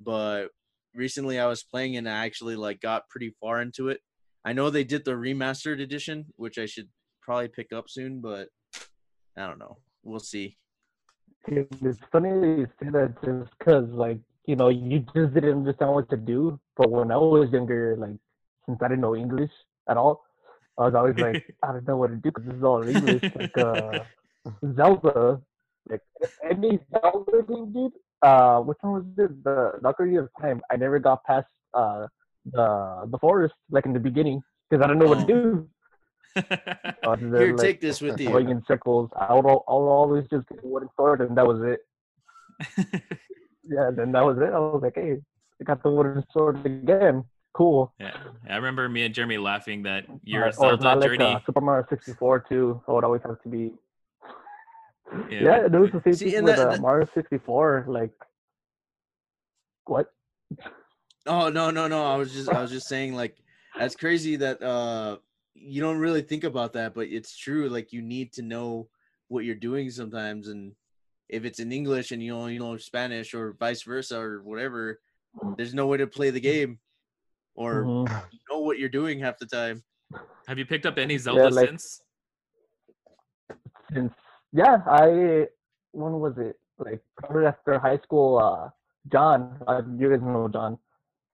but 0.00 0.48
recently 0.96 1.38
I 1.38 1.46
was 1.46 1.62
playing 1.62 1.96
and 1.96 2.08
I 2.08 2.24
actually 2.24 2.56
like 2.56 2.80
got 2.80 3.08
pretty 3.08 3.34
far 3.40 3.60
into 3.60 3.88
it. 3.88 4.00
I 4.44 4.52
know 4.52 4.70
they 4.70 4.84
did 4.84 5.04
the 5.04 5.12
remastered 5.12 5.80
edition, 5.80 6.26
which 6.36 6.58
I 6.58 6.66
should 6.66 6.88
probably 7.22 7.48
pick 7.48 7.72
up 7.72 7.88
soon, 7.88 8.20
but 8.20 8.48
I 9.36 9.46
don't 9.46 9.58
know. 9.58 9.78
We'll 10.02 10.20
see. 10.20 10.56
It's 11.48 11.98
funny 12.10 12.30
you 12.30 12.66
say 12.82 12.90
that 12.90 13.14
just 13.24 13.56
because, 13.58 13.88
like, 13.90 14.18
you 14.46 14.56
know, 14.56 14.68
you 14.68 15.00
just 15.14 15.34
didn't 15.34 15.58
understand 15.58 15.92
what 15.92 16.08
to 16.10 16.16
do. 16.16 16.58
But 16.76 16.90
when 16.90 17.10
I 17.10 17.16
was 17.16 17.50
younger, 17.52 17.96
like 17.98 18.16
since 18.66 18.78
I 18.82 18.88
didn't 18.88 19.00
know 19.02 19.16
English 19.16 19.50
at 19.88 19.96
all, 19.96 20.24
I 20.78 20.84
was 20.86 20.94
always 20.94 21.16
like, 21.16 21.44
I 21.62 21.72
don't 21.72 21.86
know 21.88 21.96
what 21.96 22.08
to 22.08 22.16
do 22.16 22.30
because 22.30 22.44
this 22.46 22.54
is 22.56 22.62
all 22.62 22.86
English. 22.86 23.22
like 23.34 23.56
uh, 23.58 24.00
Zelda, 24.76 25.40
like 25.88 26.02
any 26.50 26.78
Zelda 26.92 27.42
game, 27.48 27.72
dude. 27.72 27.92
Uh, 28.22 28.60
which 28.60 28.78
one 28.80 28.92
was 28.94 29.04
it? 29.18 29.44
The 29.44 29.72
the 29.82 29.92
Ocarina 29.92 30.20
of 30.24 30.30
Time. 30.40 30.60
I 30.70 30.76
never 30.76 30.98
got 30.98 31.22
past 31.24 31.46
uh 31.74 32.06
the 32.52 33.06
the 33.10 33.18
forest 33.18 33.54
like 33.70 33.84
in 33.86 33.92
the 33.92 34.00
beginning 34.00 34.40
because 34.70 34.82
I 34.82 34.86
don't 34.88 34.98
know 34.98 35.06
what 35.06 35.26
to 35.26 35.32
Oh. 35.34 35.36
do. 35.36 35.68
I 36.36 37.08
was 37.08 37.18
there, 37.22 37.40
Here, 37.46 37.56
like, 37.56 37.66
take 37.66 37.80
this 37.80 38.00
with 38.00 38.18
going 38.18 38.48
you. 38.48 38.56
in 38.56 38.62
circles. 38.68 39.08
I 39.16 39.32
would, 39.34 39.46
al- 39.46 39.64
I 39.68 39.72
would 39.72 39.88
always 40.00 40.24
just 40.28 40.46
get 40.48 40.62
a 40.62 40.66
wooden 40.66 40.88
sword, 40.96 41.22
and 41.22 41.34
that 41.38 41.46
was 41.46 41.60
it. 41.62 41.80
Yeah, 43.68 43.90
then 43.94 44.12
that 44.12 44.24
was 44.24 44.38
it. 44.38 44.52
I 44.52 44.58
was 44.58 44.80
like, 44.82 44.94
hey, 44.94 45.16
I 45.60 45.64
got 45.64 45.82
the 45.82 45.90
wooden 45.90 46.24
sword 46.32 46.64
again. 46.64 47.24
Cool. 47.52 47.94
yeah, 47.98 48.12
I 48.50 48.56
remember 48.56 48.86
me 48.88 49.02
and 49.04 49.14
Jeremy 49.14 49.38
laughing 49.38 49.82
that 49.84 50.04
your 50.22 50.44
Uh, 50.44 50.48
or 50.48 50.52
Zelda 50.52 50.82
not 50.84 50.98
like 51.00 51.08
journey. 51.10 51.24
uh, 51.24 51.40
Super 51.46 51.62
Mario 51.62 51.86
64 51.88 52.40
too. 52.40 52.82
So 52.84 52.98
it 52.98 53.04
always 53.04 53.22
has 53.22 53.36
to 53.44 53.48
be. 53.48 53.72
Yeah, 55.30 55.40
Yeah, 55.40 55.62
but- 55.62 55.74
it 55.74 55.78
was 55.78 55.90
the 55.92 56.02
same 56.04 56.12
See, 56.12 56.30
thing 56.32 56.44
with 56.44 56.56
that- 56.56 56.68
uh, 56.68 56.70
that- 56.72 56.80
Mario 56.82 57.08
64. 57.14 57.86
Like, 57.88 58.12
what? 59.86 60.12
Oh 61.26 61.48
no 61.48 61.70
no 61.70 61.88
no! 61.88 62.04
I 62.04 62.16
was 62.16 62.32
just 62.32 62.48
I 62.48 62.60
was 62.60 62.70
just 62.70 62.86
saying 62.88 63.14
like 63.14 63.36
that's 63.78 63.96
crazy 63.96 64.36
that 64.36 64.62
uh 64.62 65.16
you 65.54 65.80
don't 65.80 65.98
really 65.98 66.22
think 66.22 66.44
about 66.44 66.74
that, 66.74 66.94
but 66.94 67.08
it's 67.08 67.36
true. 67.36 67.68
Like 67.68 67.92
you 67.92 68.02
need 68.02 68.32
to 68.34 68.42
know 68.42 68.88
what 69.28 69.44
you're 69.44 69.54
doing 69.56 69.90
sometimes, 69.90 70.48
and 70.48 70.72
if 71.28 71.44
it's 71.44 71.58
in 71.58 71.72
English 71.72 72.12
and 72.12 72.22
you 72.22 72.34
only 72.34 72.58
know 72.58 72.76
Spanish 72.76 73.34
or 73.34 73.52
vice 73.58 73.82
versa 73.82 74.18
or 74.18 74.42
whatever, 74.42 75.00
there's 75.56 75.74
no 75.74 75.86
way 75.86 75.96
to 75.98 76.06
play 76.06 76.30
the 76.30 76.40
game 76.40 76.78
or 77.54 77.84
Mhm. 77.84 78.08
know 78.50 78.60
what 78.60 78.78
you're 78.78 78.88
doing 78.88 79.18
half 79.18 79.38
the 79.38 79.46
time. 79.46 79.82
Have 80.46 80.58
you 80.58 80.66
picked 80.66 80.86
up 80.86 80.98
any 80.98 81.18
Zelda 81.18 81.50
like- 81.50 81.68
since? 81.68 82.02
Since 83.92 84.12
yeah, 84.52 84.82
I 84.86 85.46
when 85.92 86.20
was 86.20 86.36
it? 86.38 86.58
Like 86.78 87.02
probably 87.16 87.46
after 87.46 87.78
high 87.78 87.98
school. 87.98 88.38
Uh, 88.38 88.70
John, 89.12 89.62
uh, 89.66 89.82
you 89.98 90.10
guys 90.10 90.20
know 90.20 90.48
John. 90.48 90.78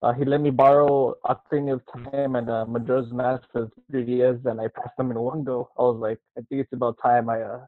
Uh, 0.02 0.12
he 0.12 0.24
let 0.24 0.40
me 0.40 0.50
borrow 0.50 1.14
Ocarina 1.24 1.74
of 1.74 1.82
Time 1.92 2.36
and 2.36 2.50
uh, 2.50 2.64
Majora's 2.66 3.12
Mask 3.12 3.44
for 3.52 3.70
3DS, 3.90 4.44
and 4.46 4.60
I 4.60 4.68
passed 4.68 4.96
them 4.98 5.10
in 5.10 5.18
one 5.18 5.44
go. 5.44 5.70
I 5.78 5.82
was 5.82 5.96
like, 5.98 6.18
I 6.36 6.42
think 6.48 6.60
it's 6.60 6.72
about 6.72 6.98
time 7.02 7.28
I 7.30 7.40
uh, 7.42 7.60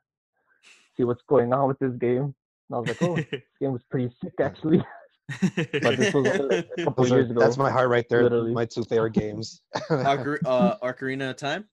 see 0.97 1.05
what's 1.05 1.23
going 1.29 1.53
on 1.53 1.69
with 1.69 1.79
this 1.79 1.93
game. 1.99 2.35
And 2.71 2.73
I 2.73 2.79
was 2.79 2.89
like, 2.89 3.03
oh, 3.03 3.17
this 3.31 3.43
game 3.61 3.73
was 3.73 3.83
pretty 3.91 4.15
sick 4.23 4.35
actually. 4.41 4.83
but 5.41 5.97
this 5.97 6.13
was 6.13 6.27
a 6.27 6.65
couple 6.85 7.05
Those 7.05 7.13
are- 7.13 7.17
years 7.21 7.31
ago. 7.31 7.41
that's 7.41 7.57
my 7.57 7.71
heart 7.71 7.89
right 7.89 8.07
there. 8.11 8.25
literally. 8.25 8.53
My 8.53 8.67
two 8.67 8.85
favorite 8.85 9.13
games. 9.15 9.63
Ocar- 9.91 10.39
uh, 10.45 10.77
Ocarina 10.83 11.31
of 11.31 11.37
Time. 11.37 11.65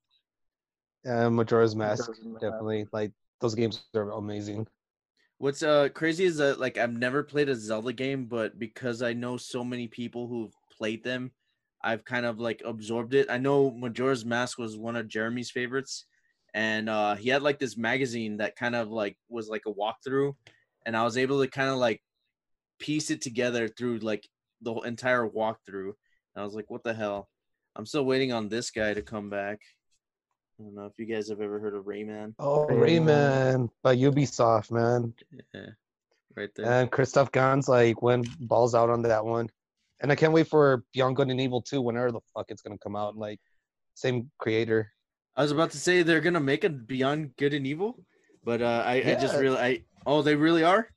uh, 1.07 1.29
Majora's 1.29 1.75
Mask, 1.75 2.07
Majora's 2.09 2.25
Mask. 2.25 2.41
definitely. 2.41 2.87
Like 2.93 3.11
those 3.41 3.55
games 3.55 3.83
are 3.95 4.09
amazing. 4.11 4.67
What's 5.39 5.63
uh 5.63 5.89
crazy 5.93 6.25
is 6.25 6.37
that 6.37 6.59
like 6.59 6.77
I've 6.77 6.93
never 6.93 7.23
played 7.23 7.49
a 7.49 7.55
Zelda 7.55 7.91
game, 7.93 8.25
but 8.25 8.59
because 8.59 9.01
I 9.01 9.13
know 9.13 9.37
so 9.37 9.63
many 9.63 9.87
people 9.87 10.27
who've 10.27 10.53
played 10.77 11.03
them, 11.03 11.31
I've 11.83 12.05
kind 12.05 12.27
of 12.27 12.39
like 12.39 12.61
absorbed 12.63 13.15
it. 13.15 13.25
I 13.29 13.37
know 13.39 13.71
Majora's 13.71 14.23
Mask 14.23 14.59
was 14.59 14.77
one 14.77 14.95
of 14.95 15.07
Jeremy's 15.07 15.49
favorites, 15.49 16.05
and 16.53 16.89
uh 16.89 17.15
he 17.15 17.29
had 17.29 17.41
like 17.41 17.59
this 17.59 17.77
magazine 17.77 18.37
that 18.37 18.55
kind 18.55 18.75
of 18.75 18.89
like 18.89 19.17
was 19.29 19.47
like 19.47 19.63
a 19.67 19.73
walkthrough, 19.73 20.33
and 20.85 20.95
I 20.95 21.03
was 21.03 21.17
able 21.17 21.41
to 21.41 21.47
kind 21.49 21.69
of 21.69 21.77
like 21.77 22.01
piece 22.79 23.11
it 23.11 23.21
together 23.21 23.67
through 23.67 23.99
like 23.99 24.27
the 24.61 24.73
whole 24.73 24.83
entire 24.83 25.27
walkthrough. 25.27 25.93
And 26.33 26.41
I 26.41 26.43
was 26.43 26.53
like, 26.53 26.69
what 26.69 26.83
the 26.83 26.93
hell? 26.93 27.29
I'm 27.75 27.85
still 27.85 28.05
waiting 28.05 28.33
on 28.33 28.49
this 28.49 28.71
guy 28.71 28.93
to 28.93 29.01
come 29.01 29.29
back. 29.29 29.59
I 30.59 30.63
don't 30.63 30.75
know 30.75 30.85
if 30.85 30.93
you 30.97 31.05
guys 31.05 31.29
have 31.29 31.41
ever 31.41 31.59
heard 31.59 31.73
of 31.73 31.85
Rayman. 31.85 32.35
Oh, 32.37 32.67
Rayman. 32.67 33.05
Rayman 33.05 33.69
by 33.81 33.95
Ubisoft, 33.95 34.71
man. 34.71 35.13
Yeah, 35.53 35.67
right 36.35 36.49
there. 36.55 36.65
And 36.65 36.91
Christoph 36.91 37.31
Gans 37.31 37.67
like 37.67 38.01
went 38.01 38.27
balls 38.39 38.75
out 38.75 38.89
on 38.89 39.01
that 39.03 39.25
one. 39.25 39.49
And 40.01 40.11
I 40.11 40.15
can't 40.15 40.33
wait 40.33 40.47
for 40.47 40.83
Beyond 40.93 41.15
Good 41.15 41.29
and 41.29 41.39
Evil 41.39 41.61
2 41.61 41.81
whenever 41.81 42.11
the 42.11 42.19
fuck 42.33 42.47
it's 42.49 42.61
gonna 42.61 42.77
come 42.77 42.95
out. 42.95 43.15
Like 43.15 43.39
same 43.95 44.29
creator. 44.37 44.91
I 45.35 45.41
was 45.43 45.51
about 45.51 45.71
to 45.71 45.77
say 45.77 46.03
they're 46.03 46.21
gonna 46.21 46.39
make 46.39 46.63
a 46.63 46.69
Beyond 46.69 47.35
Good 47.37 47.53
and 47.53 47.65
Evil, 47.65 48.03
but 48.43 48.61
uh, 48.61 48.83
I, 48.85 48.95
I 48.95 49.15
just 49.15 49.33
Yeah. 49.33 49.39
really 49.39 49.57
I 49.57 49.83
oh 50.05 50.21
they 50.21 50.35
really 50.35 50.63
are. 50.63 50.89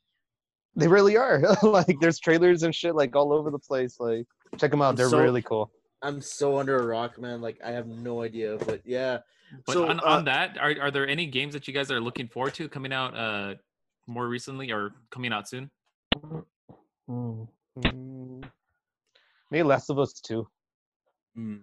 They 0.77 0.89
really 0.89 1.17
are. 1.17 1.41
like 1.63 1.97
there's 2.01 2.19
trailers 2.19 2.63
and 2.65 2.75
shit 2.75 2.95
like 2.95 3.15
all 3.15 3.33
over 3.33 3.51
the 3.51 3.59
place. 3.59 4.01
Like 4.01 4.27
check 4.59 4.71
them 4.71 4.83
out. 4.83 4.91
I'm 4.91 4.97
They're 4.97 5.09
so- 5.09 5.21
really 5.23 5.43
cool. 5.43 5.71
I'm 6.03 6.21
so 6.21 6.59
under 6.59 6.77
a 6.79 6.85
rock, 6.85 7.19
man. 7.19 7.41
Like 7.41 7.59
I 7.65 7.71
have 7.71 7.87
no 7.87 8.23
idea, 8.23 8.59
but 8.67 8.83
yeah. 8.85 9.19
But 9.67 9.73
so 9.73 9.89
on, 9.89 10.01
uh, 10.01 10.05
on 10.05 10.25
that, 10.25 10.59
are, 10.59 10.75
are 10.81 10.91
there 10.91 11.09
any 11.09 11.25
games 11.27 11.55
that 11.55 11.67
you 11.69 11.73
guys 11.73 11.91
are 11.91 12.01
looking 12.01 12.29
forward 12.29 12.53
to 12.55 12.69
coming 12.69 12.93
out 12.93 13.17
uh 13.17 13.55
more 14.07 14.27
recently 14.29 14.71
or 14.73 14.91
coming 15.11 15.33
out 15.33 15.49
soon? 15.49 15.71
Hmm. 17.09 17.45
Mm, 17.79 18.45
Maybe 19.51 19.63
Last 19.63 19.89
of 19.91 19.99
Us 19.99 20.13
2. 20.21 20.47
hmm, 21.35 21.57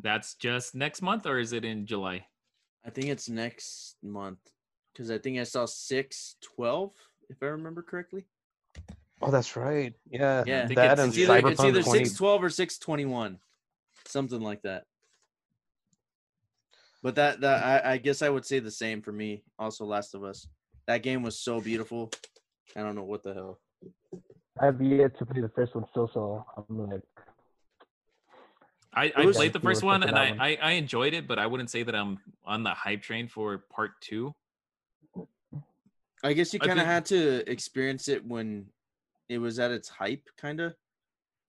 That's 0.00 0.34
just 0.34 0.74
next 0.74 1.02
month 1.02 1.26
or 1.26 1.38
is 1.38 1.52
it 1.52 1.64
in 1.64 1.86
July? 1.86 2.26
I 2.84 2.90
think 2.90 3.08
it's 3.08 3.28
next 3.28 3.96
month 4.02 4.38
because 4.92 5.10
I 5.10 5.18
think 5.18 5.38
I 5.38 5.44
saw 5.44 5.66
six 5.66 6.36
twelve 6.40 6.92
if 7.28 7.42
I 7.42 7.46
remember 7.46 7.82
correctly. 7.82 8.26
Oh, 9.22 9.30
that's 9.30 9.56
right. 9.56 9.94
Yeah. 10.10 10.44
Yeah, 10.46 10.66
that 10.66 10.92
it's 10.92 11.00
and 11.00 11.08
It's 11.08 11.18
either, 11.18 11.42
Cyberpunk 11.42 11.50
it's 11.52 11.60
either 11.60 11.82
20. 11.82 12.04
six 12.04 12.16
twelve 12.16 12.44
or 12.44 12.50
six 12.50 12.78
twenty 12.78 13.06
one, 13.06 13.38
something 14.06 14.40
like 14.40 14.62
that. 14.62 14.84
But 17.02 17.14
that 17.16 17.40
that 17.40 17.84
I, 17.86 17.92
I 17.92 17.96
guess 17.98 18.22
I 18.22 18.28
would 18.28 18.44
say 18.44 18.58
the 18.58 18.70
same 18.70 19.00
for 19.02 19.12
me. 19.12 19.42
Also, 19.58 19.84
Last 19.84 20.14
of 20.14 20.24
Us. 20.24 20.48
That 20.86 21.02
game 21.02 21.22
was 21.22 21.38
so 21.38 21.60
beautiful. 21.60 22.10
I 22.76 22.82
don't 22.82 22.94
know 22.94 23.04
what 23.04 23.22
the 23.22 23.34
hell. 23.34 23.60
I've 24.60 24.80
yet 24.80 25.18
to 25.18 25.26
play 25.26 25.40
the 25.40 25.50
first 25.50 25.74
one 25.74 25.84
still, 25.90 26.10
so 26.12 26.44
I'm 26.56 26.90
like, 26.90 27.02
I, 28.96 29.12
I 29.14 29.30
played 29.30 29.52
the 29.52 29.60
first 29.60 29.82
one 29.82 30.02
and 30.02 30.16
I, 30.16 30.30
one. 30.30 30.40
I, 30.40 30.56
I 30.56 30.70
enjoyed 30.72 31.12
it, 31.12 31.28
but 31.28 31.38
I 31.38 31.46
wouldn't 31.46 31.70
say 31.70 31.82
that 31.82 31.94
I'm 31.94 32.18
on 32.46 32.62
the 32.62 32.70
hype 32.70 33.02
train 33.02 33.28
for 33.28 33.58
part 33.70 33.92
two. 34.00 34.34
I 36.24 36.32
guess 36.32 36.54
you 36.54 36.58
kind 36.58 36.72
of 36.72 36.78
think- 36.78 36.88
had 36.88 37.04
to 37.06 37.50
experience 37.50 38.08
it 38.08 38.24
when 38.26 38.66
it 39.28 39.38
was 39.38 39.58
at 39.58 39.70
its 39.70 39.88
hype, 39.88 40.24
kind 40.38 40.60
of. 40.60 40.74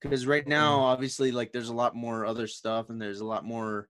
Because 0.01 0.27
right 0.27 0.45
now, 0.45 0.81
obviously, 0.81 1.31
like 1.31 1.51
there's 1.53 1.69
a 1.69 1.73
lot 1.73 1.95
more 1.95 2.25
other 2.25 2.47
stuff, 2.47 2.89
and 2.89 3.01
there's 3.01 3.21
a 3.21 3.25
lot 3.25 3.45
more, 3.45 3.87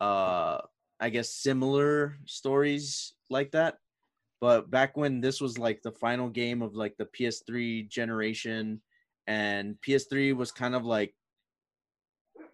uh, 0.00 0.58
I 0.98 1.10
guess, 1.10 1.30
similar 1.30 2.16
stories 2.24 3.14
like 3.30 3.52
that. 3.52 3.76
But 4.40 4.70
back 4.70 4.96
when 4.96 5.20
this 5.20 5.40
was 5.40 5.58
like 5.58 5.82
the 5.82 5.92
final 5.92 6.28
game 6.28 6.62
of 6.62 6.74
like 6.74 6.96
the 6.96 7.06
PS3 7.06 7.88
generation, 7.88 8.80
and 9.28 9.76
PS3 9.86 10.34
was 10.34 10.50
kind 10.50 10.74
of 10.74 10.84
like 10.84 11.14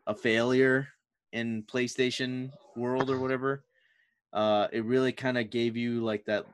a 0.07 0.15
failure 0.15 0.89
in 1.33 1.63
PlayStation 1.65 2.51
world 2.77 3.11
or 3.11 3.19
whatever. 3.19 3.65
Uh, 4.33 4.67
it 4.73 4.85
really 4.85 5.13
kind 5.13 5.37
of 5.37 5.51
gave 5.51 5.77
you 5.77 6.03
like 6.03 6.25
that 6.25 6.47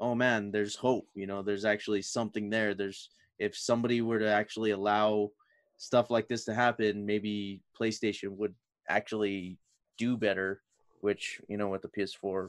oh 0.00 0.14
man, 0.14 0.50
there's 0.50 0.76
hope. 0.76 1.06
You 1.14 1.26
know, 1.26 1.42
there's 1.42 1.64
actually 1.64 2.02
something 2.02 2.50
there. 2.50 2.74
There's 2.74 3.10
if 3.38 3.56
somebody 3.56 4.00
were 4.00 4.18
to 4.18 4.28
actually 4.28 4.70
allow 4.70 5.30
stuff 5.76 6.10
like 6.10 6.28
this 6.28 6.44
to 6.46 6.54
happen, 6.54 7.06
maybe 7.06 7.62
PlayStation 7.80 8.30
would 8.36 8.54
actually 8.88 9.58
do 9.96 10.16
better. 10.16 10.62
Which 11.00 11.40
you 11.48 11.56
know, 11.56 11.68
with 11.68 11.82
the 11.82 11.88
PS4, 11.88 12.48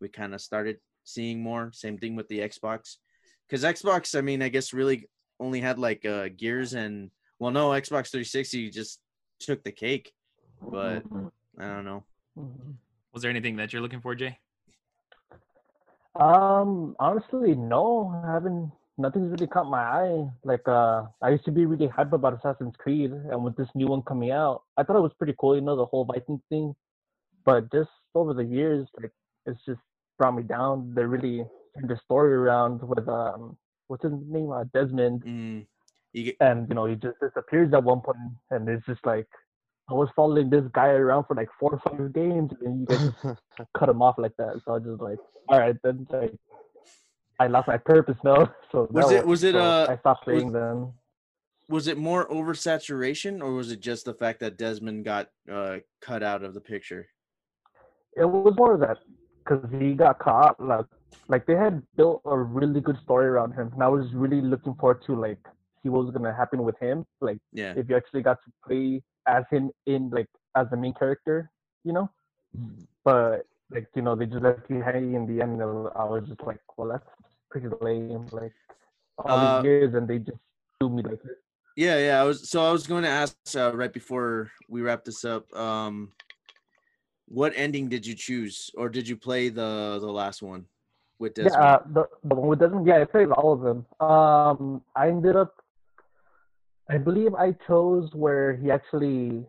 we 0.00 0.08
kind 0.08 0.34
of 0.34 0.40
started 0.40 0.78
seeing 1.04 1.42
more. 1.42 1.70
Same 1.72 1.98
thing 1.98 2.16
with 2.16 2.28
the 2.28 2.38
Xbox, 2.38 2.96
because 3.46 3.64
Xbox, 3.64 4.16
I 4.16 4.22
mean, 4.22 4.42
I 4.42 4.48
guess 4.48 4.72
really 4.72 5.08
only 5.38 5.60
had 5.60 5.78
like 5.78 6.04
uh, 6.04 6.28
Gears 6.36 6.74
and 6.74 7.10
well, 7.38 7.50
no, 7.50 7.70
Xbox 7.70 8.10
360 8.10 8.70
just 8.70 9.00
took 9.40 9.64
the 9.64 9.72
cake. 9.72 10.12
But 10.70 11.04
mhm, 11.10 11.30
I 11.58 11.66
don't 11.68 11.84
know. 11.84 12.04
mhm. 12.38 12.74
Was 13.12 13.22
there 13.22 13.30
anything 13.30 13.56
that 13.56 13.72
you're 13.72 13.82
looking 13.82 14.00
for, 14.00 14.14
Jay? 14.14 14.38
Um, 16.14 16.96
honestly, 16.98 17.54
no, 17.54 18.08
I 18.24 18.32
haven't. 18.32 18.72
Nothing's 18.98 19.30
really 19.30 19.46
caught 19.46 19.70
my 19.70 19.80
eye. 19.82 20.28
Like, 20.44 20.66
uh, 20.68 21.04
I 21.22 21.30
used 21.30 21.44
to 21.46 21.50
be 21.52 21.64
really 21.64 21.88
hyped 21.88 22.12
about 22.12 22.34
Assassin's 22.34 22.74
Creed, 22.76 23.10
and 23.12 23.42
with 23.44 23.56
this 23.56 23.68
new 23.74 23.86
one 23.86 24.02
coming 24.02 24.30
out, 24.30 24.64
I 24.76 24.82
thought 24.82 24.96
it 24.96 25.00
was 25.00 25.14
pretty 25.16 25.34
cool. 25.40 25.54
You 25.54 25.62
know, 25.62 25.76
the 25.76 25.86
whole 25.86 26.04
Viking 26.04 26.42
thing. 26.50 26.74
But 27.44 27.72
just 27.72 27.90
over 28.14 28.34
the 28.34 28.44
years, 28.44 28.88
like, 29.00 29.12
it's 29.46 29.60
just 29.64 29.80
brought 30.18 30.34
me 30.34 30.42
down. 30.42 30.92
They 30.94 31.04
really 31.04 31.44
turned 31.74 31.88
the 31.88 31.96
story 32.04 32.34
around 32.34 32.82
with 32.82 33.08
um, 33.08 33.56
what's 33.88 34.02
his 34.04 34.12
name, 34.12 34.50
uh, 34.52 34.64
Desmond, 34.74 35.24
Mm, 35.24 35.60
you 35.60 35.66
get, 36.12 36.36
and 36.40 36.68
you 36.68 36.74
know, 36.74 36.86
he 36.86 36.94
just 36.96 37.18
disappears 37.20 37.72
at 37.74 37.82
one 37.84 38.00
point, 38.00 38.18
and 38.50 38.68
it's 38.68 38.86
just 38.86 39.04
like. 39.04 39.26
I 39.88 39.92
was 39.94 40.08
following 40.14 40.50
this 40.50 40.62
guy 40.72 40.86
around 40.90 41.24
for 41.24 41.34
like 41.34 41.48
four 41.58 41.72
or 41.72 41.80
five 41.80 42.12
games, 42.12 42.52
and 42.52 42.60
then 42.62 42.78
you 42.78 42.86
guys 42.86 43.10
just 43.24 43.70
cut 43.76 43.88
him 43.88 44.00
off 44.02 44.14
like 44.18 44.36
that. 44.38 44.60
So 44.64 44.70
I 44.70 44.74
was 44.74 44.84
just 44.84 45.02
like, 45.02 45.18
all 45.48 45.58
right, 45.58 45.74
then 45.82 46.06
like, 46.10 46.32
I 47.40 47.48
lost 47.48 47.66
my 47.66 47.76
purpose 47.76 48.16
now. 48.24 48.54
So 48.70 48.86
Was 48.92 49.10
it- 49.10 49.26
was 49.26 49.42
it, 49.42 49.54
so 49.54 49.58
uh, 49.58 49.86
I 49.90 49.96
stopped 49.98 50.22
playing 50.22 50.52
them. 50.52 50.92
was 51.68 51.88
it 51.88 51.98
more 51.98 52.28
oversaturation 52.28 53.42
or 53.42 53.54
was 53.54 53.72
it 53.72 53.80
just 53.80 54.04
the 54.04 54.14
fact 54.14 54.38
that 54.40 54.56
Desmond 54.56 55.04
got 55.04 55.26
uh, 55.50 55.78
cut 56.00 56.22
out 56.22 56.44
of 56.44 56.54
the 56.54 56.60
picture? 56.60 57.08
It 58.16 58.24
was 58.26 58.54
more 58.56 58.74
of 58.74 58.80
that 58.80 58.98
because 59.44 59.68
he 59.80 59.94
got 59.94 60.20
caught. 60.20 60.60
Like, 60.64 60.86
like 61.26 61.46
they 61.46 61.56
had 61.56 61.82
built 61.96 62.22
a 62.26 62.38
really 62.38 62.80
good 62.80 62.98
story 63.02 63.26
around 63.26 63.54
him, 63.54 63.70
and 63.74 63.82
I 63.82 63.88
was 63.88 64.06
really 64.14 64.40
looking 64.40 64.74
forward 64.74 65.02
to 65.06 65.16
like 65.20 65.38
see 65.82 65.88
what 65.88 66.04
was 66.04 66.12
gonna 66.14 66.32
happen 66.34 66.62
with 66.62 66.78
him. 66.78 67.06
Like, 67.20 67.38
Yeah. 67.52 67.74
if 67.76 67.88
you 67.88 67.96
actually 67.96 68.22
got 68.22 68.38
to 68.44 68.50
play 68.66 69.02
as 69.26 69.44
him 69.50 69.70
in 69.86 70.10
like 70.10 70.28
as 70.56 70.66
the 70.70 70.76
main 70.76 70.94
character, 70.94 71.50
you 71.84 71.92
know. 71.92 72.10
But 73.04 73.46
like 73.70 73.88
you 73.94 74.02
know, 74.02 74.14
they 74.16 74.26
just 74.26 74.42
left 74.42 74.68
you 74.68 74.82
hanging 74.82 75.14
in 75.14 75.26
the 75.26 75.42
end. 75.42 75.60
And 75.62 75.88
I 75.94 76.04
was 76.04 76.24
just 76.28 76.42
like, 76.42 76.60
well, 76.76 76.88
that's 76.88 77.06
pretty 77.50 77.68
lame. 77.80 78.26
Like 78.32 78.52
all 79.18 79.36
Uh, 79.38 79.62
these 79.62 79.64
years, 79.64 79.94
and 79.94 80.08
they 80.08 80.18
just 80.18 80.38
do 80.80 80.88
me 80.88 81.02
like 81.02 81.22
this. 81.22 81.36
Yeah, 81.76 81.98
yeah. 81.98 82.20
I 82.20 82.24
was 82.24 82.50
so 82.50 82.64
I 82.68 82.72
was 82.72 82.86
going 82.86 83.04
to 83.04 83.08
ask 83.08 83.36
uh, 83.56 83.72
right 83.74 83.92
before 83.92 84.50
we 84.68 84.82
wrap 84.82 85.04
this 85.04 85.24
up. 85.24 85.52
Um, 85.54 86.12
what 87.28 87.52
ending 87.54 87.88
did 87.88 88.04
you 88.04 88.14
choose, 88.14 88.70
or 88.76 88.88
did 88.88 89.08
you 89.08 89.16
play 89.16 89.48
the 89.50 89.98
the 90.00 90.10
last 90.10 90.42
one 90.42 90.66
with 91.20 91.34
Desmond? 91.34 91.54
Yeah, 91.54 91.74
uh, 91.74 91.82
the 91.92 92.08
the 92.24 92.34
one 92.34 92.48
with 92.48 92.58
Desmond. 92.58 92.86
Yeah, 92.86 93.00
I 93.00 93.04
played 93.04 93.30
all 93.30 93.52
of 93.52 93.60
them. 93.60 93.86
Um, 94.00 94.82
I 94.96 95.08
ended 95.08 95.36
up, 95.36 95.54
I 96.90 96.98
believe 96.98 97.34
I 97.34 97.52
chose 97.66 98.10
where 98.14 98.56
he 98.56 98.70
actually 98.70 99.46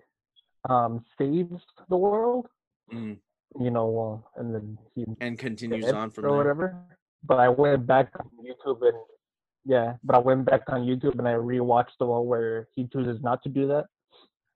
um 0.70 1.04
saves 1.18 1.62
the 1.89 1.98
world. 1.98 2.46
Mm, 2.94 3.18
You 3.60 3.72
know, 3.72 3.89
uh, 4.36 4.39
and 4.39 4.54
then 4.56 4.78
he 4.96 5.06
and 5.20 5.38
continues 5.38 5.86
on 5.86 6.10
from 6.12 6.26
or 6.26 6.30
there. 6.30 6.38
whatever. 6.38 6.66
But 7.24 7.39
I 7.39 7.50
went 7.50 7.86
back 7.88 8.08
on 8.20 8.30
YouTube 8.48 8.82
and 8.88 8.98
yeah, 9.66 9.96
but 10.04 10.16
I 10.16 10.20
went 10.20 10.46
back 10.46 10.62
on 10.68 10.82
YouTube 10.89 11.18
and 11.20 11.28
I 11.28 11.34
rewatched 11.34 11.98
the 12.00 12.06
one 12.06 12.26
where 12.26 12.68
he 12.76 12.88
chooses 12.88 13.22
not 13.22 13.42
to 13.44 13.50
do 13.50 13.68
that. 13.68 13.86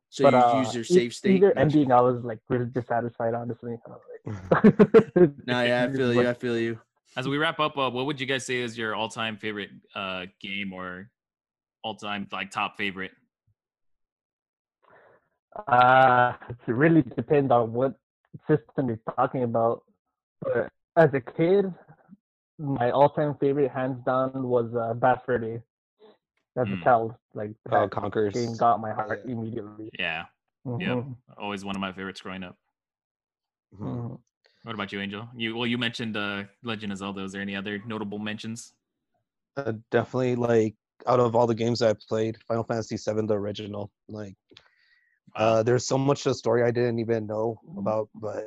So 0.10 0.24
but 0.24 0.34
you 0.34 0.40
uh, 0.40 0.62
use 0.64 0.74
your 0.74 0.82
e- 0.84 0.94
save 0.98 1.14
state. 1.14 1.36
Either 1.44 1.58
ending, 1.58 1.92
I 1.92 2.02
was 2.02 2.24
like 2.24 2.40
really 2.50 2.66
dissatisfied, 2.66 3.34
honestly. 3.34 3.76
I 3.86 3.90
like, 3.92 5.30
No, 5.46 5.62
yeah, 5.62 5.84
I 5.84 5.92
feel 5.92 6.14
you. 6.14 6.28
I 6.28 6.34
feel 6.34 6.58
you. 6.58 6.80
As 7.18 7.28
we 7.28 7.38
wrap 7.38 7.60
up, 7.60 7.78
uh, 7.78 7.90
what 7.90 8.06
would 8.08 8.20
you 8.20 8.26
guys 8.26 8.46
say 8.46 8.58
is 8.62 8.78
your 8.78 8.96
all-time 8.96 9.38
favorite 9.38 9.70
uh, 9.94 10.26
game 10.42 10.74
or 10.74 11.10
all-time 11.86 12.28
like 12.32 12.50
top 12.50 12.78
favorite? 12.78 13.12
Uh, 15.68 16.34
it 16.68 16.72
really 16.72 17.04
depends 17.04 17.52
on 17.52 17.72
what 17.72 17.94
system 18.48 18.88
you're 18.88 19.00
talking 19.16 19.44
about. 19.44 19.84
But 20.42 20.70
as 20.98 21.14
a 21.14 21.22
kid, 21.22 21.72
my 22.58 22.90
all-time 22.90 23.36
favorite, 23.40 23.72
hands 23.72 24.04
down, 24.04 24.32
was 24.50 24.74
uh, 24.76 24.96
Bad 24.96 25.20
Fur 25.26 25.38
Day. 25.38 25.62
As 26.58 26.68
Mm. 26.68 26.82
a 26.82 26.84
child, 26.84 27.14
like 27.34 27.52
Oh, 27.70 27.82
that 27.82 27.92
Conker's. 27.92 28.34
game 28.34 28.56
got 28.58 28.80
my 28.80 28.94
heart 28.94 29.22
yeah. 29.26 29.32
immediately. 29.32 29.90
Yeah, 30.00 30.26
Yep. 30.66 30.80
Mhm, 30.80 31.16
always 31.38 31.64
one 31.66 31.76
of 31.76 31.82
my 31.82 31.92
favorites 31.92 32.22
growing 32.22 32.44
up. 32.44 32.58
Mhm. 33.76 33.86
mhm. 33.86 34.20
What 34.64 34.74
about 34.74 34.92
you, 34.92 35.02
Angel? 35.02 35.30
You 35.36 35.56
well, 35.56 35.68
you 35.68 35.78
mentioned 35.78 36.18
uh, 36.18 36.46
Legend 36.64 36.92
of 36.94 36.98
Zelda. 36.98 37.24
Is 37.24 37.34
there 37.34 37.42
any 37.42 37.56
other 37.56 37.84
notable 37.86 38.20
mentions? 38.20 38.74
Uh, 39.58 39.74
definitely, 39.92 40.36
like 40.36 40.76
out 41.08 41.20
of 41.20 41.36
all 41.36 41.48
the 41.48 41.56
games 41.56 41.82
I 41.82 41.94
played, 42.08 42.38
Final 42.48 42.64
Fantasy 42.64 42.98
VII, 42.98 43.28
the 43.28 43.36
original. 43.36 43.92
Like, 44.08 44.36
uh, 45.36 45.64
there's 45.64 45.88
so 45.88 45.98
much 45.98 46.26
of 46.26 46.32
the 46.32 46.36
story 46.36 46.64
I 46.64 46.72
didn't 46.72 47.00
even 47.00 47.28
know 47.28 47.60
about, 47.78 48.10
but 48.16 48.46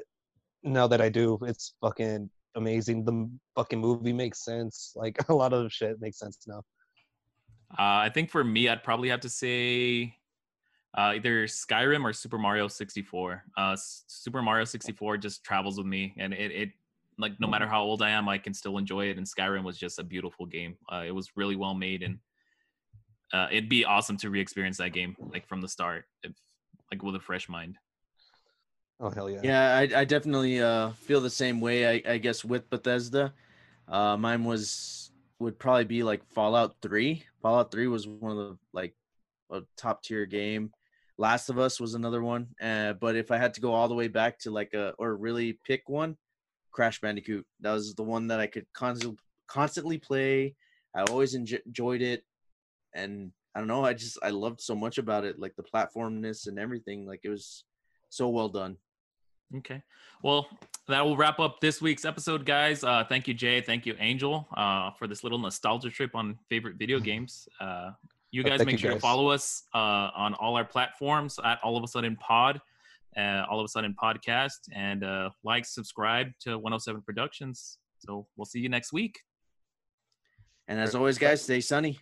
now 0.63 0.87
that 0.87 1.01
I 1.01 1.09
do, 1.09 1.39
it's 1.43 1.75
fucking 1.81 2.31
amazing. 2.55 3.05
The 3.05 3.31
fucking 3.55 3.79
movie 3.79 4.13
makes 4.13 4.45
sense. 4.45 4.93
Like 4.97 5.19
a 5.29 5.35
lot 5.35 5.53
of 5.53 5.73
shit 5.73 6.01
makes 6.01 6.19
sense 6.19 6.39
now. 6.47 6.63
Uh, 7.73 8.01
I 8.07 8.11
think 8.13 8.31
for 8.31 8.43
me, 8.43 8.69
I'd 8.69 8.83
probably 8.83 9.11
have 9.11 9.21
to 9.21 9.29
say 9.29 10.17
uh, 10.97 11.13
either 11.15 11.47
Skyrim 11.47 12.03
or 12.05 12.13
Super 12.13 12.39
Mario 12.39 12.67
64. 12.67 13.45
Uh, 13.57 13.77
Super 13.77 14.43
Mario 14.43 14.65
64 14.65 15.19
just 15.19 15.45
travels 15.45 15.77
with 15.77 15.87
me, 15.87 16.15
and 16.17 16.33
it, 16.33 16.51
it 16.51 16.71
like 17.19 17.39
no 17.39 17.47
matter 17.47 17.67
how 17.67 17.83
old 17.83 18.01
I 18.01 18.11
am, 18.11 18.29
I 18.29 18.39
can 18.39 18.55
still 18.55 18.79
enjoy 18.79 19.07
it. 19.11 19.19
And 19.19 19.27
Skyrim 19.27 19.65
was 19.65 19.77
just 19.77 19.99
a 19.99 20.05
beautiful 20.05 20.47
game. 20.47 20.77
Uh, 20.91 21.05
it 21.07 21.15
was 21.15 21.37
really 21.37 21.57
well 21.57 21.75
made, 21.75 22.03
and 22.03 22.19
uh, 23.33 23.49
it'd 23.51 23.69
be 23.69 23.85
awesome 23.85 24.17
to 24.19 24.31
re-experience 24.31 24.79
that 24.79 24.93
game 24.93 25.17
like 25.33 25.47
from 25.47 25.61
the 25.61 25.69
start, 25.69 26.05
if, 26.23 26.33
like 26.91 27.03
with 27.03 27.15
a 27.15 27.21
fresh 27.21 27.49
mind. 27.49 27.77
Oh 29.01 29.11
hell 29.11 29.31
yeah. 29.31 29.41
Yeah, 29.43 29.77
I, 29.77 30.01
I 30.01 30.05
definitely 30.05 30.61
uh, 30.61 30.91
feel 30.91 31.21
the 31.21 31.31
same 31.31 31.61
way. 31.61 31.87
I, 31.87 32.15
I 32.15 32.19
guess 32.19 32.45
with 32.45 32.69
Bethesda, 32.69 33.33
uh, 33.87 34.17
mine 34.17 34.45
was 34.45 35.11
would 35.39 35.59
probably 35.59 35.85
be 35.85 36.03
like 36.03 36.25
Fallout 36.33 36.77
Three. 36.83 37.25
Fallout 37.41 37.71
Three 37.71 37.87
was 37.87 38.09
one 38.09 38.33
of 38.33 38.39
the 38.39 38.59
like 38.73 38.95
a 39.51 39.61
top 39.77 40.03
tier 40.03 40.27
game. 40.27 40.73
Last 41.17 41.49
of 41.49 41.59
Us 41.59 41.81
was 41.81 41.95
another 41.95 42.23
one. 42.23 42.49
Uh, 42.61 42.93
but 42.95 43.17
if 43.17 43.31
I 43.31 43.39
had 43.39 43.55
to 43.55 43.61
go 43.61 43.73
all 43.73 43.89
the 43.89 43.95
way 43.95 44.09
back 44.09 44.39
to 44.41 44.51
like 44.51 44.75
a 44.75 44.95
or 44.99 45.17
really 45.17 45.59
pick 45.65 45.89
one, 45.89 46.17
Crash 46.73 47.01
Bandicoot. 47.01 47.47
That 47.61 47.73
was 47.73 47.95
the 47.95 48.03
one 48.03 48.29
that 48.29 48.41
I 48.41 48.47
could 48.47 48.67
constantly 48.73 49.19
constantly 49.47 49.99
play. 49.99 50.55
I 50.95 51.03
always 51.03 51.35
enjoyed 51.35 52.03
it, 52.03 52.25
and 52.99 53.33
I 53.55 53.61
don't 53.61 53.69
know. 53.69 53.85
I 53.85 53.95
just 53.95 54.19
I 54.23 54.31
loved 54.31 54.61
so 54.61 54.75
much 54.75 54.99
about 54.99 55.25
it, 55.25 55.39
like 55.39 55.55
the 55.57 55.63
platformness 55.63 56.47
and 56.47 56.59
everything. 56.59 57.07
Like 57.07 57.21
it 57.25 57.31
was 57.31 57.65
so 58.11 58.29
well 58.29 58.49
done. 58.49 58.77
Okay. 59.57 59.83
Well, 60.23 60.47
that 60.89 61.05
will 61.05 61.17
wrap 61.17 61.39
up 61.41 61.61
this 61.61 61.81
week's 61.81 62.05
episode, 62.05 62.45
guys. 62.45 62.85
Uh, 62.85 63.05
thank 63.09 63.27
you, 63.27 63.33
Jay. 63.35 63.61
Thank 63.63 63.87
you, 63.87 63.95
Angel, 63.99 64.47
uh, 64.55 64.91
for 64.99 65.07
this 65.07 65.23
little 65.25 65.39
nostalgia 65.39 65.91
trip 65.91 66.15
on 66.15 66.39
favorite 66.51 66.77
video 66.77 67.01
games. 67.11 67.49
Uh, 67.61 67.93
you 68.31 68.43
Uh, 68.43 68.49
guys 68.49 68.59
thank 68.59 68.67
make 68.67 68.73
you, 68.75 68.79
sure 68.79 68.95
to 68.95 69.01
follow 69.01 69.29
us 69.31 69.65
uh, 69.75 70.11
on 70.15 70.35
all 70.35 70.55
our 70.57 70.65
platforms 70.67 71.39
at 71.43 71.59
All 71.63 71.79
of 71.79 71.83
a 71.83 71.89
Sudden 71.89 72.17
Pod, 72.17 72.61
uh, 73.17 73.45
All 73.49 73.59
of 73.59 73.65
a 73.65 73.69
Sudden 73.69 73.95
Podcast, 74.01 74.59
and 74.75 75.03
uh, 75.03 75.31
like, 75.45 75.65
subscribe 75.65 76.29
to 76.41 76.59
107 76.59 77.01
Productions. 77.03 77.79
So 78.01 78.27
we'll 78.37 78.45
see 78.45 78.61
you 78.61 78.69
next 78.69 78.93
week. 78.93 79.19
And 80.69 80.79
as 80.79 80.95
always, 80.95 81.17
guys, 81.17 81.41
stay 81.41 81.63
sunny. 81.63 82.01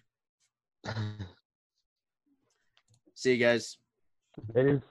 See 3.14 3.34
you 3.34 3.39
guys. 3.39 3.78
It 4.55 4.66
is. 4.66 4.82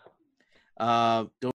Uh, 0.78 1.26
don't 1.41 1.54